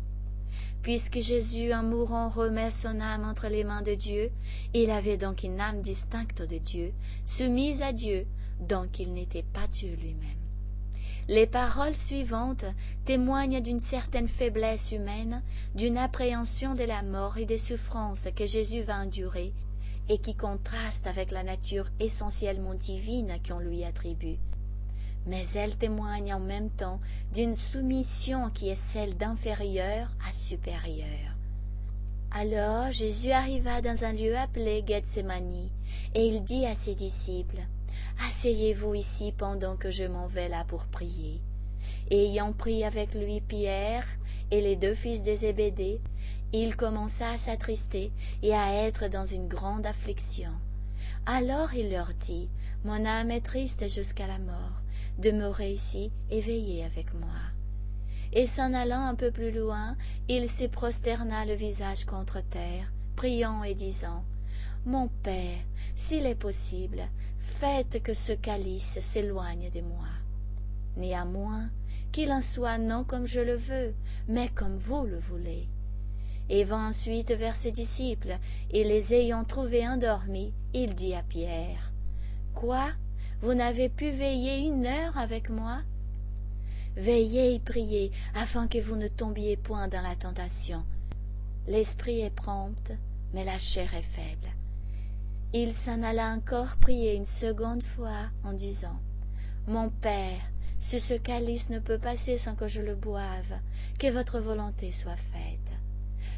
Puisque 0.81 1.19
Jésus, 1.19 1.75
en 1.75 1.83
mourant, 1.83 2.31
remet 2.31 2.71
son 2.71 3.01
âme 3.01 3.25
entre 3.25 3.49
les 3.49 3.65
mains 3.65 3.83
de 3.83 3.95
Dieu, 3.95 4.31
il 4.73 4.91
avait 4.91 5.19
donc 5.19 5.43
une 5.43 5.61
âme 5.61 5.83
distincte 5.83 6.41
de 6.41 6.57
Dieu, 6.57 6.95
soumise 7.27 7.83
à 7.83 7.93
Dieu, 7.93 8.27
donc 8.61 8.99
il 8.99 9.13
n'était 9.13 9.43
pas 9.43 9.67
Dieu 9.67 9.95
lui-même. 9.95 10.38
Les 11.31 11.47
paroles 11.47 11.95
suivantes 11.95 12.65
témoignent 13.05 13.61
d'une 13.61 13.81
certaine 13.81 14.29
faiblesse 14.29 14.93
humaine, 14.93 15.43
d'une 15.75 15.99
appréhension 15.99 16.75
de 16.75 16.85
la 16.85 17.03
mort 17.03 17.37
et 17.37 17.45
des 17.45 17.59
souffrances 17.59 18.29
que 18.35 18.47
Jésus 18.47 18.81
va 18.81 19.01
endurer, 19.01 19.53
et 20.09 20.17
qui 20.17 20.35
contrastent 20.35 21.07
avec 21.07 21.31
la 21.31 21.43
nature 21.43 21.91
essentiellement 22.01 22.73
divine 22.73 23.37
qu'on 23.47 23.59
lui 23.59 23.85
attribue. 23.85 24.39
Mais 25.27 25.47
elles 25.55 25.77
témoignent 25.77 26.33
en 26.33 26.41
même 26.41 26.71
temps 26.71 26.99
d'une 27.35 27.57
soumission 27.57 28.49
qui 28.49 28.71
est 28.71 28.75
celle 28.75 29.15
d'inférieur 29.15 30.09
à 30.27 30.33
supérieur. 30.33 31.37
Alors 32.31 32.91
Jésus 32.91 33.33
arriva 33.33 33.83
dans 33.83 34.03
un 34.07 34.15
lieu 34.15 34.35
appelé 34.35 34.83
Gethsemane, 34.87 35.69
et 36.15 36.27
il 36.27 36.43
dit 36.43 36.65
à 36.65 36.75
ses 36.75 36.95
disciples 36.95 37.61
Asseyez-vous 38.27 38.95
ici 38.95 39.33
pendant 39.37 39.77
que 39.77 39.91
je 39.91 40.05
m'en 40.05 40.27
vais 40.27 40.49
là 40.49 40.65
pour 40.67 40.87
prier. 40.87 41.41
Ayant 42.11 42.53
pris 42.53 42.85
avec 42.85 43.15
lui 43.15 43.41
Pierre 43.41 44.07
et 44.51 44.61
les 44.61 44.77
deux 44.77 44.95
fils 44.95 45.23
des 45.23 45.37
Zébédée, 45.37 46.01
il 46.53 46.77
commença 46.77 47.31
à 47.31 47.39
s'attrister 47.39 48.11
et 48.43 48.55
à 48.55 48.73
être 48.73 49.09
dans 49.09 49.25
une 49.25 49.49
grande 49.49 49.87
affliction. 49.87 50.53
Alors 51.27 51.75
il 51.75 51.91
leur 51.91 52.13
dit, 52.15 52.49
Mon 52.85 53.05
âme 53.05 53.31
est 53.31 53.45
triste 53.45 53.89
jusqu'à 53.89 54.27
la 54.27 54.39
mort, 54.39 54.81
demeurez 55.19 55.73
ici 55.73 56.11
et 56.31 56.41
veillez 56.41 56.85
avec 56.85 57.13
moi. 57.13 57.29
Et 58.33 58.47
s'en 58.47 58.73
allant 58.73 59.07
un 59.07 59.15
peu 59.15 59.31
plus 59.31 59.51
loin, 59.51 59.97
il 60.29 60.51
se 60.51 60.65
prosterna 60.65 61.45
le 61.45 61.55
visage 61.55 62.05
contre 62.05 62.41
terre, 62.41 62.91
priant 63.17 63.63
et 63.63 63.75
disant, 63.75 64.25
Mon 64.87 65.09
Père, 65.23 65.59
s'il 65.95 66.27
est 66.27 66.35
possible, 66.35 67.03
faites 67.49 68.03
que 68.03 68.15
ce 68.15 68.33
calice 68.33 69.01
s'éloigne 69.01 69.71
de 69.71 69.81
moi. 69.81 70.07
Néanmoins, 70.97 71.71
qu'il 72.13 72.31
en 72.31 72.41
soit 72.41 72.79
non 72.79 73.05
comme 73.05 73.27
je 73.27 73.41
le 73.41 73.57
veux, 73.57 73.95
mais 74.29 74.49
comme 74.49 74.77
vous 74.77 75.05
le 75.05 75.19
voulez. 75.19 75.69
Et 76.49 76.65
va 76.65 76.77
ensuite 76.77 77.33
vers 77.33 77.57
ses 77.57 77.73
disciples, 77.73 78.39
et 78.71 78.85
les 78.85 79.15
ayant 79.15 79.45
trouvés 79.45 79.87
endormis, 79.87 80.53
il 80.73 80.95
dit 80.95 81.15
à 81.15 81.23
Pierre, 81.23 81.93
Quoi 82.55 82.91
Vous 83.43 83.55
n'avez 83.55 83.89
pu 83.89 84.11
veiller 84.11 84.59
une 84.59 84.87
heure 84.87 85.17
avec 85.17 85.51
moi 85.51 85.81
Veillez 86.97 87.55
et 87.55 87.61
priez, 87.61 88.13
afin 88.35 88.67
que 88.67 88.79
vous 88.79 88.97
ne 88.97 89.09
tombiez 89.09 89.57
point 89.57 89.89
dans 89.89 90.03
la 90.03 90.17
tentation. 90.17 90.85
L'esprit 91.67 92.21
est 92.21 92.35
prompt, 92.35 92.93
mais 93.33 93.45
la 93.45 93.59
chair 93.59 93.95
est 93.95 94.03
faible. 94.03 94.49
Il 95.55 95.73
s'en 95.73 96.03
alla 96.03 96.29
encore 96.35 96.77
prier 96.77 97.15
une 97.15 97.25
seconde 97.25 97.83
fois 97.83 98.27
en 98.45 98.53
disant 98.53 99.01
Mon 99.67 99.89
Père, 99.89 100.43
si 100.79 101.01
ce 101.01 101.15
calice 101.15 101.71
ne 101.71 101.79
peut 101.79 101.97
passer 101.97 102.37
sans 102.37 102.55
que 102.55 102.69
je 102.69 102.83
le 102.83 102.95
boive, 102.95 103.59
que 103.99 104.13
votre 104.13 104.41
volonté 104.41 104.93
soit 104.93 105.17
faite. 105.17 105.73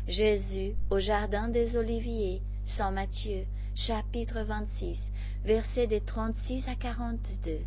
Jésus, 0.06 0.76
au 0.90 1.00
jardin 1.00 1.48
des 1.48 1.76
Oliviers, 1.76 2.40
Saint 2.62 2.92
Matthieu, 2.92 3.46
chapitre 3.74 4.42
26, 4.42 5.11
versets 5.44 5.88
des 5.88 6.00
36 6.00 6.68
à 6.68 6.76
42. 6.76 7.58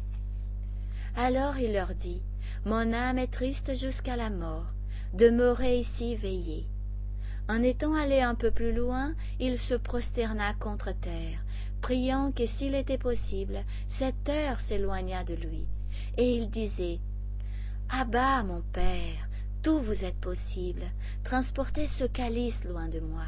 Alors 1.18 1.58
il 1.58 1.74
leur 1.74 1.94
dit 1.94 2.22
Mon 2.64 2.94
âme 2.94 3.18
est 3.18 3.28
triste 3.28 3.76
jusqu'à 3.76 4.16
la 4.16 4.30
mort, 4.30 4.68
demeurez 5.14 5.78
ici 5.78 6.16
veillez. 6.16 6.66
En 7.50 7.62
étant 7.62 7.94
allé 7.94 8.22
un 8.22 8.36
peu 8.36 8.52
plus 8.52 8.74
loin, 8.74 9.14
il 9.40 9.60
se 9.60 9.74
prosterna 9.74 10.54
contre 10.54 10.94
terre, 10.94 11.44
priant 11.82 12.32
que 12.32 12.46
s'il 12.46 12.74
était 12.74 12.98
possible, 12.98 13.64
cette 13.86 14.30
heure 14.30 14.62
s'éloignât 14.62 15.26
de 15.26 15.36
lui. 15.36 15.66
et 16.18 16.36
il 16.36 16.50
disait 16.50 17.00
Abba, 17.90 18.44
mon 18.44 18.62
Père, 18.62 19.28
tout 19.62 19.80
vous 19.80 20.06
est 20.06 20.20
possible, 20.20 20.84
transportez 21.24 21.86
ce 21.86 22.06
calice 22.06 22.66
loin 22.66 22.88
de 22.88 23.00
moi, 23.00 23.28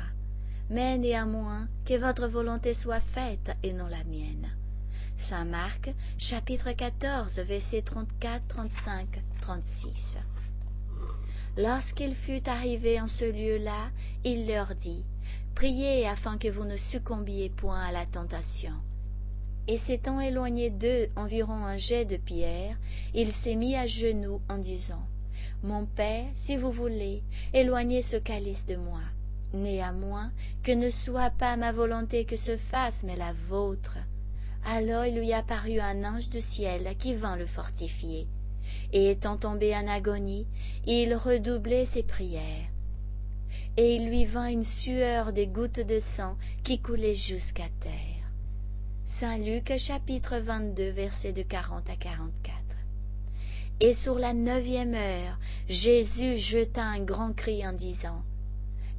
mais 0.69 0.97
néanmoins 0.97 1.67
que 1.85 1.97
votre 1.97 2.27
volonté 2.27 2.73
soit 2.73 3.01
faite 3.01 3.51
et 3.63 3.73
non 3.73 3.87
la 3.87 4.03
mienne. 4.05 4.49
Saint 5.17 5.45
Marc, 5.45 5.93
chapitre 6.17 6.71
14, 6.71 7.39
versets 7.39 7.81
34, 7.81 8.47
35, 8.47 9.21
36. 9.41 10.17
Lorsqu'il 11.57 12.15
fut 12.15 12.49
arrivé 12.49 12.99
en 12.99 13.07
ce 13.07 13.23
lieu-là, 13.23 13.89
il 14.25 14.45
leur 14.45 14.75
dit, 14.75 15.05
Priez 15.55 16.05
afin 16.05 16.37
que 16.37 16.49
vous 16.49 16.65
ne 16.65 16.75
succombiez 16.75 17.49
point 17.49 17.81
à 17.81 17.93
la 17.93 18.05
tentation. 18.05 18.73
Et 19.69 19.77
s'étant 19.77 20.19
éloigné 20.19 20.69
d'eux 20.69 21.07
environ 21.15 21.65
un 21.65 21.77
jet 21.77 22.03
de 22.03 22.17
pierre, 22.17 22.77
il 23.13 23.31
s'est 23.31 23.55
mis 23.55 23.77
à 23.77 23.87
genoux 23.87 24.41
en 24.49 24.57
disant, 24.57 25.07
Mon 25.63 25.85
Père, 25.85 26.25
si 26.35 26.57
vous 26.57 26.71
voulez, 26.71 27.23
éloignez 27.53 28.01
ce 28.01 28.17
calice 28.17 28.65
de 28.65 28.75
moi. 28.75 29.01
Néanmoins, 29.53 30.33
que 30.61 30.73
ne 30.73 30.89
soit 30.89 31.29
pas 31.29 31.55
ma 31.55 31.71
volonté 31.71 32.25
que 32.25 32.35
se 32.35 32.57
fasse, 32.57 33.03
mais 33.03 33.15
la 33.15 33.31
vôtre. 33.31 33.97
Alors 34.65 35.05
il 35.05 35.15
lui 35.15 35.31
apparut 35.31 35.79
un 35.79 36.03
ange 36.03 36.29
du 36.29 36.41
ciel 36.41 36.95
qui 36.99 37.13
vint 37.13 37.37
le 37.37 37.45
fortifier 37.45 38.27
et 38.93 39.11
étant 39.11 39.37
tombé 39.37 39.75
en 39.75 39.87
agonie, 39.87 40.47
il 40.85 41.15
redoublait 41.15 41.85
ses 41.85 42.03
prières. 42.03 42.69
Et 43.77 43.95
il 43.95 44.07
lui 44.07 44.25
vint 44.25 44.47
une 44.47 44.63
sueur 44.63 45.33
des 45.33 45.47
gouttes 45.47 45.79
de 45.79 45.99
sang 45.99 46.37
qui 46.63 46.79
coulaient 46.79 47.15
jusqu'à 47.15 47.67
terre. 47.79 48.15
Saint 49.05 49.37
Luc 49.37 49.77
chapitre 49.77 50.37
22 50.37 50.89
versets 50.89 51.33
de 51.33 51.41
40 51.43 51.89
à 51.89 51.95
44. 51.95 52.55
Et 53.81 53.93
sur 53.93 54.17
la 54.17 54.33
neuvième 54.33 54.95
heure, 54.95 55.37
Jésus 55.67 56.37
jeta 56.37 56.83
un 56.83 57.01
grand 57.01 57.33
cri 57.33 57.67
en 57.67 57.73
disant 57.73 58.23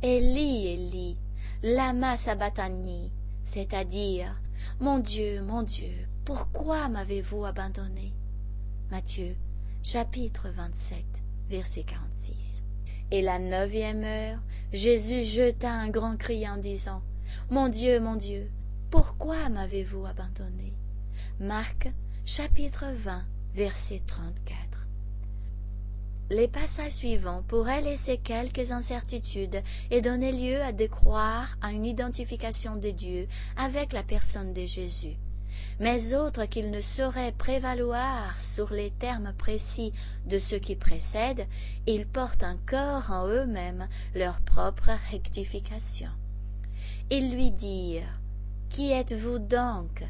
Élie, 0.02 0.68
Élie, 0.68 1.16
lama 1.62 2.16
sabachthani, 2.16 3.10
c'est-à-dire 3.44 4.38
Mon 4.80 4.98
Dieu, 4.98 5.40
mon 5.42 5.62
Dieu, 5.62 6.06
pourquoi 6.26 6.88
m'avez-vous 6.88 7.46
abandonné? 7.46 8.12
Chapitre 9.86 10.48
27, 10.48 10.98
verset 11.48 11.84
46. 11.84 12.60
Et 13.12 13.22
la 13.22 13.38
neuvième 13.38 14.02
heure, 14.02 14.40
Jésus 14.72 15.22
jeta 15.22 15.70
un 15.70 15.90
grand 15.90 16.16
cri 16.16 16.48
en 16.48 16.56
disant, 16.56 17.04
Mon 17.50 17.68
Dieu, 17.68 18.00
mon 18.00 18.16
Dieu, 18.16 18.50
pourquoi 18.90 19.48
m'avez-vous 19.48 20.04
abandonné? 20.04 20.74
Marc, 21.38 21.88
chapitre 22.24 22.86
20, 22.96 23.24
verset 23.54 24.02
34. 24.08 24.58
Les 26.30 26.48
passages 26.48 26.90
suivants 26.90 27.44
pourraient 27.46 27.80
laisser 27.80 28.18
quelques 28.18 28.72
incertitudes 28.72 29.62
et 29.92 30.00
donner 30.00 30.32
lieu 30.32 30.60
à 30.62 30.72
décroire 30.72 31.56
à 31.62 31.70
une 31.70 31.86
identification 31.86 32.74
de 32.74 32.90
Dieu 32.90 33.28
avec 33.56 33.92
la 33.92 34.02
personne 34.02 34.52
de 34.52 34.64
Jésus 34.64 35.16
mais 35.78 36.14
autres 36.14 36.46
qu'il 36.46 36.70
ne 36.70 36.80
saurait 36.80 37.32
prévaloir 37.32 38.40
sur 38.40 38.72
les 38.72 38.90
termes 38.90 39.32
précis 39.36 39.92
de 40.26 40.38
ce 40.38 40.54
qui 40.56 40.74
précède, 40.74 41.46
ils 41.86 42.06
portent 42.06 42.44
encore 42.44 43.10
en 43.10 43.26
eux-mêmes 43.28 43.88
leur 44.14 44.40
propre 44.40 44.90
rectification. 45.10 46.10
Ils 47.10 47.32
lui 47.32 47.50
dirent 47.50 48.20
Qui 48.70 48.92
êtes-vous 48.92 49.38
donc? 49.38 50.04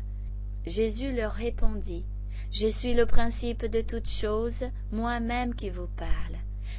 Jésus 0.66 1.12
leur 1.12 1.32
répondit 1.32 2.05
Je 2.53 2.68
suis 2.68 2.94
le 2.94 3.07
principe 3.07 3.66
de 3.66 3.80
toutes 3.80 4.09
choses, 4.09 4.64
moi-même 4.92 5.55
qui 5.55 5.70
vous 5.70 5.88
parle. 5.97 6.36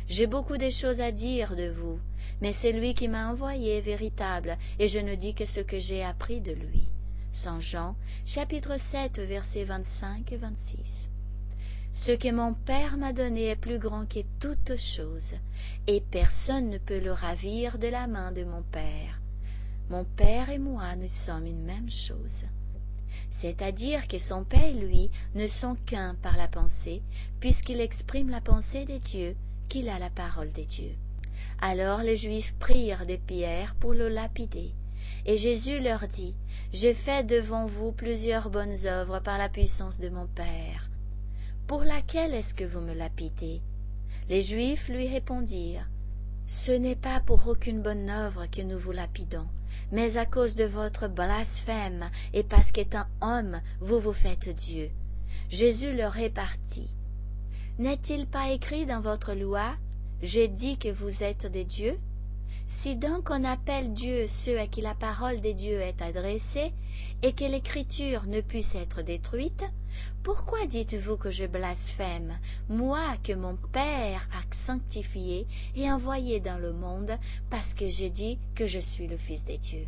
J'ai 0.08 0.28
beaucoup 0.28 0.58
de 0.58 0.70
choses 0.70 1.02
à 1.02 1.12
dire 1.12 1.56
de 1.56 1.70
vous, 1.70 2.00
mais 2.42 2.52
c'est 2.52 2.72
lui 2.72 2.94
qui 2.94 3.08
m'a 3.08 3.30
envoyé 3.30 3.82
véritable, 3.82 4.58
et 4.80 4.88
je 4.88 5.00
ne 5.00 5.16
dis 5.16 5.34
que 5.34 5.46
ce 5.46 5.60
que 5.60 5.80
j'ai 5.80 6.04
appris 6.04 6.40
de 6.40 6.54
lui. 6.54 6.90
Jean, 7.60 7.96
chapitre 8.26 8.80
7, 8.80 9.20
versets 9.20 9.64
25 9.64 10.32
et 10.32 10.38
26. 10.38 11.10
Ce 11.94 12.12
que 12.12 12.32
mon 12.32 12.56
Père 12.56 12.98
m'a 12.98 13.14
donné 13.14 13.50
est 13.50 13.56
plus 13.56 13.78
grand 13.78 14.12
que 14.12 14.22
toute 14.40 14.76
chose, 14.76 15.36
et 15.86 16.02
personne 16.02 16.72
ne 16.72 16.80
peut 16.80 17.00
le 17.00 17.12
ravir 17.12 17.78
de 17.78 17.88
la 17.88 18.08
main 18.08 18.32
de 18.32 18.44
mon 18.44 18.64
Père. 18.64 19.22
Mon 19.92 20.04
Père 20.04 20.50
et 20.50 20.58
moi, 20.58 20.96
nous 20.96 21.08
sommes 21.08 21.46
une 21.46 21.64
même 21.64 21.92
chose. 21.92 22.46
C'est-à-dire 23.30 24.08
que 24.08 24.18
son 24.18 24.44
Père 24.44 24.64
et 24.64 24.74
lui 24.74 25.12
ne 25.36 25.46
sont 25.46 25.76
qu'un 25.86 26.16
par 26.16 26.38
la 26.38 26.48
pensée, 26.48 27.04
puisqu'il 27.40 27.82
exprime 27.82 28.32
la 28.32 28.42
pensée 28.42 28.86
des 28.86 29.00
dieux, 29.00 29.36
qu'il 29.70 29.90
a 29.90 30.00
la 30.00 30.10
parole 30.10 30.52
des 30.54 30.66
dieux. 30.66 30.96
Alors 31.62 32.00
les 32.00 32.16
Juifs 32.16 32.56
prirent 32.56 33.06
des 33.06 33.20
pierres 33.20 33.76
pour 33.76 33.94
le 33.94 34.10
lapider. 34.10 34.74
Et 35.26 35.38
Jésus 35.38 35.80
leur 35.80 36.08
dit, 36.08 36.36
J'ai 36.72 36.94
fait 36.94 37.26
devant 37.26 37.66
vous 37.66 37.92
plusieurs 37.92 38.50
bonnes 38.50 38.86
œuvres 38.86 39.20
par 39.20 39.38
la 39.38 39.50
puissance 39.50 40.00
de 40.00 40.10
mon 40.10 40.28
Père. 40.28 40.90
Pour 41.68 41.84
laquelle 41.84 42.34
est-ce 42.34 42.54
que 42.54 42.64
vous 42.64 42.80
me 42.80 42.94
lapidez? 42.94 43.62
Les 44.30 44.42
Juifs 44.42 44.90
lui 44.90 45.08
répondirent, 45.08 45.90
Ce 46.46 46.72
n'est 46.72 46.96
pas 46.96 47.20
pour 47.20 47.48
aucune 47.48 47.82
bonne 47.82 48.10
œuvre 48.10 48.46
que 48.48 48.62
nous 48.62 48.80
vous 48.80 48.92
lapidons, 48.92 49.48
mais 49.92 50.18
à 50.18 50.26
cause 50.26 50.56
de 50.56 50.66
votre 50.66 51.08
blasphème 51.08 52.10
et 52.34 52.44
parce 52.44 52.72
qu'étant 52.72 53.06
homme, 53.22 53.62
vous 53.80 54.00
vous 54.00 54.14
faites 54.14 54.50
Dieu. 54.50 54.90
Jésus 55.50 55.94
leur 55.94 56.14
répartit. 56.14 56.90
N'est-il 57.80 58.28
pas 58.28 58.50
écrit 58.50 58.86
dans 58.86 59.02
votre 59.02 59.34
loi 59.34 59.76
J'ai 60.22 60.48
dit 60.48 60.78
que 60.78 60.90
vous 60.90 61.24
êtes 61.24 61.46
des 61.46 61.64
dieux 61.64 61.98
si 62.68 62.98
donc 62.98 63.30
on 63.32 63.46
appelle 63.46 63.94
Dieu 63.94 64.28
ceux 64.28 64.60
à 64.60 64.68
qui 64.68 64.82
la 64.82 64.94
parole 64.94 65.40
des 65.40 65.54
dieux 65.54 65.80
est 65.80 66.02
adressée, 66.02 66.74
et 67.24 67.32
que 67.34 67.46
l'écriture 67.46 68.26
ne 68.26 68.42
puisse 68.42 68.76
être 68.76 69.02
détruite, 69.02 69.64
pourquoi 70.22 70.66
dites-vous 70.66 71.16
que 71.16 71.32
je 71.32 71.46
blasphème, 71.46 72.38
moi 72.68 73.16
que 73.24 73.32
mon 73.32 73.56
Père 73.72 74.28
a 74.34 74.42
sanctifié 74.54 75.48
et 75.76 75.90
envoyé 75.90 76.42
dans 76.42 76.58
le 76.58 76.74
monde, 76.74 77.18
parce 77.50 77.74
que 77.74 77.88
j'ai 77.88 78.10
dit 78.10 78.38
que 78.54 78.68
je 78.68 78.80
suis 78.80 79.08
le 79.08 79.18
Fils 79.18 79.46
des 79.46 79.58
dieux? 79.58 79.88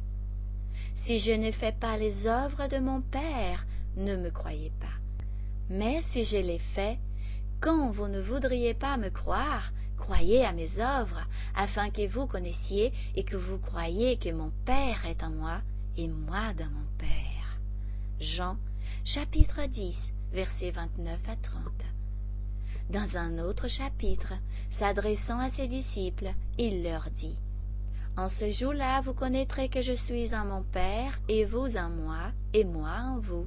Si 0.95 1.19
je 1.19 1.33
ne 1.33 1.51
fais 1.51 1.73
pas 1.73 1.97
les 1.97 2.27
œuvres 2.27 2.67
de 2.67 2.79
mon 2.79 3.01
Père, 3.01 3.67
ne 3.97 4.15
me 4.15 4.31
croyez 4.31 4.71
pas. 4.79 4.87
Mais 5.69 6.01
si 6.01 6.23
je 6.23 6.37
les 6.37 6.59
fais, 6.59 6.97
quand 7.59 7.91
vous 7.91 8.07
ne 8.07 8.21
voudriez 8.21 8.73
pas 8.73 8.95
me 8.95 9.09
croire, 9.09 9.73
croyez 9.99 10.45
à 10.45 10.53
mes 10.53 10.79
œuvres, 10.79 11.21
afin 11.55 11.89
que 11.89 12.07
vous 12.07 12.25
connaissiez 12.25 12.93
et 13.15 13.23
que 13.23 13.35
vous 13.35 13.59
croyiez 13.59 14.17
que 14.17 14.31
mon 14.31 14.51
Père 14.65 15.05
est 15.05 15.23
en 15.23 15.29
moi 15.29 15.61
et 15.97 16.07
moi 16.07 16.53
dans 16.57 16.69
mon 16.69 16.87
Père. 16.97 17.59
Jean, 18.19 18.57
chapitre 19.03 19.65
10, 19.67 20.13
versets 20.31 20.71
29 20.71 21.19
à 21.29 21.35
30. 21.35 21.63
Dans 22.89 23.17
un 23.17 23.37
autre 23.37 23.67
chapitre, 23.67 24.33
s'adressant 24.69 25.39
à 25.39 25.49
ses 25.49 25.67
disciples, 25.67 26.33
il 26.57 26.81
leur 26.83 27.09
dit 27.11 27.37
En 28.17 28.27
ce 28.27 28.49
jour-là, 28.49 29.01
vous 29.01 29.13
connaîtrez 29.13 29.69
que 29.69 29.81
je 29.81 29.93
suis 29.93 30.33
en 30.33 30.45
mon 30.45 30.63
Père, 30.63 31.19
et 31.27 31.45
vous 31.45 31.77
en 31.77 31.89
moi, 31.89 32.31
et 32.53 32.63
moi 32.63 32.95
en 33.03 33.19
vous. 33.19 33.45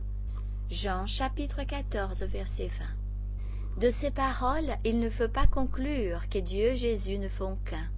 Jean 0.70 1.06
chapitre 1.06 1.64
14, 1.64 2.22
verset 2.22 2.68
20. 2.68 3.01
De 3.78 3.88
ces 3.88 4.10
paroles, 4.10 4.76
il 4.84 5.00
ne 5.00 5.08
faut 5.08 5.28
pas 5.28 5.46
conclure 5.46 6.28
que 6.28 6.38
Dieu 6.38 6.74
Jésus 6.74 7.18
ne 7.18 7.28
font 7.28 7.56
qu'un. 7.64 7.88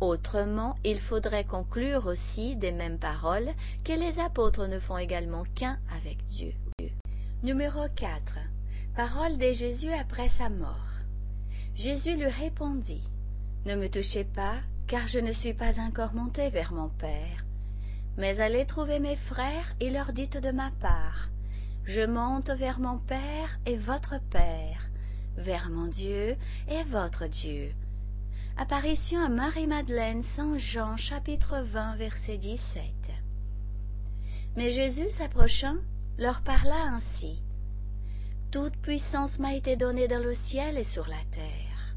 Autrement, 0.00 0.76
il 0.84 0.98
faudrait 0.98 1.44
conclure 1.44 2.06
aussi 2.06 2.56
des 2.56 2.72
mêmes 2.72 2.98
paroles 2.98 3.50
que 3.84 3.92
les 3.92 4.20
apôtres 4.20 4.66
ne 4.66 4.78
font 4.78 4.98
également 4.98 5.44
qu'un 5.54 5.78
avec 5.96 6.18
Dieu. 6.26 6.52
Numéro 7.42 7.80
4. 7.96 8.38
Parole 8.94 9.38
de 9.38 9.52
Jésus 9.52 9.92
après 9.92 10.28
sa 10.28 10.50
mort. 10.50 10.88
Jésus 11.74 12.16
lui 12.16 12.28
répondit 12.28 13.02
Ne 13.64 13.76
me 13.76 13.88
touchez 13.88 14.24
pas, 14.24 14.56
car 14.86 15.08
je 15.08 15.20
ne 15.20 15.32
suis 15.32 15.54
pas 15.54 15.80
encore 15.80 16.12
monté 16.12 16.50
vers 16.50 16.72
mon 16.72 16.90
Père. 16.90 17.46
Mais 18.18 18.40
allez 18.40 18.66
trouver 18.66 18.98
mes 18.98 19.16
frères 19.16 19.74
et 19.80 19.90
leur 19.90 20.12
dites 20.12 20.36
de 20.36 20.50
ma 20.50 20.70
part 20.80 21.30
je 21.84 22.06
monte 22.06 22.50
vers 22.50 22.78
mon 22.78 22.98
Père 22.98 23.58
et 23.66 23.76
votre 23.76 24.20
Père, 24.30 24.88
vers 25.36 25.68
mon 25.68 25.86
Dieu 25.86 26.36
et 26.68 26.82
votre 26.84 27.26
Dieu. 27.26 27.72
Apparition 28.56 29.20
à 29.24 29.28
Marie-Madeleine, 29.28 30.22
Saint 30.22 30.58
Jean, 30.58 30.96
chapitre 30.96 31.60
20, 31.60 31.96
verset 31.96 32.38
17. 32.38 32.84
Mais 34.56 34.70
Jésus, 34.70 35.08
s'approchant, 35.08 35.76
leur 36.18 36.42
parla 36.42 36.82
ainsi. 36.84 37.42
Toute 38.50 38.76
puissance 38.76 39.38
m'a 39.38 39.54
été 39.54 39.76
donnée 39.76 40.06
dans 40.06 40.22
le 40.22 40.34
ciel 40.34 40.76
et 40.76 40.84
sur 40.84 41.08
la 41.08 41.24
terre. 41.30 41.96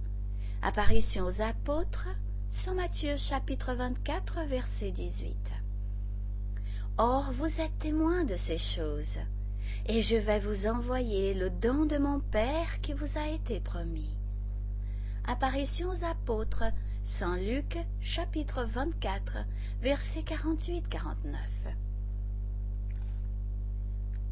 Apparition 0.61 1.25
aux 1.25 1.41
apôtres, 1.41 2.07
Saint 2.49 2.73
Matthieu, 2.73 3.17
chapitre 3.17 3.73
24, 3.73 4.45
verset 4.47 4.91
18. 4.91 5.35
Or, 6.97 7.31
vous 7.33 7.59
êtes 7.59 7.77
témoins 7.77 8.23
de 8.23 8.37
ces 8.37 8.57
choses 8.57 9.19
et 9.87 10.01
je 10.01 10.15
vais 10.15 10.39
vous 10.39 10.67
envoyer 10.67 11.33
le 11.33 11.49
don 11.49 11.85
de 11.85 11.97
mon 11.97 12.19
Père 12.19 12.81
qui 12.81 12.93
vous 12.93 13.17
a 13.17 13.27
été 13.27 13.59
promis. 13.59 14.15
Apparition 15.25 15.89
aux 15.89 16.03
apôtres, 16.03 16.65
Saint 17.03 17.37
Luc, 17.37 17.77
chapitre 17.99 18.63
24, 18.63 19.37
versets 19.81 20.21
48-49. 20.21 21.84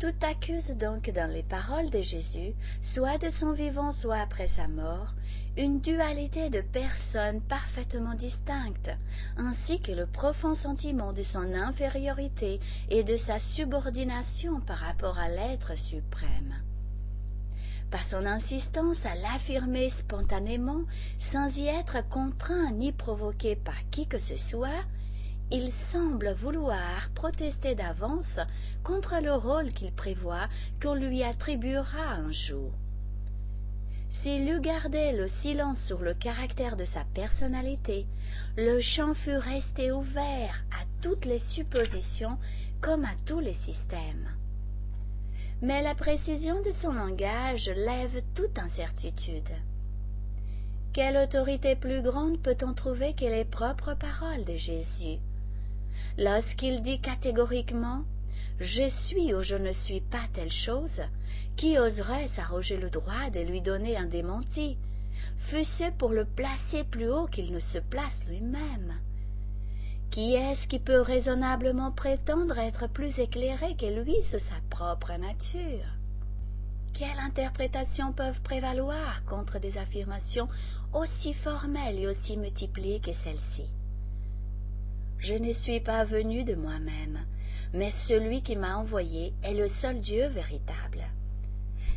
Tout 0.03 0.27
accuse 0.29 0.71
donc 0.71 1.09
dans 1.11 1.31
les 1.31 1.43
paroles 1.43 1.89
de 1.89 2.01
Jésus, 2.01 2.53
soit 2.81 3.17
de 3.19 3.29
son 3.29 3.53
vivant, 3.53 3.93
soit 3.93 4.17
après 4.17 4.47
sa 4.47 4.67
mort, 4.67 5.13
une 5.55 5.79
dualité 5.79 6.49
de 6.49 6.59
personnes 6.59 7.39
parfaitement 7.39 8.13
distinctes, 8.13 8.91
ainsi 9.37 9.79
que 9.79 9.93
le 9.93 10.05
profond 10.05 10.55
sentiment 10.55 11.13
de 11.13 11.21
son 11.21 11.53
infériorité 11.53 12.59
et 12.89 13.05
de 13.05 13.15
sa 13.15 13.39
subordination 13.39 14.59
par 14.59 14.79
rapport 14.79 15.17
à 15.17 15.29
l'être 15.29 15.77
suprême. 15.77 16.53
Par 17.89 18.03
son 18.03 18.25
insistance 18.25 19.05
à 19.05 19.15
l'affirmer 19.15 19.87
spontanément, 19.87 20.81
sans 21.17 21.57
y 21.57 21.67
être 21.67 22.05
contraint 22.09 22.71
ni 22.73 22.91
provoqué 22.91 23.55
par 23.55 23.89
qui 23.89 24.05
que 24.05 24.17
ce 24.17 24.35
soit, 24.35 24.83
il 25.53 25.71
semble 25.71 26.33
vouloir 26.33 27.11
protester 27.13 27.75
d'avance 27.75 28.39
contre 28.83 29.21
le 29.21 29.33
rôle 29.35 29.71
qu'il 29.71 29.91
prévoit 29.91 30.49
qu'on 30.81 30.95
lui 30.95 31.21
attribuera 31.21 32.15
un 32.17 32.31
jour. 32.31 32.71
S'il 34.09 34.49
eût 34.49 34.61
gardé 34.61 35.11
le 35.11 35.27
silence 35.27 35.79
sur 35.79 36.01
le 36.01 36.15
caractère 36.15 36.75
de 36.75 36.83
sa 36.83 37.03
personnalité, 37.13 38.07
le 38.57 38.81
champ 38.81 39.13
fût 39.13 39.37
resté 39.37 39.91
ouvert 39.91 40.63
à 40.71 40.85
toutes 41.01 41.25
les 41.25 41.37
suppositions 41.37 42.39
comme 42.81 43.05
à 43.05 43.13
tous 43.27 43.39
les 43.39 43.53
systèmes. 43.53 44.27
Mais 45.61 45.83
la 45.83 45.93
précision 45.93 46.63
de 46.63 46.71
son 46.71 46.93
langage 46.93 47.69
lève 47.69 48.21
toute 48.33 48.57
incertitude. 48.57 49.49
Quelle 50.93 51.17
autorité 51.17 51.75
plus 51.75 52.01
grande 52.01 52.41
peut-on 52.41 52.73
trouver 52.73 53.13
que 53.13 53.25
les 53.25 53.45
propres 53.45 53.93
paroles 53.93 54.45
de 54.45 54.55
Jésus? 54.55 55.19
Lorsqu'il 56.17 56.81
dit 56.81 56.99
catégoriquement 56.99 58.03
Je 58.59 58.87
suis 58.87 59.33
ou 59.33 59.41
je 59.41 59.55
ne 59.55 59.71
suis 59.71 60.01
pas 60.01 60.25
telle 60.31 60.51
chose, 60.51 61.01
qui 61.55 61.79
oserait 61.79 62.27
s'arroger 62.27 62.77
le 62.77 62.91
droit 62.91 63.31
de 63.31 63.39
lui 63.39 63.61
donner 63.61 63.97
un 63.97 64.05
démenti, 64.05 64.77
fût-ce 65.37 65.91
pour 65.97 66.09
le 66.09 66.25
placer 66.25 66.83
plus 66.83 67.09
haut 67.09 67.25
qu'il 67.25 67.51
ne 67.51 67.57
se 67.57 67.79
place 67.79 68.25
lui-même? 68.27 68.93
Qui 70.11 70.35
est-ce 70.35 70.67
qui 70.67 70.77
peut 70.77 71.01
raisonnablement 71.01 71.91
prétendre 71.91 72.59
être 72.59 72.87
plus 72.87 73.17
éclairé 73.17 73.75
que 73.75 73.87
lui 73.87 74.21
sur 74.21 74.39
sa 74.39 74.55
propre 74.69 75.13
nature? 75.13 75.87
Quelles 76.93 77.19
interprétations 77.25 78.13
peuvent 78.13 78.41
prévaloir 78.41 79.25
contre 79.25 79.57
des 79.57 79.79
affirmations 79.79 80.47
aussi 80.93 81.33
formelles 81.33 81.97
et 81.97 82.07
aussi 82.07 82.37
multipliées 82.37 82.99
que 82.99 83.13
celles-ci? 83.13 83.65
Je 85.23 85.35
ne 85.35 85.53
suis 85.53 85.79
pas 85.79 86.03
venu 86.03 86.43
de 86.43 86.53
moi-même, 86.53 87.25
mais 87.73 87.91
celui 87.91 88.41
qui 88.41 88.57
m'a 88.57 88.75
envoyé 88.75 89.33
est 89.41 89.53
le 89.53 89.69
seul 89.69 90.01
Dieu 90.01 90.27
véritable. 90.27 91.05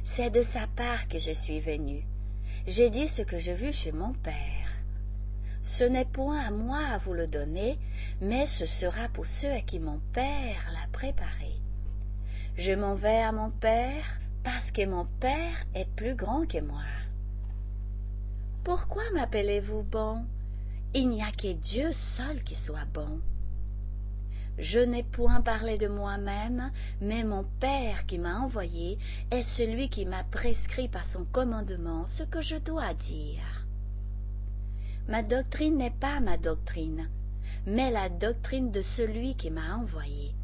C'est 0.04 0.30
de 0.30 0.42
sa 0.42 0.68
part 0.68 1.08
que 1.08 1.18
je 1.18 1.32
suis 1.32 1.58
venu. 1.58 2.04
J'ai 2.68 2.88
dit 2.88 3.08
ce 3.08 3.22
que 3.22 3.36
j'ai 3.36 3.54
vu 3.54 3.72
chez 3.72 3.90
mon 3.90 4.12
Père. 4.12 4.70
Ce 5.60 5.82
n'est 5.82 6.04
point 6.04 6.38
à 6.38 6.52
moi 6.52 6.78
à 6.78 6.98
vous 6.98 7.14
le 7.14 7.26
donner, 7.26 7.80
mais 8.20 8.46
ce 8.46 8.64
sera 8.64 9.08
pour 9.08 9.26
ceux 9.26 9.50
à 9.50 9.60
qui 9.60 9.80
mon 9.80 9.98
Père 10.12 10.70
l'a 10.72 10.86
préparé. 10.92 11.60
Je 12.56 12.70
m'en 12.74 12.94
vais 12.94 13.22
à 13.22 13.32
mon 13.32 13.50
Père 13.50 14.20
parce 14.44 14.70
que 14.70 14.86
mon 14.86 15.04
Père 15.18 15.64
est 15.74 15.90
plus 15.96 16.14
grand 16.14 16.46
que 16.46 16.60
moi. 16.60 16.84
Pourquoi 18.62 19.02
m'appelez-vous 19.14 19.82
bon? 19.82 20.24
Il 20.94 21.08
n'y 21.10 21.22
a 21.22 21.30
que 21.30 21.52
Dieu 21.52 21.92
seul 21.92 22.42
qui 22.42 22.54
soit 22.54 22.86
bon. 22.92 23.20
Je 24.58 24.78
n'ai 24.78 25.02
point 25.02 25.42
parlé 25.42 25.76
de 25.76 25.88
moi-même, 25.88 26.70
mais 27.02 27.24
mon 27.24 27.44
Père 27.60 28.06
qui 28.06 28.18
m'a 28.18 28.38
envoyé 28.38 28.98
est 29.30 29.42
celui 29.42 29.90
qui 29.90 30.06
m'a 30.06 30.24
prescrit 30.24 30.88
par 30.88 31.04
son 31.04 31.24
commandement 31.26 32.06
ce 32.06 32.22
que 32.22 32.40
je 32.40 32.56
dois 32.56 32.94
dire. 32.94 33.66
Ma 35.08 35.22
doctrine 35.22 35.76
n'est 35.76 35.90
pas 35.90 36.20
ma 36.20 36.38
doctrine, 36.38 37.10
mais 37.66 37.90
la 37.90 38.08
doctrine 38.08 38.70
de 38.70 38.80
celui 38.80 39.34
qui 39.34 39.50
m'a 39.50 39.76
envoyé. 39.76 40.34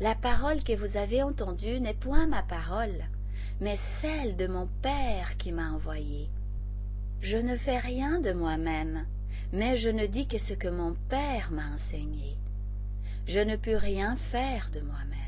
La 0.00 0.16
parole 0.16 0.64
que 0.64 0.74
vous 0.74 0.96
avez 0.96 1.22
entendue 1.22 1.78
n'est 1.78 1.94
point 1.94 2.26
ma 2.26 2.42
parole, 2.42 3.04
mais 3.60 3.76
celle 3.76 4.36
de 4.36 4.48
mon 4.48 4.66
Père 4.82 5.36
qui 5.36 5.52
m'a 5.52 5.70
envoyé. 5.70 6.28
Je 7.20 7.36
ne 7.36 7.54
fais 7.54 7.78
rien 7.78 8.18
de 8.18 8.32
moi-même, 8.32 9.06
mais 9.52 9.76
je 9.76 9.90
ne 9.90 10.06
dis 10.06 10.26
que 10.26 10.38
ce 10.38 10.54
que 10.54 10.68
mon 10.68 10.94
Père 11.08 11.50
m'a 11.50 11.74
enseigné 11.74 12.36
je 13.26 13.38
ne 13.38 13.56
puis 13.56 13.76
rien 13.76 14.16
faire 14.16 14.70
de 14.72 14.80
moi-même. 14.80 15.18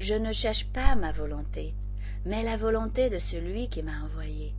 Je 0.00 0.14
ne 0.14 0.32
cherche 0.32 0.66
pas 0.66 0.94
ma 0.94 1.12
volonté, 1.12 1.74
mais 2.24 2.42
la 2.42 2.56
volonté 2.56 3.10
de 3.10 3.18
celui 3.18 3.68
qui 3.68 3.82
m'a 3.82 4.02
envoyé. 4.02 4.54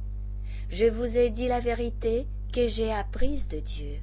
Je 0.69 0.85
vous 0.85 1.17
ai 1.17 1.29
dit 1.29 1.47
la 1.47 1.59
vérité 1.59 2.27
que 2.53 2.67
j'ai 2.67 2.93
apprise 2.93 3.47
de 3.47 3.59
Dieu. 3.59 3.97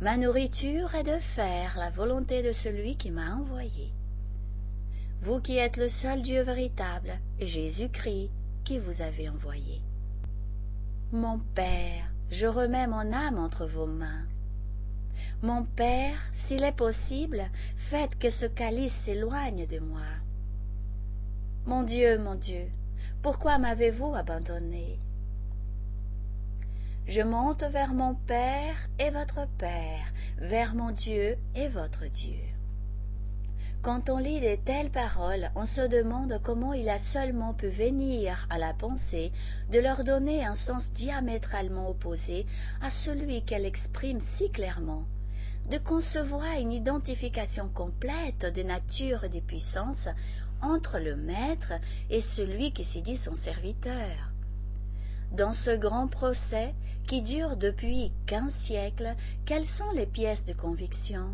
Ma 0.00 0.16
nourriture 0.16 0.94
est 0.94 1.04
de 1.04 1.18
faire 1.18 1.76
la 1.78 1.90
volonté 1.90 2.42
de 2.42 2.52
celui 2.52 2.96
qui 2.96 3.10
m'a 3.10 3.34
envoyé. 3.34 3.92
Vous 5.20 5.40
qui 5.40 5.56
êtes 5.56 5.76
le 5.76 5.88
seul 5.88 6.22
Dieu 6.22 6.42
véritable, 6.42 7.18
Jésus-Christ, 7.40 8.30
qui 8.64 8.78
vous 8.78 9.02
avez 9.02 9.28
envoyé. 9.28 9.80
Mon 11.12 11.38
Père, 11.54 12.10
je 12.34 12.48
remets 12.48 12.88
mon 12.88 13.12
âme 13.12 13.38
entre 13.38 13.64
vos 13.64 13.86
mains. 13.86 14.26
Mon 15.42 15.64
Père, 15.64 16.18
s'il 16.34 16.64
est 16.64 16.72
possible, 16.72 17.44
faites 17.76 18.18
que 18.18 18.28
ce 18.28 18.46
calice 18.46 18.92
s'éloigne 18.92 19.66
de 19.66 19.78
moi. 19.78 20.10
Mon 21.64 21.84
Dieu, 21.84 22.18
mon 22.18 22.34
Dieu, 22.34 22.66
pourquoi 23.22 23.58
m'avez-vous 23.58 24.16
abandonné? 24.16 24.98
Je 27.06 27.22
monte 27.22 27.62
vers 27.62 27.94
mon 27.94 28.16
Père 28.16 28.88
et 28.98 29.10
votre 29.10 29.46
Père, 29.56 30.12
vers 30.38 30.74
mon 30.74 30.90
Dieu 30.90 31.36
et 31.54 31.68
votre 31.68 32.06
Dieu. 32.06 32.53
Quand 33.84 34.08
on 34.08 34.16
lit 34.16 34.40
de 34.40 34.56
telles 34.64 34.88
paroles, 34.88 35.50
on 35.56 35.66
se 35.66 35.82
demande 35.82 36.40
comment 36.42 36.72
il 36.72 36.88
a 36.88 36.96
seulement 36.96 37.52
pu 37.52 37.68
venir 37.68 38.46
à 38.48 38.56
la 38.56 38.72
pensée 38.72 39.30
de 39.70 39.78
leur 39.78 40.04
donner 40.04 40.42
un 40.42 40.54
sens 40.54 40.90
diamétralement 40.94 41.90
opposé 41.90 42.46
à 42.80 42.88
celui 42.88 43.42
qu'elle 43.42 43.66
exprime 43.66 44.20
si 44.20 44.48
clairement 44.48 45.04
de 45.70 45.76
concevoir 45.76 46.58
une 46.58 46.72
identification 46.72 47.68
complète 47.68 48.46
des 48.46 48.64
natures 48.64 49.24
et 49.24 49.28
des 49.28 49.42
puissances 49.42 50.08
entre 50.62 50.98
le 50.98 51.14
maître 51.16 51.74
et 52.08 52.22
celui 52.22 52.72
qui 52.72 52.84
s'y 52.84 53.02
dit 53.02 53.18
son 53.18 53.34
serviteur. 53.34 54.30
Dans 55.32 55.52
ce 55.52 55.76
grand 55.76 56.08
procès 56.08 56.74
qui 57.06 57.20
dure 57.20 57.58
depuis 57.58 58.14
quinze 58.24 58.54
siècles, 58.54 59.14
quelles 59.44 59.68
sont 59.68 59.90
les 59.90 60.06
pièces 60.06 60.46
de 60.46 60.54
conviction? 60.54 61.26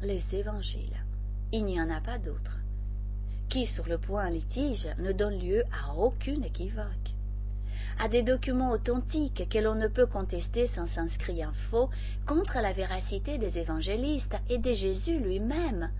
Les 0.00 0.34
évangiles. 0.34 0.96
Il 1.52 1.64
n'y 1.66 1.80
en 1.80 1.90
a 1.90 2.00
pas 2.00 2.18
d'autres. 2.18 2.58
Qui, 3.48 3.66
sur 3.66 3.86
le 3.86 3.98
point 3.98 4.30
litige, 4.30 4.88
ne 4.98 5.12
donne 5.12 5.38
lieu 5.38 5.62
à 5.72 5.94
aucune 5.94 6.44
équivoque 6.44 7.14
à 7.98 8.08
des 8.08 8.22
documents 8.22 8.72
authentiques 8.72 9.48
que 9.48 9.58
l'on 9.58 9.74
ne 9.74 9.86
peut 9.86 10.06
contester 10.06 10.66
sans 10.66 10.86
s'inscrire 10.86 11.54
faux 11.54 11.90
contre 12.26 12.58
la 12.60 12.72
véracité 12.72 13.38
des 13.38 13.58
évangélistes 13.58 14.36
et 14.48 14.58
de 14.58 14.72
Jésus 14.72 15.18
lui-même, 15.18 15.90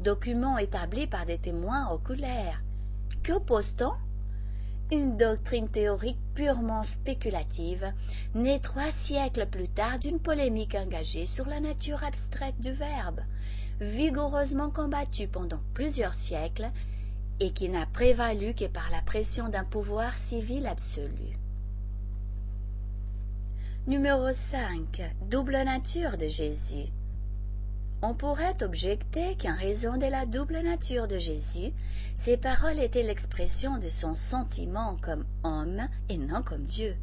documents 0.00 0.58
établis 0.58 1.06
par 1.06 1.26
des 1.26 1.38
témoins 1.38 1.90
oculaires. 1.90 2.62
Qu'oppose-t-on 3.24 3.92
Une 4.92 5.16
doctrine 5.16 5.68
théorique 5.68 6.18
purement 6.34 6.82
spéculative, 6.82 7.92
née 8.34 8.60
trois 8.60 8.92
siècles 8.92 9.46
plus 9.46 9.68
tard 9.68 9.98
d'une 9.98 10.20
polémique 10.20 10.74
engagée 10.74 11.26
sur 11.26 11.46
la 11.46 11.60
nature 11.60 12.04
abstraite 12.04 12.60
du 12.60 12.72
Verbe, 12.72 13.20
vigoureusement 13.80 14.70
combattue 14.70 15.28
pendant 15.28 15.60
plusieurs 15.74 16.14
siècles 16.14 16.70
et 17.40 17.50
qui 17.50 17.68
n'a 17.68 17.86
prévalu 17.86 18.54
que 18.54 18.66
par 18.66 18.90
la 18.90 19.02
pression 19.02 19.48
d'un 19.48 19.64
pouvoir 19.64 20.16
civil 20.16 20.66
absolu. 20.66 21.38
Numéro 23.86 24.32
5. 24.32 25.02
Double 25.30 25.62
nature 25.62 26.16
de 26.16 26.26
Jésus. 26.26 26.86
On 28.02 28.14
pourrait 28.14 28.62
objecter 28.62 29.36
qu'en 29.40 29.56
raison 29.56 29.96
de 29.96 30.06
la 30.06 30.26
double 30.26 30.60
nature 30.60 31.08
de 31.08 31.18
Jésus, 31.18 31.72
ses 32.14 32.36
paroles 32.36 32.78
étaient 32.78 33.02
l'expression 33.02 33.78
de 33.78 33.88
son 33.88 34.14
sentiment 34.14 34.96
comme 35.00 35.24
homme 35.44 35.88
et 36.08 36.18
non 36.18 36.42
comme 36.42 36.64
Dieu. 36.64 36.96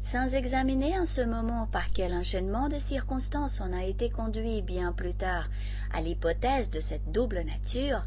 Sans 0.00 0.34
examiner 0.34 0.98
en 0.98 1.04
ce 1.04 1.20
moment 1.20 1.66
par 1.66 1.90
quel 1.90 2.14
enchaînement 2.14 2.68
de 2.68 2.78
circonstances 2.78 3.60
on 3.60 3.72
a 3.72 3.84
été 3.84 4.08
conduit 4.08 4.62
bien 4.62 4.92
plus 4.92 5.14
tard 5.14 5.48
à 5.92 6.00
l'hypothèse 6.00 6.70
de 6.70 6.80
cette 6.80 7.12
double 7.12 7.42
nature, 7.42 8.06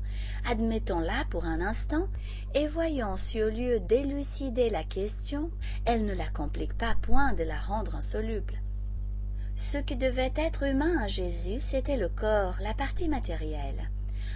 admettons-la 0.50 1.26
pour 1.30 1.46
un 1.46 1.62
instant 1.62 2.08
et 2.56 2.68
voyons 2.68 3.18
si 3.18 3.44
au 3.44 3.50
lieu 3.50 3.80
d'élucider 3.80 4.70
la 4.70 4.84
question, 4.84 5.52
elle 5.86 6.06
ne 6.06 6.14
la 6.14 6.30
complique 6.30 6.78
pas 6.78 6.96
point 7.02 7.34
de 7.34 7.44
la 7.44 7.60
rendre 7.60 7.96
insoluble. 7.96 8.60
Ce 9.56 9.78
qui 9.78 9.96
devait 9.96 10.34
être 10.36 10.64
humain 10.64 10.98
à 11.00 11.08
Jésus, 11.08 11.60
c'était 11.60 11.98
le 11.98 12.10
corps, 12.10 12.58
la 12.60 12.74
partie 12.74 13.08
matérielle. 13.08 13.89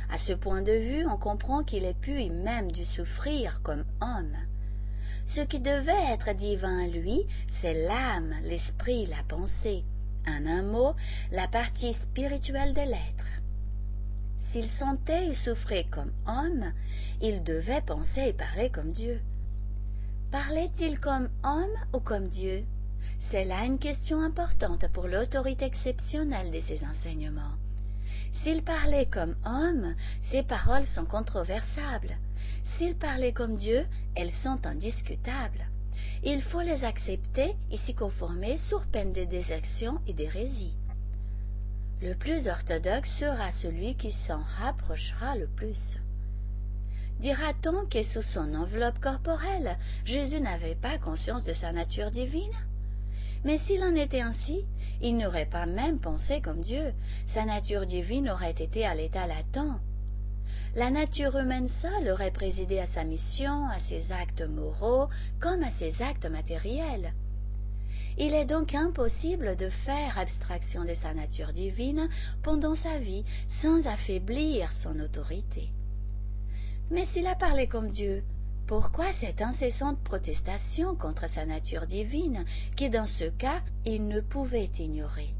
À 0.09 0.17
ce 0.17 0.33
point 0.33 0.61
de 0.61 0.73
vue, 0.73 1.05
on 1.07 1.17
comprend 1.17 1.63
qu'il 1.63 1.85
ait 1.85 1.93
pu 1.93 2.29
même 2.29 2.71
dû 2.71 2.85
souffrir 2.85 3.61
comme 3.63 3.83
homme. 3.99 4.37
Ce 5.27 5.41
qui 5.41 5.59
devait 5.59 6.13
être 6.13 6.33
divin 6.33 6.87
lui, 6.87 7.27
c'est 7.49 7.73
l'âme, 7.85 8.33
l'esprit, 8.45 9.07
la 9.07 9.21
pensée. 9.27 9.83
En 10.25 10.45
un 10.45 10.61
mot, 10.61 10.95
la 11.33 11.49
partie 11.49 11.93
spirituelle 11.93 12.73
de 12.73 12.79
l'être. 12.79 13.27
S'il 14.37 14.67
sentait 14.67 15.27
et 15.27 15.33
souffrait 15.33 15.85
comme 15.91 16.13
homme, 16.27 16.71
il 17.21 17.43
devait 17.43 17.81
penser 17.81 18.21
et 18.21 18.33
parler 18.33 18.69
comme 18.69 18.93
Dieu. 18.93 19.19
Parlait-il 20.31 20.97
comme 20.97 21.27
homme 21.43 21.75
ou 21.93 21.99
comme 21.99 22.29
Dieu? 22.29 22.63
C'est 23.19 23.43
là 23.43 23.65
une 23.65 23.79
question 23.79 24.21
importante 24.21 24.87
pour 24.93 25.07
l'autorité 25.07 25.65
exceptionnelle 25.65 26.51
de 26.51 26.61
ses 26.61 26.85
enseignements. 26.85 27.57
S'il 28.31 28.63
parlait 28.63 29.07
comme 29.07 29.35
homme, 29.45 29.93
ses 30.21 30.43
paroles 30.43 30.85
sont 30.85 31.05
controversables. 31.05 32.17
S'il 32.63 32.95
parlait 32.95 33.33
comme 33.33 33.55
Dieu, 33.55 33.85
elles 34.15 34.31
sont 34.31 34.65
indiscutables. 34.65 35.67
Il 36.23 36.41
faut 36.41 36.61
les 36.61 36.83
accepter 36.83 37.55
et 37.71 37.77
s'y 37.77 37.93
conformer 37.93 38.57
sur 38.57 38.85
peine 38.85 39.13
de 39.13 39.23
désertion 39.23 39.99
et 40.07 40.13
d'hérésie. 40.13 40.75
Le 42.01 42.13
plus 42.13 42.47
orthodoxe 42.47 43.11
sera 43.11 43.49
celui 43.51 43.95
qui 43.95 44.11
s'en 44.11 44.41
rapprochera 44.59 45.35
le 45.35 45.47
plus. 45.47 45.97
Dira-t-on 47.19 47.87
que 47.87 48.03
sous 48.03 48.21
son 48.21 48.53
enveloppe 48.53 48.99
corporelle, 48.99 49.77
Jésus 50.05 50.39
n'avait 50.39 50.75
pas 50.75 50.99
conscience 50.99 51.43
de 51.43 51.53
sa 51.53 51.71
nature 51.71 52.11
divine? 52.11 52.53
Mais 53.43 53.57
s'il 53.57 53.83
en 53.83 53.95
était 53.95 54.21
ainsi, 54.21 54.65
il 55.01 55.17
n'aurait 55.17 55.47
pas 55.47 55.65
même 55.65 55.99
pensé 55.99 56.41
comme 56.41 56.61
Dieu, 56.61 56.93
sa 57.25 57.45
nature 57.45 57.87
divine 57.87 58.29
aurait 58.29 58.51
été 58.51 58.85
à 58.85 58.93
l'état 58.93 59.25
latent. 59.25 59.79
La 60.77 60.91
nature 60.91 61.35
humaine 61.35 61.67
seule 61.67 62.07
aurait 62.07 62.29
présidé 62.29 62.77
à 62.77 62.85
sa 62.85 63.03
mission, 63.03 63.67
à 63.67 63.79
ses 63.79 64.11
actes 64.11 64.43
moraux, 64.43 65.07
comme 65.39 65.63
à 65.63 65.71
ses 65.71 66.03
actes 66.03 66.27
matériels. 66.27 67.15
Il 68.19 68.35
est 68.35 68.45
donc 68.45 68.75
impossible 68.75 69.55
de 69.55 69.69
faire 69.69 70.19
abstraction 70.19 70.85
de 70.85 70.93
sa 70.93 71.15
nature 71.15 71.51
divine 71.51 72.07
pendant 72.43 72.75
sa 72.75 72.99
vie 72.99 73.25
sans 73.47 73.87
affaiblir 73.87 74.71
son 74.71 74.99
autorité. 74.99 75.71
Mais 76.91 77.05
s'il 77.05 77.25
a 77.25 77.33
parlé 77.33 77.65
comme 77.65 77.89
Dieu, 77.89 78.23
pourquoi 78.67 79.11
cette 79.13 79.41
incessante 79.41 79.97
protestation 80.03 80.95
contre 80.95 81.27
sa 81.27 81.47
nature 81.47 81.87
divine, 81.87 82.45
qui 82.75 82.91
dans 82.91 83.07
ce 83.07 83.25
cas 83.25 83.63
il 83.83 84.07
ne 84.07 84.19
pouvait 84.19 84.69
ignorer? 84.77 85.33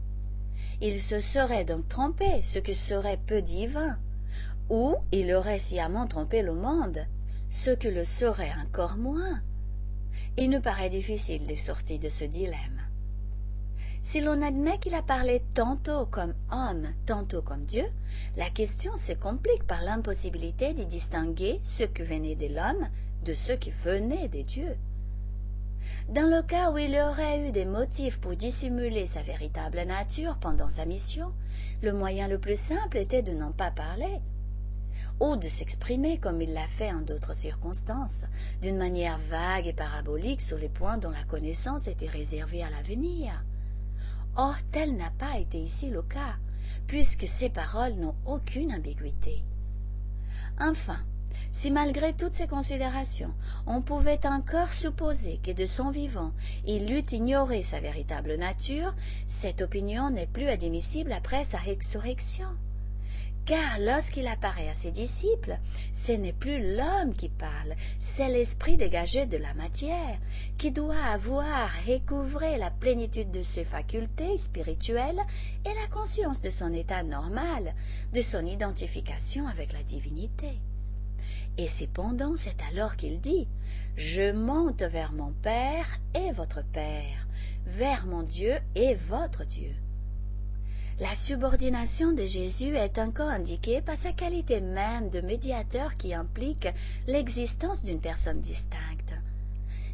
Il 0.82 1.00
se 1.00 1.20
serait 1.20 1.64
donc 1.64 1.88
trompé, 1.88 2.42
ce 2.42 2.58
qui 2.58 2.74
serait 2.74 3.20
peu 3.28 3.44
divin, 3.44 4.00
ou 4.70 4.96
il 5.12 5.34
aurait 5.34 5.60
sciemment 5.60 6.08
trompé 6.08 6.42
le 6.42 6.54
monde, 6.54 7.06
ce 7.50 7.72
qui 7.72 7.92
le 7.92 8.04
serait 8.04 8.54
encore 8.66 8.98
moins. 8.98 9.42
Il 10.38 10.50
nous 10.50 10.62
paraît 10.62 10.90
difficile 10.90 11.48
de 11.48 11.56
sortir 11.56 12.00
de 12.00 12.10
ce 12.10 12.26
dilemme. 12.26 12.82
Si 14.02 14.22
l'on 14.22 14.42
admet 14.42 14.78
qu'il 14.78 14.94
a 14.94 15.02
parlé 15.02 15.44
tantôt 15.54 16.06
comme 16.06 16.34
homme, 16.52 16.88
tantôt 17.06 17.42
comme 17.42 17.66
Dieu, 17.66 17.86
la 18.38 18.50
question 18.50 18.96
se 18.96 19.14
complique 19.14 19.66
par 19.66 19.82
l'impossibilité 19.82 20.74
de 20.74 20.84
distinguer 20.84 21.60
ce 21.64 21.84
qui 21.84 22.04
venait 22.04 22.36
de 22.36 22.48
l'homme 22.48 22.88
de 23.28 23.34
ce 23.34 23.52
qui 23.52 23.72
venait 23.72 24.30
des 24.30 24.44
dieux. 24.44 24.78
Dans 26.10 26.30
le 26.30 26.42
cas 26.42 26.72
où 26.72 26.78
il 26.78 26.96
aurait 26.96 27.48
eu 27.48 27.52
des 27.52 27.66
motifs 27.66 28.20
pour 28.20 28.36
dissimuler 28.36 29.06
sa 29.06 29.22
véritable 29.22 29.82
nature 29.82 30.38
pendant 30.38 30.70
sa 30.70 30.86
mission, 30.86 31.34
le 31.82 31.92
moyen 31.92 32.30
le 32.30 32.40
plus 32.40 32.58
simple 32.58 32.98
était 32.98 33.22
de 33.22 33.34
n'en 33.34 33.52
pas 33.52 33.72
parler, 33.72 34.22
ou 35.20 35.36
de 35.36 35.48
s'exprimer 35.48 36.20
comme 36.20 36.42
il 36.42 36.54
l'a 36.54 36.68
fait 36.68 36.92
en 36.92 37.02
d'autres 37.02 37.36
circonstances, 37.36 38.24
d'une 38.62 38.78
manière 38.78 39.18
vague 39.18 39.68
et 39.68 39.74
parabolique 39.74 40.42
sur 40.42 40.58
les 40.58 40.70
points 40.70 40.98
dont 40.98 41.10
la 41.10 41.24
connaissance 41.24 41.88
était 41.88 42.08
réservée 42.08 42.64
à 42.64 42.70
l'avenir. 42.70 43.44
Or, 44.36 44.56
tel 44.72 44.96
n'a 44.96 45.12
pas 45.18 45.40
été 45.40 45.58
ici 45.60 45.90
le 45.90 46.04
cas, 46.04 46.36
puisque 46.86 47.28
ces 47.28 47.50
paroles 47.50 47.96
n'ont 47.96 48.16
aucune 48.26 48.74
ambiguïté. 48.74 49.44
Enfin, 50.60 51.00
si 51.52 51.72
malgré 51.72 52.14
toutes 52.14 52.34
ces 52.34 52.48
considérations, 52.48 53.34
on 53.66 53.82
pouvait 53.82 54.28
encore 54.28 54.74
supposer 54.74 55.40
que 55.44 55.52
de 55.52 55.66
son 55.66 55.90
vivant 55.90 56.32
il 56.68 56.92
eût 56.92 57.06
ignoré 57.12 57.64
sa 57.64 57.80
véritable 57.80 58.36
nature, 58.36 58.94
cette 59.26 59.64
opinion 59.64 60.12
n'est 60.12 60.28
plus 60.28 60.48
admissible 60.48 61.12
après 61.12 61.44
sa 61.46 61.58
résurrection. 61.58 62.50
Car 63.48 63.80
lorsqu'il 63.80 64.28
apparaît 64.28 64.68
à 64.68 64.74
ses 64.74 64.92
disciples, 64.92 65.58
ce 65.94 66.12
n'est 66.12 66.34
plus 66.34 66.76
l'homme 66.76 67.16
qui 67.16 67.30
parle, 67.30 67.76
c'est 67.98 68.28
l'esprit 68.28 68.76
dégagé 68.76 69.26
de 69.26 69.38
la 69.38 69.54
matière, 69.54 70.18
qui 70.58 70.70
doit 70.72 71.02
avoir 71.02 71.70
recouvré 71.88 72.58
la 72.58 72.70
plénitude 72.70 73.32
de 73.32 73.44
ses 73.44 73.64
facultés 73.64 74.38
spirituelles 74.38 75.22
et 75.64 75.74
la 75.82 75.88
conscience 75.90 76.42
de 76.42 76.50
son 76.50 76.74
état 76.74 77.04
normal, 77.04 77.74
de 78.12 78.20
son 78.20 78.46
identification 78.46 79.48
avec 79.48 79.72
la 79.72 79.84
divinité. 79.84 80.60
Et 81.58 81.68
cependant 81.68 82.36
c'est 82.36 82.62
alors 82.70 82.98
qu'il 82.98 83.22
dit 83.22 83.48
Je 83.96 84.34
monte 84.34 84.84
vers 84.84 85.14
mon 85.14 85.32
Père 85.32 85.88
et 86.14 86.34
votre 86.34 86.66
Père, 86.66 87.26
vers 87.66 88.08
mon 88.08 88.24
Dieu 88.24 88.56
et 88.76 88.94
votre 88.94 89.46
Dieu. 89.46 89.74
La 91.00 91.14
subordination 91.14 92.12
de 92.12 92.26
Jésus 92.26 92.76
est 92.76 92.98
encore 92.98 93.30
indiquée 93.30 93.82
par 93.82 93.96
sa 93.96 94.14
qualité 94.14 94.62
même 94.62 95.12
de 95.12 95.22
médiateur 95.22 95.96
qui 95.96 96.16
implique 96.16 96.68
l'existence 97.06 97.84
d'une 97.84 98.02
personne 98.02 98.42
distincte. 98.42 99.14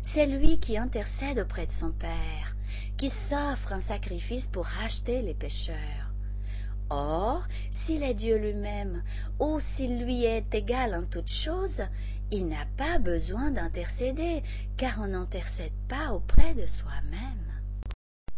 C'est 0.02 0.26
lui 0.26 0.60
qui 0.60 0.78
intercède 0.78 1.40
auprès 1.40 1.66
de 1.66 1.72
son 1.72 1.92
Père, 1.92 2.56
qui 2.96 3.10
s'offre 3.10 3.74
un 3.74 3.82
sacrifice 3.82 4.48
pour 4.48 4.66
racheter 4.66 5.22
les 5.22 5.34
pécheurs. 5.34 6.14
Or, 6.90 7.44
s'il 7.70 8.02
est 8.04 8.14
Dieu 8.14 8.38
lui-même, 8.38 9.04
ou 9.40 9.60
s'il 9.60 10.06
lui 10.06 10.24
est 10.24 10.56
égal 10.56 10.96
en 10.96 11.04
toutes 11.04 11.32
choses, 11.32 11.82
il 12.32 12.48
n'a 12.48 12.66
pas 12.78 12.98
besoin 12.98 13.52
d'intercéder, 13.52 14.42
car 14.78 15.00
on 15.02 15.08
n'intercède 15.08 15.74
pas 15.90 16.14
auprès 16.14 16.54
de 16.54 16.66
soi-même. 16.66 17.43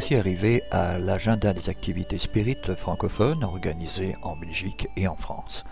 Voici 0.00 0.16
arrivés 0.16 0.62
à 0.70 0.98
l'agenda 0.98 1.52
des 1.52 1.68
activités 1.68 2.16
spirites 2.16 2.74
francophones 2.74 3.44
organisées 3.44 4.14
en 4.22 4.34
Belgique 4.34 4.88
et 4.96 5.06
en 5.06 5.14
France. 5.14 5.64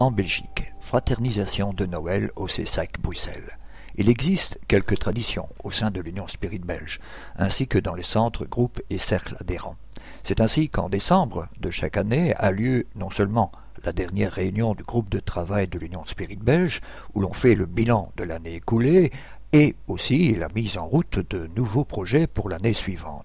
En 0.00 0.10
Belgique, 0.10 0.72
fraternisation 0.80 1.74
de 1.74 1.84
Noël 1.84 2.30
au 2.34 2.48
CESAC 2.48 2.98
Bruxelles. 2.98 3.58
Il 3.96 4.08
existe 4.08 4.58
quelques 4.68 4.98
traditions 4.98 5.50
au 5.64 5.70
sein 5.70 5.90
de 5.90 6.00
l'Union 6.00 6.26
Spirit 6.26 6.60
belge, 6.60 6.98
ainsi 7.36 7.68
que 7.68 7.76
dans 7.76 7.92
les 7.92 8.02
centres, 8.02 8.46
groupes 8.46 8.80
et 8.88 8.96
cercles 8.96 9.36
adhérents. 9.38 9.76
C'est 10.22 10.40
ainsi 10.40 10.70
qu'en 10.70 10.88
décembre 10.88 11.48
de 11.60 11.70
chaque 11.70 11.98
année 11.98 12.32
a 12.36 12.52
lieu 12.52 12.86
non 12.94 13.10
seulement 13.10 13.52
la 13.84 13.92
dernière 13.92 14.32
réunion 14.32 14.74
du 14.74 14.82
groupe 14.82 15.10
de 15.10 15.20
travail 15.20 15.68
de 15.68 15.78
l'Union 15.78 16.06
Spirit 16.06 16.38
belge, 16.40 16.80
où 17.12 17.20
l'on 17.20 17.34
fait 17.34 17.54
le 17.54 17.66
bilan 17.66 18.12
de 18.16 18.24
l'année 18.24 18.54
écoulée, 18.54 19.12
et 19.52 19.76
aussi 19.88 20.34
la 20.34 20.48
mise 20.48 20.78
en 20.78 20.86
route 20.86 21.18
de 21.30 21.50
nouveaux 21.54 21.84
projets 21.84 22.26
pour 22.26 22.48
l'année 22.48 22.72
suivante. 22.72 23.23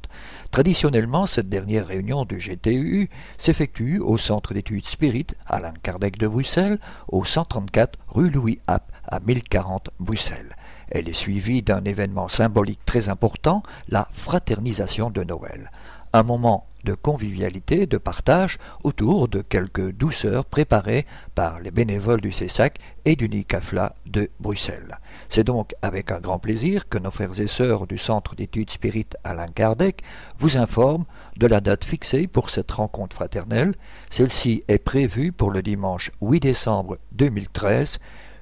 Traditionnellement, 0.51 1.27
cette 1.27 1.47
dernière 1.47 1.85
réunion 1.85 2.25
du 2.25 2.37
GTU 2.37 3.09
s'effectue 3.37 3.99
au 3.99 4.17
Centre 4.17 4.55
d'études 4.55 4.87
Spirit, 4.87 5.27
Alain 5.45 5.73
Kardec 5.83 6.17
de 6.17 6.27
Bruxelles, 6.27 6.79
au 7.07 7.23
134 7.23 7.99
rue 8.07 8.31
Louis 8.31 8.59
App 8.65 8.91
à 9.07 9.19
1040 9.19 9.91
Bruxelles. 9.99 10.55
Elle 10.89 11.07
est 11.07 11.13
suivie 11.13 11.61
d'un 11.61 11.83
événement 11.83 12.27
symbolique 12.27 12.83
très 12.83 13.09
important, 13.09 13.61
la 13.89 14.07
fraternisation 14.11 15.11
de 15.11 15.23
Noël. 15.23 15.69
Un 16.13 16.23
moment 16.23 16.68
de 16.83 16.93
convivialité, 16.93 17.85
de 17.85 17.97
partage 17.97 18.57
autour 18.83 19.27
de 19.27 19.41
quelques 19.41 19.91
douceurs 19.91 20.45
préparées 20.45 21.05
par 21.35 21.59
les 21.59 21.71
bénévoles 21.71 22.21
du 22.21 22.31
CESAC 22.31 22.79
et 23.05 23.15
du 23.15 23.29
NICAFLA 23.29 23.95
de 24.05 24.29
Bruxelles. 24.39 24.99
C'est 25.29 25.43
donc 25.43 25.73
avec 25.81 26.11
un 26.11 26.19
grand 26.19 26.39
plaisir 26.39 26.89
que 26.89 26.97
nos 26.97 27.11
frères 27.11 27.39
et 27.39 27.47
sœurs 27.47 27.87
du 27.87 27.97
Centre 27.97 28.35
d'études 28.35 28.71
spirites 28.71 29.17
Alain 29.23 29.47
Kardec 29.47 30.01
vous 30.39 30.57
informent 30.57 31.05
de 31.37 31.47
la 31.47 31.61
date 31.61 31.83
fixée 31.83 32.27
pour 32.27 32.49
cette 32.49 32.71
rencontre 32.71 33.15
fraternelle. 33.15 33.75
Celle-ci 34.09 34.63
est 34.67 34.79
prévue 34.79 35.31
pour 35.31 35.51
le 35.51 35.61
dimanche 35.61 36.11
8 36.21 36.39
décembre 36.39 36.97
2013 37.13 37.99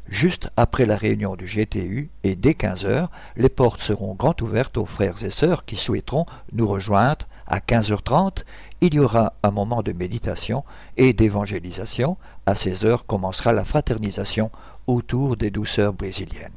juste 0.10 0.50
après 0.56 0.86
la 0.86 0.96
réunion 0.96 1.36
du 1.36 1.46
GTU 1.46 2.10
et 2.24 2.36
dès 2.36 2.54
15 2.54 2.86
heures, 2.86 3.12
les 3.36 3.50
portes 3.50 3.82
seront 3.82 4.16
grand 4.16 4.42
ouvertes 4.42 4.78
aux 4.78 4.86
frères 4.86 5.24
et 5.24 5.30
sœurs 5.30 5.66
qui 5.66 5.76
souhaiteront 5.76 6.26
nous 6.54 6.68
rejoindre 6.68 7.28
à 7.48 7.60
15h30, 7.60 8.44
il 8.82 8.94
y 8.94 9.00
aura 9.00 9.34
un 9.44 9.52
moment 9.52 9.84
de 9.84 9.94
méditation 9.94 10.66
et 10.98 11.14
d'évangélisation. 11.14 12.18
À 12.46 12.54
16h 12.54 13.06
commencera 13.06 13.54
la 13.54 13.66
fraternisation 13.66 14.52
autour 14.86 15.38
des 15.38 15.52
douceurs 15.52 15.94
brésiliennes. 15.94 16.52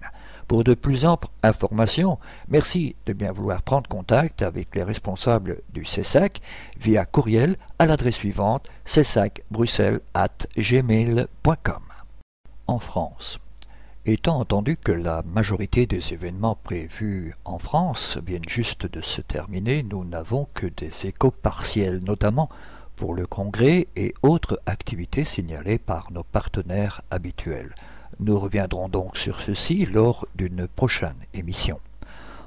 Pour 0.48 0.64
de 0.64 0.74
plus 0.74 1.06
amples 1.06 1.28
informations, 1.44 2.18
merci 2.48 2.96
de 3.06 3.12
bien 3.12 3.30
vouloir 3.30 3.62
prendre 3.62 3.88
contact 3.88 4.42
avec 4.42 4.74
les 4.74 4.82
responsables 4.82 5.60
du 5.72 5.84
CESAC 5.84 6.40
via 6.76 7.04
courriel 7.04 7.54
à 7.78 7.86
l'adresse 7.86 8.16
suivante 8.16 8.66
cesacbruxelles@gmail.com. 8.84 11.82
En 12.66 12.80
France, 12.80 13.38
Étant 14.06 14.40
entendu 14.40 14.78
que 14.78 14.92
la 14.92 15.22
majorité 15.26 15.84
des 15.84 16.14
événements 16.14 16.56
prévus 16.64 17.36
en 17.44 17.58
France 17.58 18.16
viennent 18.26 18.48
juste 18.48 18.86
de 18.86 19.02
se 19.02 19.20
terminer, 19.20 19.82
nous 19.82 20.06
n'avons 20.06 20.48
que 20.54 20.66
des 20.66 21.06
échos 21.06 21.30
partiels, 21.30 22.00
notamment 22.02 22.48
pour 22.96 23.12
le 23.12 23.26
congrès 23.26 23.88
et 23.96 24.14
autres 24.22 24.58
activités 24.64 25.26
signalées 25.26 25.78
par 25.78 26.10
nos 26.12 26.22
partenaires 26.22 27.02
habituels. 27.10 27.74
Nous 28.20 28.38
reviendrons 28.38 28.88
donc 28.88 29.18
sur 29.18 29.38
ceci 29.42 29.84
lors 29.84 30.26
d'une 30.34 30.66
prochaine 30.66 31.26
émission. 31.34 31.78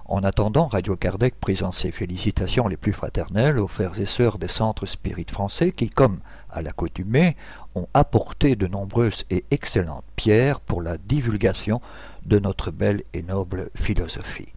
En 0.05 0.23
attendant, 0.23 0.67
Radio 0.67 0.95
Kardec 0.95 1.39
présente 1.39 1.75
ses 1.75 1.91
félicitations 1.91 2.67
les 2.67 2.77
plus 2.77 2.93
fraternelles 2.93 3.59
aux 3.59 3.67
frères 3.67 3.99
et 3.99 4.07
sœurs 4.07 4.39
des 4.39 4.47
centres 4.47 4.87
spirites 4.87 5.31
français 5.31 5.71
qui, 5.71 5.89
comme 5.89 6.19
à 6.53 6.61
l'accoutumée, 6.61 7.35
ont 7.75 7.87
apporté 7.93 8.55
de 8.55 8.67
nombreuses 8.67 9.25
et 9.29 9.43
excellentes 9.51 10.05
pierres 10.15 10.61
pour 10.61 10.81
la 10.81 10.97
divulgation 10.97 11.81
de 12.25 12.39
notre 12.39 12.71
belle 12.71 13.03
et 13.13 13.23
noble 13.23 13.69
philosophie. 13.75 14.53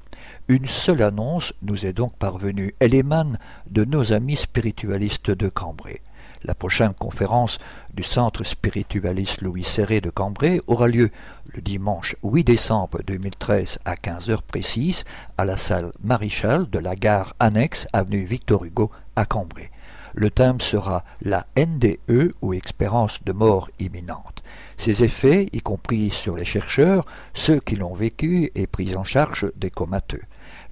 Une 0.48 0.66
seule 0.66 1.02
annonce 1.02 1.52
nous 1.62 1.86
est 1.86 1.92
donc 1.92 2.16
parvenue. 2.16 2.74
Elle 2.78 2.94
émane 2.94 3.38
de 3.68 3.84
nos 3.84 4.12
amis 4.12 4.36
spiritualistes 4.36 5.32
de 5.32 5.48
Cambrai. 5.48 6.02
La 6.44 6.54
prochaine 6.54 6.94
conférence 6.94 7.58
du 7.92 8.04
Centre 8.04 8.44
spiritualiste 8.44 9.42
Louis 9.42 9.64
Serré 9.64 10.00
de 10.00 10.10
Cambrai 10.10 10.60
aura 10.68 10.86
lieu 10.86 11.10
le 11.52 11.60
dimanche 11.60 12.14
8 12.22 12.44
décembre 12.44 13.00
2013 13.04 13.78
à 13.84 13.94
15h 13.94 14.42
précise 14.46 15.04
à 15.38 15.44
la 15.44 15.56
salle 15.56 15.90
Maréchal 16.04 16.70
de 16.70 16.78
la 16.78 16.94
gare 16.94 17.34
annexe 17.40 17.88
avenue 17.92 18.24
Victor 18.24 18.64
Hugo 18.64 18.92
à 19.16 19.24
Cambrai. 19.24 19.72
Le 20.18 20.30
thème 20.30 20.62
sera 20.62 21.04
la 21.20 21.46
NDE 21.58 22.32
ou 22.40 22.54
expérience 22.54 23.22
de 23.22 23.32
mort 23.32 23.68
imminente. 23.78 24.42
Ses 24.78 25.04
effets, 25.04 25.50
y 25.52 25.60
compris 25.60 26.08
sur 26.08 26.36
les 26.36 26.46
chercheurs, 26.46 27.04
ceux 27.34 27.60
qui 27.60 27.76
l'ont 27.76 27.94
vécu 27.94 28.50
et 28.54 28.66
pris 28.66 28.96
en 28.96 29.04
charge 29.04 29.52
des 29.56 29.68
comateux. 29.68 30.22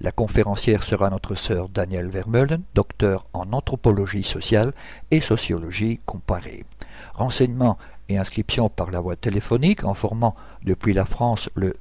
La 0.01 0.11
conférencière 0.11 0.81
sera 0.81 1.11
notre 1.11 1.35
sœur 1.35 1.69
Danielle 1.69 2.09
Vermeulen, 2.09 2.63
docteur 2.73 3.23
en 3.33 3.53
anthropologie 3.53 4.23
sociale 4.23 4.73
et 5.11 5.21
sociologie 5.21 5.99
comparée. 6.07 6.65
Renseignements 7.13 7.77
et 8.09 8.17
inscriptions 8.17 8.69
par 8.69 8.89
la 8.89 8.99
voie 8.99 9.15
téléphonique 9.15 9.83
en 9.83 9.93
formant 9.93 10.35
depuis 10.63 10.93
la 10.93 11.05
France 11.05 11.51
le 11.53 11.75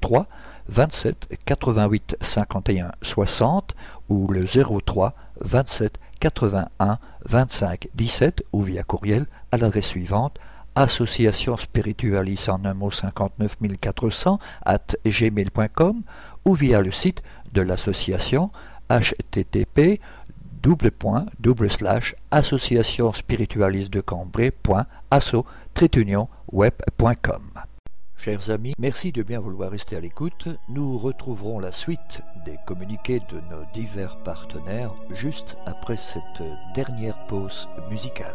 03 0.00 0.28
27 0.68 1.38
88 1.44 2.16
51 2.20 2.92
60 3.02 3.74
ou 4.08 4.28
le 4.28 4.44
03 4.46 5.14
27 5.40 5.98
81 6.20 6.98
25 7.26 7.88
17 7.94 8.44
ou 8.52 8.62
via 8.62 8.82
courriel 8.82 9.26
à 9.52 9.56
l'adresse 9.56 9.86
suivante 9.86 10.38
association 10.74 11.56
spiritualis 11.56 12.48
en 12.48 12.64
un 12.64 12.74
mot 12.74 12.90
59 12.90 13.56
400 13.80 14.38
at 14.64 14.96
gmail.com 15.04 16.02
ou 16.44 16.54
via 16.54 16.80
le 16.80 16.92
site 16.92 17.22
de 17.52 17.62
l'association 17.62 18.50
http 18.88 20.00
double 20.62 20.90
point 20.90 21.26
double 21.40 21.70
slash 21.70 22.14
association 22.30 23.12
spiritualiste 23.12 23.92
de 23.92 24.00
Cambrai.asso 24.00 25.44
web.com 26.52 27.67
Chers 28.18 28.50
amis, 28.50 28.74
merci 28.78 29.12
de 29.12 29.22
bien 29.22 29.38
vouloir 29.38 29.70
rester 29.70 29.94
à 29.94 30.00
l'écoute. 30.00 30.48
Nous 30.68 30.98
retrouverons 30.98 31.60
la 31.60 31.70
suite 31.70 32.20
des 32.44 32.58
communiqués 32.66 33.20
de 33.30 33.36
nos 33.36 33.64
divers 33.72 34.20
partenaires 34.24 34.92
juste 35.10 35.56
après 35.66 35.96
cette 35.96 36.42
dernière 36.74 37.26
pause 37.28 37.68
musicale. 37.88 38.34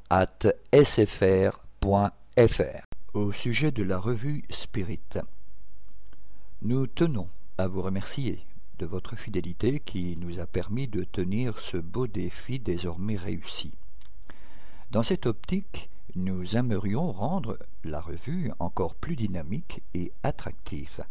jppno.sfr.fr. 0.11 1.55
Au 3.13 3.31
sujet 3.31 3.71
de 3.71 3.81
la 3.81 3.97
revue 3.97 4.43
Spirit, 4.49 4.99
nous 6.61 6.85
tenons 6.85 7.27
à 7.57 7.69
vous 7.69 7.81
remercier 7.81 8.45
de 8.77 8.85
votre 8.85 9.15
fidélité 9.15 9.79
qui 9.79 10.17
nous 10.17 10.39
a 10.39 10.45
permis 10.45 10.89
de 10.89 11.05
tenir 11.05 11.59
ce 11.59 11.77
beau 11.77 12.07
défi 12.07 12.59
désormais 12.59 13.15
réussi. 13.15 13.71
Dans 14.91 15.03
cette 15.03 15.27
optique, 15.27 15.89
nous 16.15 16.57
aimerions 16.57 17.13
rendre 17.13 17.57
la 17.85 18.01
revue 18.01 18.51
encore 18.59 18.95
plus 18.95 19.15
dynamique 19.15 19.81
et 19.93 20.11
attractive 20.23 21.05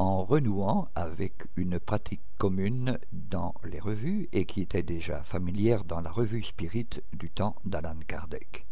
en 0.00 0.24
renouant 0.24 0.88
avec 0.94 1.44
une 1.56 1.78
pratique 1.78 2.22
commune 2.38 2.98
dans 3.12 3.52
les 3.64 3.80
revues 3.80 4.30
et 4.32 4.46
qui 4.46 4.62
était 4.62 4.82
déjà 4.82 5.22
familière 5.24 5.84
dans 5.84 6.00
la 6.00 6.10
revue 6.10 6.42
Spirit 6.42 6.88
du 7.12 7.28
temps 7.28 7.54
d'Alan 7.66 7.98
Kardec. 8.06 8.64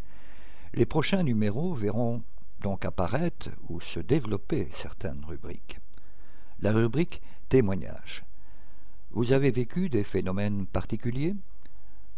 Les 0.72 0.86
prochains 0.86 1.22
numéros 1.22 1.74
verront 1.74 2.22
donc 2.62 2.86
apparaître 2.86 3.50
ou 3.68 3.78
se 3.78 4.00
développer 4.00 4.68
certaines 4.70 5.22
rubriques. 5.22 5.80
La 6.60 6.72
rubrique 6.72 7.20
témoignage 7.50 8.24
vous 9.10 9.32
avez 9.32 9.50
vécu 9.50 9.90
des 9.90 10.04
phénomènes 10.04 10.66
particuliers? 10.66 11.34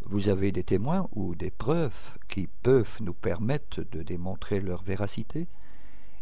Vous 0.02 0.28
avez 0.28 0.52
des 0.52 0.64
témoins 0.64 1.08
ou 1.12 1.34
des 1.34 1.50
preuves 1.50 2.16
qui 2.28 2.46
peuvent 2.62 2.98
nous 3.00 3.14
permettre 3.14 3.82
de 3.90 4.02
démontrer 4.02 4.61
leur 4.61 4.84
véracité? 4.84 5.48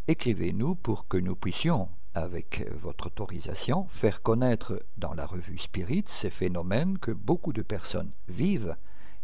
Écrivez-nous 0.09 0.75
pour 0.75 1.07
que 1.09 1.19
nous 1.19 1.37
puissions, 1.37 1.89
avec 2.19 2.67
votre 2.81 3.07
autorisation, 3.07 3.87
faire 3.89 4.23
connaître 4.23 4.83
dans 4.97 5.15
la 5.15 5.27
revue 5.27 5.59
Spirit 5.59 6.05
ces 6.07 6.31
phénomènes 6.31 6.99
que 6.99 7.11
beaucoup 7.11 7.53
de 7.53 7.63
personnes 7.63 8.11
vivent 8.29 8.77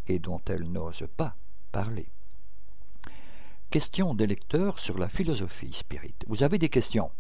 et 0.07 0.19
dont 0.19 0.41
elles 0.47 0.71
n'osent 0.71 1.09
pas 1.17 1.37
parler. 1.73 2.09
Question 3.71 4.15
des 4.15 4.27
lecteurs 4.27 4.79
sur 4.79 4.99
la 4.99 5.09
philosophie 5.09 5.73
spirit. 5.73 6.15
Vous 6.29 6.43
avez 6.43 6.59
des 6.59 6.69
questions? 6.69 7.11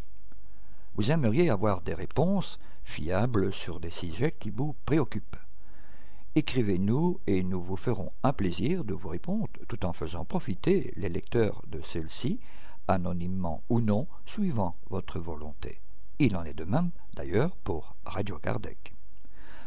Vous 0.94 1.10
aimeriez 1.10 1.50
avoir 1.50 1.80
des 1.80 1.94
réponses 1.94 2.60
fiable 2.84 3.52
sur 3.52 3.80
des 3.80 3.90
sujets 3.90 4.34
qui 4.38 4.50
vous 4.50 4.76
préoccupent? 4.84 5.36
Écrivez-nous 6.36 7.20
et 7.26 7.42
nous 7.42 7.62
vous 7.62 7.76
ferons 7.76 8.12
un 8.22 8.32
plaisir 8.32 8.84
de 8.84 8.94
vous 8.94 9.08
répondre 9.08 9.48
tout 9.68 9.84
en 9.84 9.92
faisant 9.92 10.24
profiter 10.24 10.92
les 10.96 11.08
lecteurs 11.08 11.62
de 11.66 11.80
celle-ci, 11.80 12.38
anonymement 12.88 13.62
ou 13.68 13.80
non, 13.80 14.06
suivant 14.26 14.76
votre 14.90 15.18
volonté. 15.18 15.80
Il 16.18 16.36
en 16.36 16.44
est 16.44 16.54
de 16.54 16.64
même, 16.64 16.90
d'ailleurs, 17.14 17.56
pour 17.56 17.96
Radio 18.04 18.38
Kardec. 18.38 18.94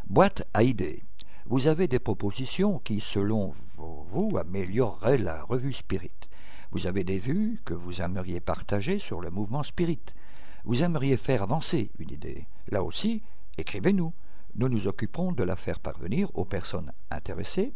Boîte 0.09 0.47
à 0.53 0.63
idées. 0.63 1.03
Vous 1.45 1.67
avez 1.67 1.87
des 1.87 1.99
propositions 1.99 2.79
qui, 2.79 2.99
selon 2.99 3.53
vous, 3.77 4.29
amélioreraient 4.37 5.17
la 5.17 5.43
revue 5.43 5.73
Spirit. 5.73 6.11
Vous 6.71 6.87
avez 6.87 7.03
des 7.03 7.19
vues 7.19 7.61
que 7.65 7.73
vous 7.73 8.01
aimeriez 8.01 8.39
partager 8.39 8.99
sur 8.99 9.21
le 9.21 9.29
mouvement 9.29 9.63
Spirit. 9.63 10.01
Vous 10.65 10.83
aimeriez 10.83 11.17
faire 11.17 11.43
avancer 11.43 11.91
une 11.99 12.11
idée. 12.11 12.45
Là 12.69 12.83
aussi, 12.83 13.23
écrivez-nous. 13.57 14.13
Nous 14.55 14.69
nous 14.69 14.87
occuperons 14.87 15.31
de 15.31 15.43
la 15.43 15.55
faire 15.55 15.79
parvenir 15.79 16.29
aux 16.33 16.45
personnes 16.45 16.91
intéressées, 17.11 17.73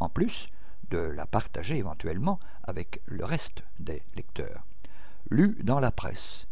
en 0.00 0.08
plus 0.08 0.48
de 0.90 0.98
la 0.98 1.26
partager 1.26 1.76
éventuellement 1.76 2.38
avec 2.64 3.00
le 3.06 3.24
reste 3.24 3.62
des 3.78 4.02
lecteurs. 4.16 4.64
Lu 5.30 5.58
dans 5.62 5.80
la 5.80 5.90
presse. 5.90 6.46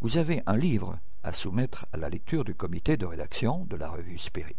Vous 0.00 0.16
avez 0.16 0.42
un 0.46 0.56
livre 0.56 0.98
à 1.22 1.32
soumettre 1.32 1.86
à 1.92 1.96
la 1.96 2.10
lecture 2.10 2.44
du 2.44 2.54
comité 2.54 2.96
de 2.96 3.06
rédaction 3.06 3.64
de 3.64 3.76
la 3.76 3.88
revue 3.88 4.18
Spirit. 4.18 4.56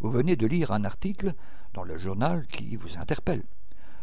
Vous 0.00 0.10
venez 0.10 0.36
de 0.36 0.46
lire 0.46 0.72
un 0.72 0.84
article 0.84 1.32
dans 1.72 1.84
le 1.84 1.96
journal 1.96 2.46
qui 2.46 2.76
vous 2.76 2.98
interpelle. 2.98 3.44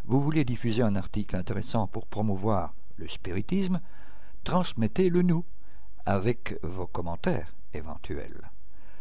Vous 0.05 0.21
voulez 0.21 0.43
diffuser 0.43 0.83
un 0.83 0.95
article 0.95 1.35
intéressant 1.35 1.87
pour 1.87 2.07
promouvoir 2.07 2.73
le 2.97 3.07
spiritisme, 3.07 3.79
transmettez-le 4.43 5.21
nous 5.21 5.45
avec 6.05 6.57
vos 6.63 6.87
commentaires 6.87 7.53
éventuels. 7.73 8.51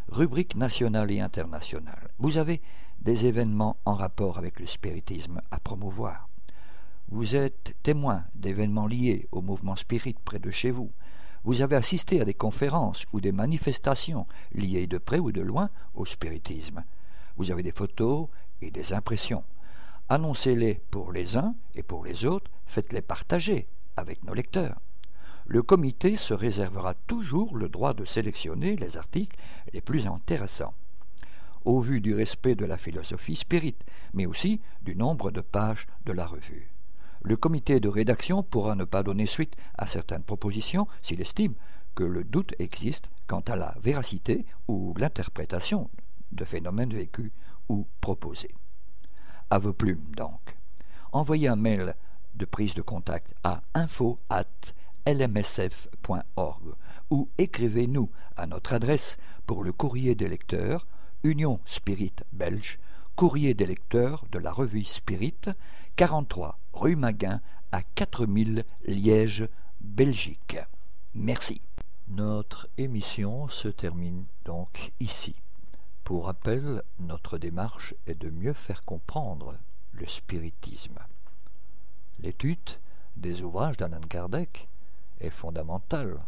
Rubrique 0.08 0.56
nationale 0.56 1.10
et 1.10 1.20
internationale. 1.20 2.10
Vous 2.18 2.36
avez 2.36 2.60
des 3.02 3.26
événements 3.26 3.76
en 3.84 3.94
rapport 3.94 4.38
avec 4.38 4.60
le 4.60 4.66
spiritisme 4.66 5.40
à 5.50 5.58
promouvoir. 5.58 6.28
Vous 7.08 7.34
êtes 7.34 7.74
témoin 7.82 8.24
d'événements 8.36 8.86
liés 8.86 9.28
au 9.32 9.42
mouvement 9.42 9.74
spirit 9.74 10.16
près 10.24 10.38
de 10.38 10.50
chez 10.50 10.70
vous. 10.70 10.92
Vous 11.42 11.62
avez 11.62 11.74
assisté 11.74 12.20
à 12.20 12.24
des 12.24 12.34
conférences 12.34 13.04
ou 13.12 13.20
des 13.20 13.32
manifestations 13.32 14.26
liées 14.54 14.86
de 14.86 14.98
près 14.98 15.18
ou 15.18 15.32
de 15.32 15.40
loin 15.40 15.68
au 15.94 16.06
spiritisme. 16.06 16.84
Vous 17.36 17.50
avez 17.50 17.64
des 17.64 17.72
photos 17.72 18.28
et 18.60 18.70
des 18.70 18.92
impressions. 18.92 19.42
Annoncez-les 20.08 20.80
pour 20.92 21.10
les 21.10 21.36
uns 21.36 21.56
et 21.74 21.82
pour 21.82 22.04
les 22.04 22.24
autres, 22.24 22.50
faites-les 22.66 23.02
partager 23.02 23.66
avec 23.96 24.22
nos 24.22 24.34
lecteurs 24.34 24.78
le 25.46 25.62
comité 25.62 26.16
se 26.16 26.34
réservera 26.34 26.94
toujours 26.94 27.56
le 27.56 27.68
droit 27.68 27.94
de 27.94 28.04
sélectionner 28.04 28.76
les 28.76 28.96
articles 28.96 29.36
les 29.72 29.80
plus 29.80 30.06
intéressants, 30.06 30.72
au 31.64 31.80
vu 31.80 32.00
du 32.00 32.14
respect 32.14 32.54
de 32.54 32.64
la 32.64 32.76
philosophie 32.76 33.36
spirit, 33.36 33.76
mais 34.14 34.26
aussi 34.26 34.60
du 34.82 34.96
nombre 34.96 35.30
de 35.30 35.40
pages 35.40 35.86
de 36.04 36.12
la 36.12 36.26
revue. 36.26 36.70
Le 37.22 37.36
comité 37.36 37.78
de 37.78 37.88
rédaction 37.88 38.42
pourra 38.42 38.74
ne 38.74 38.84
pas 38.84 39.02
donner 39.02 39.26
suite 39.26 39.54
à 39.78 39.86
certaines 39.86 40.24
propositions 40.24 40.88
s'il 41.02 41.20
estime 41.20 41.54
que 41.94 42.04
le 42.04 42.24
doute 42.24 42.54
existe 42.58 43.10
quant 43.26 43.40
à 43.40 43.56
la 43.56 43.74
véracité 43.80 44.44
ou 44.66 44.94
l'interprétation 44.96 45.90
de 46.32 46.44
phénomènes 46.44 46.92
vécus 46.92 47.30
ou 47.68 47.86
proposés. 48.00 48.54
À 49.50 49.58
vos 49.58 49.72
plumes 49.72 50.10
donc. 50.16 50.56
Envoyez 51.12 51.48
un 51.48 51.56
mail 51.56 51.94
de 52.34 52.44
prise 52.44 52.74
de 52.74 52.82
contact 52.82 53.34
à 53.44 53.62
info 53.74 54.18
lmsf.org 55.06 56.62
ou 57.10 57.28
écrivez-nous 57.38 58.10
à 58.36 58.46
notre 58.46 58.72
adresse 58.72 59.18
pour 59.46 59.62
le 59.62 59.72
courrier 59.72 60.14
des 60.14 60.28
lecteurs, 60.28 60.86
Union 61.24 61.60
Spirit 61.64 62.14
Belge, 62.32 62.80
courrier 63.14 63.54
des 63.54 63.66
lecteurs 63.66 64.24
de 64.32 64.40
la 64.40 64.50
revue 64.50 64.84
Spirit, 64.84 65.54
43 65.94 66.58
rue 66.72 66.96
Maguin 66.96 67.40
à 67.70 67.82
4000 67.82 68.64
Liège, 68.86 69.48
Belgique. 69.80 70.56
Merci. 71.14 71.60
Notre 72.08 72.68
émission 72.76 73.48
se 73.48 73.68
termine 73.68 74.24
donc 74.44 74.90
ici. 74.98 75.36
Pour 76.02 76.26
rappel, 76.26 76.82
notre 76.98 77.38
démarche 77.38 77.94
est 78.08 78.20
de 78.20 78.28
mieux 78.28 78.52
faire 78.52 78.82
comprendre 78.84 79.54
le 79.92 80.06
spiritisme. 80.08 80.98
L'étude 82.18 82.58
des 83.16 83.42
ouvrages 83.42 83.76
d'Alan 83.76 84.00
Kardec 84.00 84.68
est 85.20 85.30
fondamentale, 85.30 86.18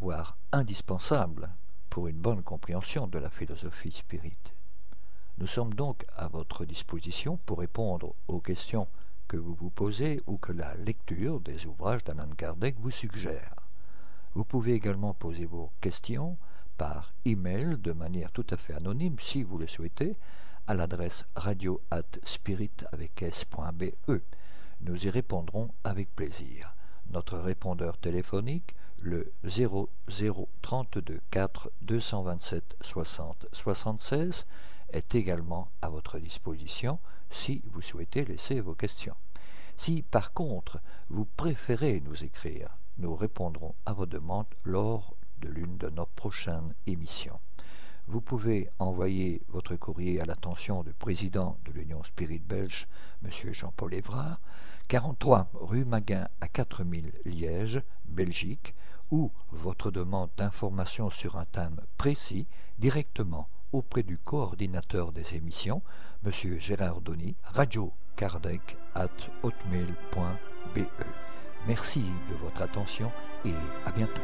voire 0.00 0.36
indispensable 0.50 1.50
pour 1.94 2.08
une 2.08 2.18
bonne 2.18 2.42
compréhension 2.42 3.06
de 3.06 3.20
la 3.20 3.30
philosophie 3.30 3.92
spirit. 3.92 4.36
Nous 5.38 5.46
sommes 5.46 5.74
donc 5.74 6.04
à 6.16 6.26
votre 6.26 6.64
disposition 6.64 7.38
pour 7.46 7.60
répondre 7.60 8.16
aux 8.26 8.40
questions 8.40 8.88
que 9.28 9.36
vous 9.36 9.54
vous 9.54 9.70
posez 9.70 10.20
ou 10.26 10.36
que 10.36 10.50
la 10.50 10.74
lecture 10.74 11.38
des 11.38 11.66
ouvrages 11.66 12.02
d'Alan 12.02 12.30
Kardec 12.36 12.74
vous 12.80 12.90
suggère. 12.90 13.54
Vous 14.34 14.42
pouvez 14.42 14.72
également 14.72 15.14
poser 15.14 15.44
vos 15.44 15.70
questions 15.80 16.36
par 16.78 17.14
email 17.24 17.78
de 17.78 17.92
manière 17.92 18.32
tout 18.32 18.46
à 18.50 18.56
fait 18.56 18.74
anonyme 18.74 19.20
si 19.20 19.44
vous 19.44 19.58
le 19.58 19.68
souhaitez 19.68 20.16
à 20.66 20.74
l'adresse 20.74 21.26
radio 21.36 21.80
at 21.92 22.02
spirit 22.24 22.72
avec 22.90 23.22
s.be. 23.22 23.84
nous 24.80 25.06
y 25.06 25.10
répondrons 25.10 25.70
avec 25.84 26.12
plaisir. 26.16 26.74
Notre 27.12 27.38
répondeur 27.38 27.98
téléphonique, 27.98 28.74
le 29.04 29.32
0032 29.46 31.20
4 31.30 31.70
227 31.82 32.76
60 32.80 33.46
76, 33.52 34.46
est 34.92 35.14
également 35.14 35.68
à 35.82 35.90
votre 35.90 36.18
disposition 36.18 36.98
si 37.30 37.62
vous 37.72 37.82
souhaitez 37.82 38.24
laisser 38.24 38.60
vos 38.60 38.74
questions. 38.74 39.16
Si 39.76 40.02
par 40.02 40.32
contre 40.32 40.80
vous 41.10 41.26
préférez 41.26 42.00
nous 42.00 42.24
écrire, 42.24 42.70
nous 42.96 43.14
répondrons 43.14 43.74
à 43.84 43.92
vos 43.92 44.06
demandes 44.06 44.46
lors 44.64 45.14
de 45.40 45.48
l'une 45.48 45.76
de 45.76 45.90
nos 45.90 46.06
prochaines 46.06 46.74
émissions. 46.86 47.40
Vous 48.06 48.20
pouvez 48.20 48.70
envoyer 48.78 49.42
votre 49.48 49.76
courrier 49.76 50.20
à 50.20 50.26
l'attention 50.26 50.82
du 50.82 50.92
président 50.92 51.58
de 51.66 51.72
l'Union 51.72 52.02
Spirit 52.04 52.38
Belge, 52.38 52.86
M. 53.22 53.52
Jean-Paul 53.52 53.94
Évrard, 53.94 54.40
43 54.88 55.50
rue 55.54 55.84
Maguin 55.84 56.28
à 56.40 56.48
4000 56.48 57.12
Liège, 57.24 57.82
Belgique, 58.06 58.74
ou 59.10 59.30
votre 59.50 59.90
demande 59.90 60.30
d'information 60.36 61.10
sur 61.10 61.36
un 61.36 61.44
thème 61.44 61.80
précis 61.96 62.46
directement 62.78 63.48
auprès 63.72 64.02
du 64.02 64.18
coordinateur 64.18 65.12
des 65.12 65.34
émissions, 65.34 65.82
M. 66.24 66.32
Gérard 66.58 67.00
Donny, 67.00 67.36
radio 67.42 67.92
at 68.94 69.08
hotmail.be. 69.42 70.86
Merci 71.66 72.04
de 72.30 72.34
votre 72.36 72.62
attention 72.62 73.10
et 73.44 73.54
à 73.84 73.90
bientôt. 73.90 74.22